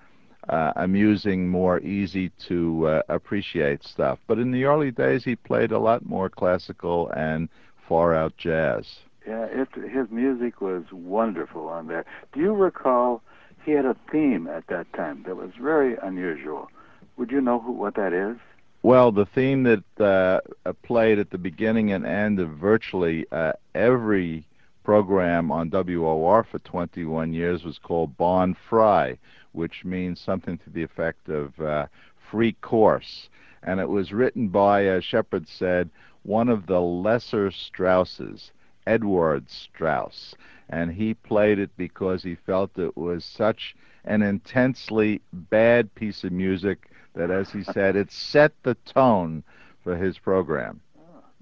uh, 0.48 0.72
amusing, 0.76 1.48
more 1.48 1.80
easy 1.80 2.30
to 2.48 3.02
appreciate 3.08 3.84
stuff. 3.84 4.18
But 4.26 4.38
in 4.38 4.50
the 4.50 4.64
early 4.64 4.90
days, 4.90 5.22
he 5.22 5.36
played 5.36 5.70
a 5.70 5.78
lot 5.78 6.04
more 6.04 6.28
classical 6.28 7.10
and 7.10 7.48
far 7.88 8.14
out 8.14 8.36
jazz. 8.38 8.86
Yeah, 9.26 9.44
it, 9.44 9.68
his 9.74 10.10
music 10.10 10.60
was 10.60 10.84
wonderful 10.90 11.68
on 11.68 11.86
there. 11.86 12.04
Do 12.32 12.40
you 12.40 12.54
recall 12.54 13.22
he 13.64 13.72
had 13.72 13.84
a 13.84 13.96
theme 14.10 14.46
at 14.46 14.66
that 14.68 14.92
time 14.92 15.24
that 15.26 15.36
was 15.36 15.50
very 15.60 15.96
unusual? 16.02 16.70
Would 17.16 17.30
you 17.30 17.40
know 17.40 17.60
who, 17.60 17.72
what 17.72 17.94
that 17.96 18.12
is? 18.12 18.36
Well, 18.82 19.12
the 19.12 19.26
theme 19.26 19.62
that 19.62 20.00
uh, 20.00 20.72
played 20.82 21.18
at 21.18 21.30
the 21.30 21.38
beginning 21.38 21.92
and 21.92 22.04
end 22.04 22.40
of 22.40 22.50
virtually 22.50 23.26
uh, 23.30 23.52
every 23.74 24.44
program 24.82 25.52
on 25.52 25.70
WOR 25.70 26.42
for 26.42 26.58
21 26.58 27.32
years 27.32 27.62
was 27.62 27.78
called 27.78 28.16
Bahn 28.16 28.56
Frei, 28.68 29.18
which 29.52 29.84
means 29.84 30.20
something 30.20 30.58
to 30.58 30.70
the 30.70 30.82
effect 30.82 31.28
of 31.28 31.58
uh, 31.60 31.86
free 32.30 32.52
course. 32.54 33.28
And 33.62 33.78
it 33.78 33.88
was 33.88 34.12
written 34.12 34.48
by, 34.48 34.86
as 34.86 35.04
Shepherd 35.04 35.46
said, 35.46 35.88
one 36.24 36.48
of 36.48 36.66
the 36.66 36.80
lesser 36.80 37.50
Strausses, 37.50 38.50
Edward 38.86 39.48
Strauss. 39.48 40.34
And 40.68 40.92
he 40.92 41.14
played 41.14 41.58
it 41.58 41.70
because 41.76 42.22
he 42.22 42.34
felt 42.34 42.78
it 42.78 42.96
was 42.96 43.24
such 43.24 43.74
an 44.04 44.22
intensely 44.22 45.20
bad 45.32 45.94
piece 45.94 46.24
of 46.24 46.32
music 46.32 46.90
that, 47.14 47.30
as 47.30 47.50
he 47.50 47.62
said, 47.62 47.94
it 47.94 48.10
set 48.10 48.52
the 48.62 48.74
tone 48.86 49.42
for 49.84 49.96
his 49.96 50.18
program. 50.18 50.80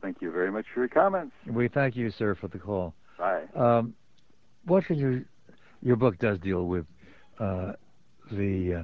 Thank 0.03 0.23
you 0.23 0.31
very 0.33 0.51
much 0.51 0.67
for 0.73 0.81
your 0.81 0.89
comments. 0.89 1.35
We 1.47 1.69
thank 1.69 1.95
you, 1.95 2.11
sir, 2.11 2.35
for 2.35 2.49
the 2.49 2.59
call. 2.59 2.95
Bye. 3.19 3.43
Um, 3.55 3.95
what 4.65 4.85
can 4.87 4.97
you? 4.99 5.25
Your 5.83 5.97
book 5.97 6.19
does 6.19 6.39
deal 6.39 6.67
with 6.67 6.87
uh, 7.39 7.73
the 8.33 8.75
uh, 8.75 8.83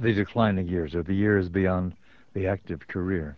the 0.00 0.12
declining 0.12 0.66
years, 0.66 0.94
or 0.94 1.02
the 1.02 1.14
years 1.14 1.48
beyond 1.48 1.94
the 2.34 2.46
active 2.46 2.86
career. 2.88 3.36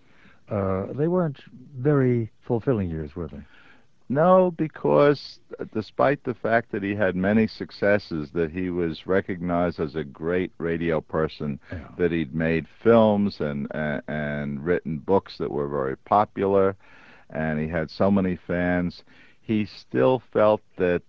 Uh, 0.51 0.87
they 0.95 1.09
weren't 1.09 1.39
very 1.77 2.31
fulfilling 2.47 2.91
years, 2.91 3.15
were 3.15 3.29
they? 3.29 3.41
No, 4.13 4.51
because 4.51 5.41
uh, 5.59 5.65
despite 5.73 6.23
the 6.25 6.35
fact 6.35 6.71
that 6.73 6.83
he 6.83 6.95
had 6.95 7.17
many 7.17 7.47
successes, 7.47 8.31
that 8.33 8.51
he 8.51 8.69
was 8.71 9.07
recognized 9.07 9.81
as 9.81 9.95
a 9.97 10.05
great 10.05 10.53
radio 10.59 11.01
person, 11.01 11.59
Yeah. 11.71 11.89
that 11.97 12.13
he'd 12.13 12.35
made 12.35 12.67
films 12.83 13.41
and, 13.41 13.67
and 13.75 14.03
and 14.09 14.65
written 14.65 14.99
books 14.99 15.39
that 15.39 15.51
were 15.51 15.69
very 15.69 15.97
popular, 15.97 16.77
and 17.31 17.59
he 17.59 17.69
had 17.69 17.91
so 17.91 18.11
many 18.11 18.37
fans, 18.37 19.03
he 19.41 19.65
still 19.65 20.23
felt 20.33 20.61
that 20.77 21.03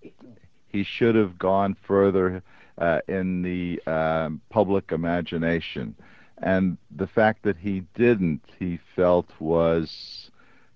he 0.68 0.84
should 0.84 1.16
have 1.16 1.38
gone 1.38 1.76
further 1.76 2.42
uh, 2.78 3.00
in 3.08 3.42
the 3.42 3.82
um, 3.86 4.42
public 4.50 4.92
imagination, 4.92 5.96
and 6.38 6.78
the 6.96 7.08
fact 7.08 7.44
that 7.44 7.58
he 7.58 7.84
didn't, 7.96 8.42
he 8.60 8.80
felt 8.96 9.28
was 9.40 10.32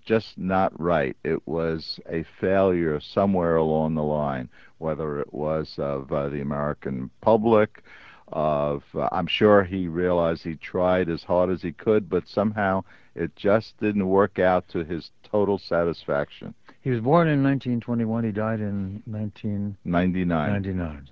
just 0.08 0.38
not 0.38 0.80
right. 0.80 1.16
It 1.24 1.46
was 1.46 2.00
a 2.10 2.24
failure 2.40 3.00
somewhere 3.00 3.58
along 3.58 3.96
the 3.96 4.04
line, 4.04 4.50
whether 4.78 5.20
it 5.20 5.34
was 5.34 5.76
of 5.78 6.12
uh, 6.12 6.30
the 6.30 6.42
American 6.42 7.12
public, 7.22 7.84
of 8.30 8.84
uh, 8.96 9.10
I'm 9.12 9.28
sure 9.28 9.64
he 9.64 9.88
realized 9.88 10.44
he 10.44 10.56
tried 10.56 11.10
as 11.10 11.24
hard 11.24 11.50
as 11.50 11.62
he 11.62 11.74
could, 11.74 12.10
but 12.10 12.28
somehow 12.28 12.84
it 13.16 13.36
just 13.36 13.78
didn't 13.80 14.08
work 14.08 14.40
out 14.40 14.68
to 14.70 14.84
his 14.86 15.12
total 15.24 15.60
satisfaction. 15.60 16.54
He 16.82 16.90
was 16.90 17.02
born 17.02 17.28
in 17.28 17.44
1921. 17.44 18.24
He 18.24 18.32
died 18.32 18.62
in 18.62 19.04
1999 19.06 20.52
99. 20.54 21.10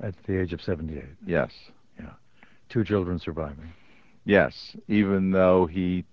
at 0.00 0.14
the 0.26 0.38
age 0.38 0.52
of 0.52 0.60
78. 0.60 1.02
Yes. 1.26 1.50
Yeah. 1.98 2.10
Two 2.68 2.84
children 2.84 3.18
surviving. 3.18 3.72
Yes, 4.26 4.76
even 4.88 5.30
though 5.30 5.66
he 5.66 6.04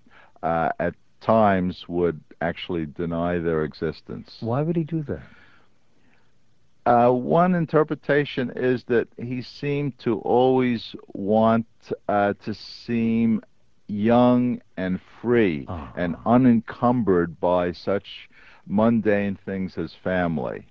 uh, 0.43 0.69
at 0.79 0.95
times 1.21 1.85
would 1.87 2.19
actually 2.41 2.85
deny 2.85 3.37
their 3.39 3.63
existence. 3.63 4.37
Why 4.41 4.61
would 4.61 4.75
he 4.75 4.83
do 4.83 5.03
that? 5.03 5.21
Uh, 6.85 7.11
one 7.11 7.53
interpretation 7.53 8.51
is 8.55 8.83
that 8.85 9.07
he 9.17 9.41
seemed 9.41 9.97
to 9.99 10.17
always 10.19 10.95
want 11.13 11.67
uh, 12.09 12.33
to 12.43 12.53
seem 12.55 13.41
young 13.87 14.59
and 14.77 14.99
free 15.21 15.65
Ah. 15.69 15.91
and 15.95 16.15
unencumbered 16.25 17.39
by 17.39 17.71
such 17.71 18.29
mundane 18.65 19.37
things 19.45 19.77
as 19.77 19.93
family. 20.03 20.65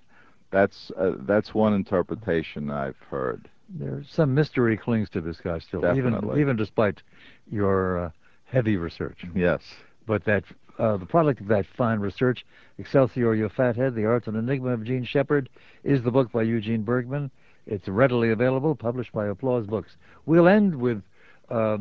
That's 0.49 0.91
uh, 0.97 1.13
that's 1.19 1.53
one 1.53 1.73
interpretation 1.73 2.69
I've 2.69 2.97
heard. 3.09 3.47
There's 3.69 4.09
some 4.09 4.33
mystery 4.33 4.75
clings 4.75 5.09
to 5.11 5.21
this 5.21 5.39
guy 5.39 5.59
still, 5.59 5.81
Definitely. 5.81 6.29
even 6.31 6.41
even 6.41 6.55
despite 6.57 7.01
your 7.49 8.05
uh, 8.05 8.09
heavy 8.45 8.75
research. 8.75 9.23
Yes. 9.33 9.61
But 10.07 10.25
that 10.25 10.43
uh, 10.79 10.97
the 10.97 11.05
product 11.05 11.41
of 11.41 11.47
that 11.47 11.65
fine 11.77 11.99
research, 11.99 12.45
Excelsior, 12.77 13.35
You 13.35 13.49
Fathead, 13.49 13.95
The 13.95 14.05
Art 14.05 14.27
and 14.27 14.35
Enigma 14.35 14.69
of 14.69 14.83
Jean 14.83 15.05
Shepherd, 15.05 15.49
is 15.83 16.01
the 16.03 16.11
book 16.11 16.31
by 16.31 16.43
Eugene 16.43 16.83
Bergmann. 16.83 17.29
It's 17.67 17.87
readily 17.87 18.31
available, 18.31 18.75
published 18.75 19.11
by 19.13 19.27
Applause 19.27 19.67
Books. 19.67 19.95
We'll 20.25 20.47
end 20.47 20.75
with 20.75 21.03
uh, 21.49 21.77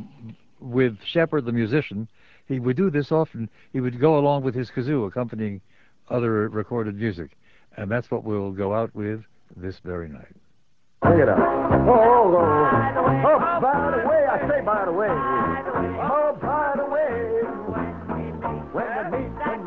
with 0.60 0.98
Shepherd, 1.04 1.46
the 1.46 1.52
musician. 1.52 2.08
He 2.46 2.58
would 2.58 2.76
do 2.76 2.90
this 2.90 3.10
often. 3.12 3.48
He 3.72 3.80
would 3.80 3.98
go 4.00 4.18
along 4.18 4.42
with 4.42 4.54
his 4.54 4.70
kazoo, 4.70 5.06
accompanying 5.06 5.60
other 6.10 6.48
recorded 6.48 6.96
music. 6.96 7.30
And 7.76 7.90
that's 7.90 8.10
what 8.10 8.24
we'll 8.24 8.50
go 8.50 8.74
out 8.74 8.94
with 8.94 9.22
this 9.56 9.76
very 9.84 10.08
night. 10.08 10.34
Bring 11.02 11.20
it 11.20 11.28
up. 11.28 11.38
Oh, 11.38 11.88
oh, 11.88 12.36
oh, 12.36 13.60
by 13.62 13.96
the 13.96 14.08
way, 14.08 14.26
I 14.26 14.48
say 14.48 14.60
by 14.64 14.84
the 14.84 14.92
way. 14.92 15.08
Oh, 15.08 16.36
by 16.42 16.49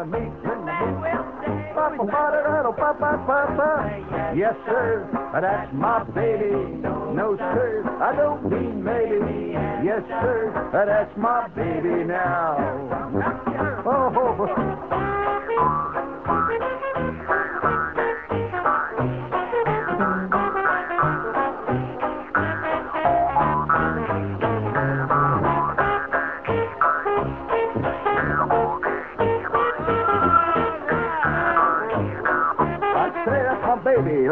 meet, 0.06 0.32
when 0.44 0.66
we 0.66 0.72
meet, 0.72 1.00
when 1.00 1.02
we. 1.02 1.64
Papa, 1.74 2.06
papa, 2.06 2.74
papa, 2.78 3.24
papa. 3.26 4.34
Yes, 4.36 4.56
sir, 4.66 5.10
that's 5.34 5.74
my 5.74 6.04
baby. 6.16 6.52
No, 6.52 7.36
sir, 7.38 7.84
I 8.02 8.16
don't 8.16 8.50
mean 8.50 8.84
maybe. 8.84 9.54
Yes, 9.84 10.02
sir, 10.08 10.70
that's 10.72 11.18
my 11.18 11.48
baby 11.50 12.04
now. 12.06 12.58
Oh, 13.86 14.14
oh, 14.16 14.48
oh. 15.60 15.93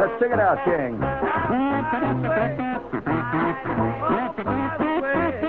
Let's 0.01 0.19
sing 0.19 0.31
it 0.31 0.39
out, 0.39 0.57
King. 0.65 0.97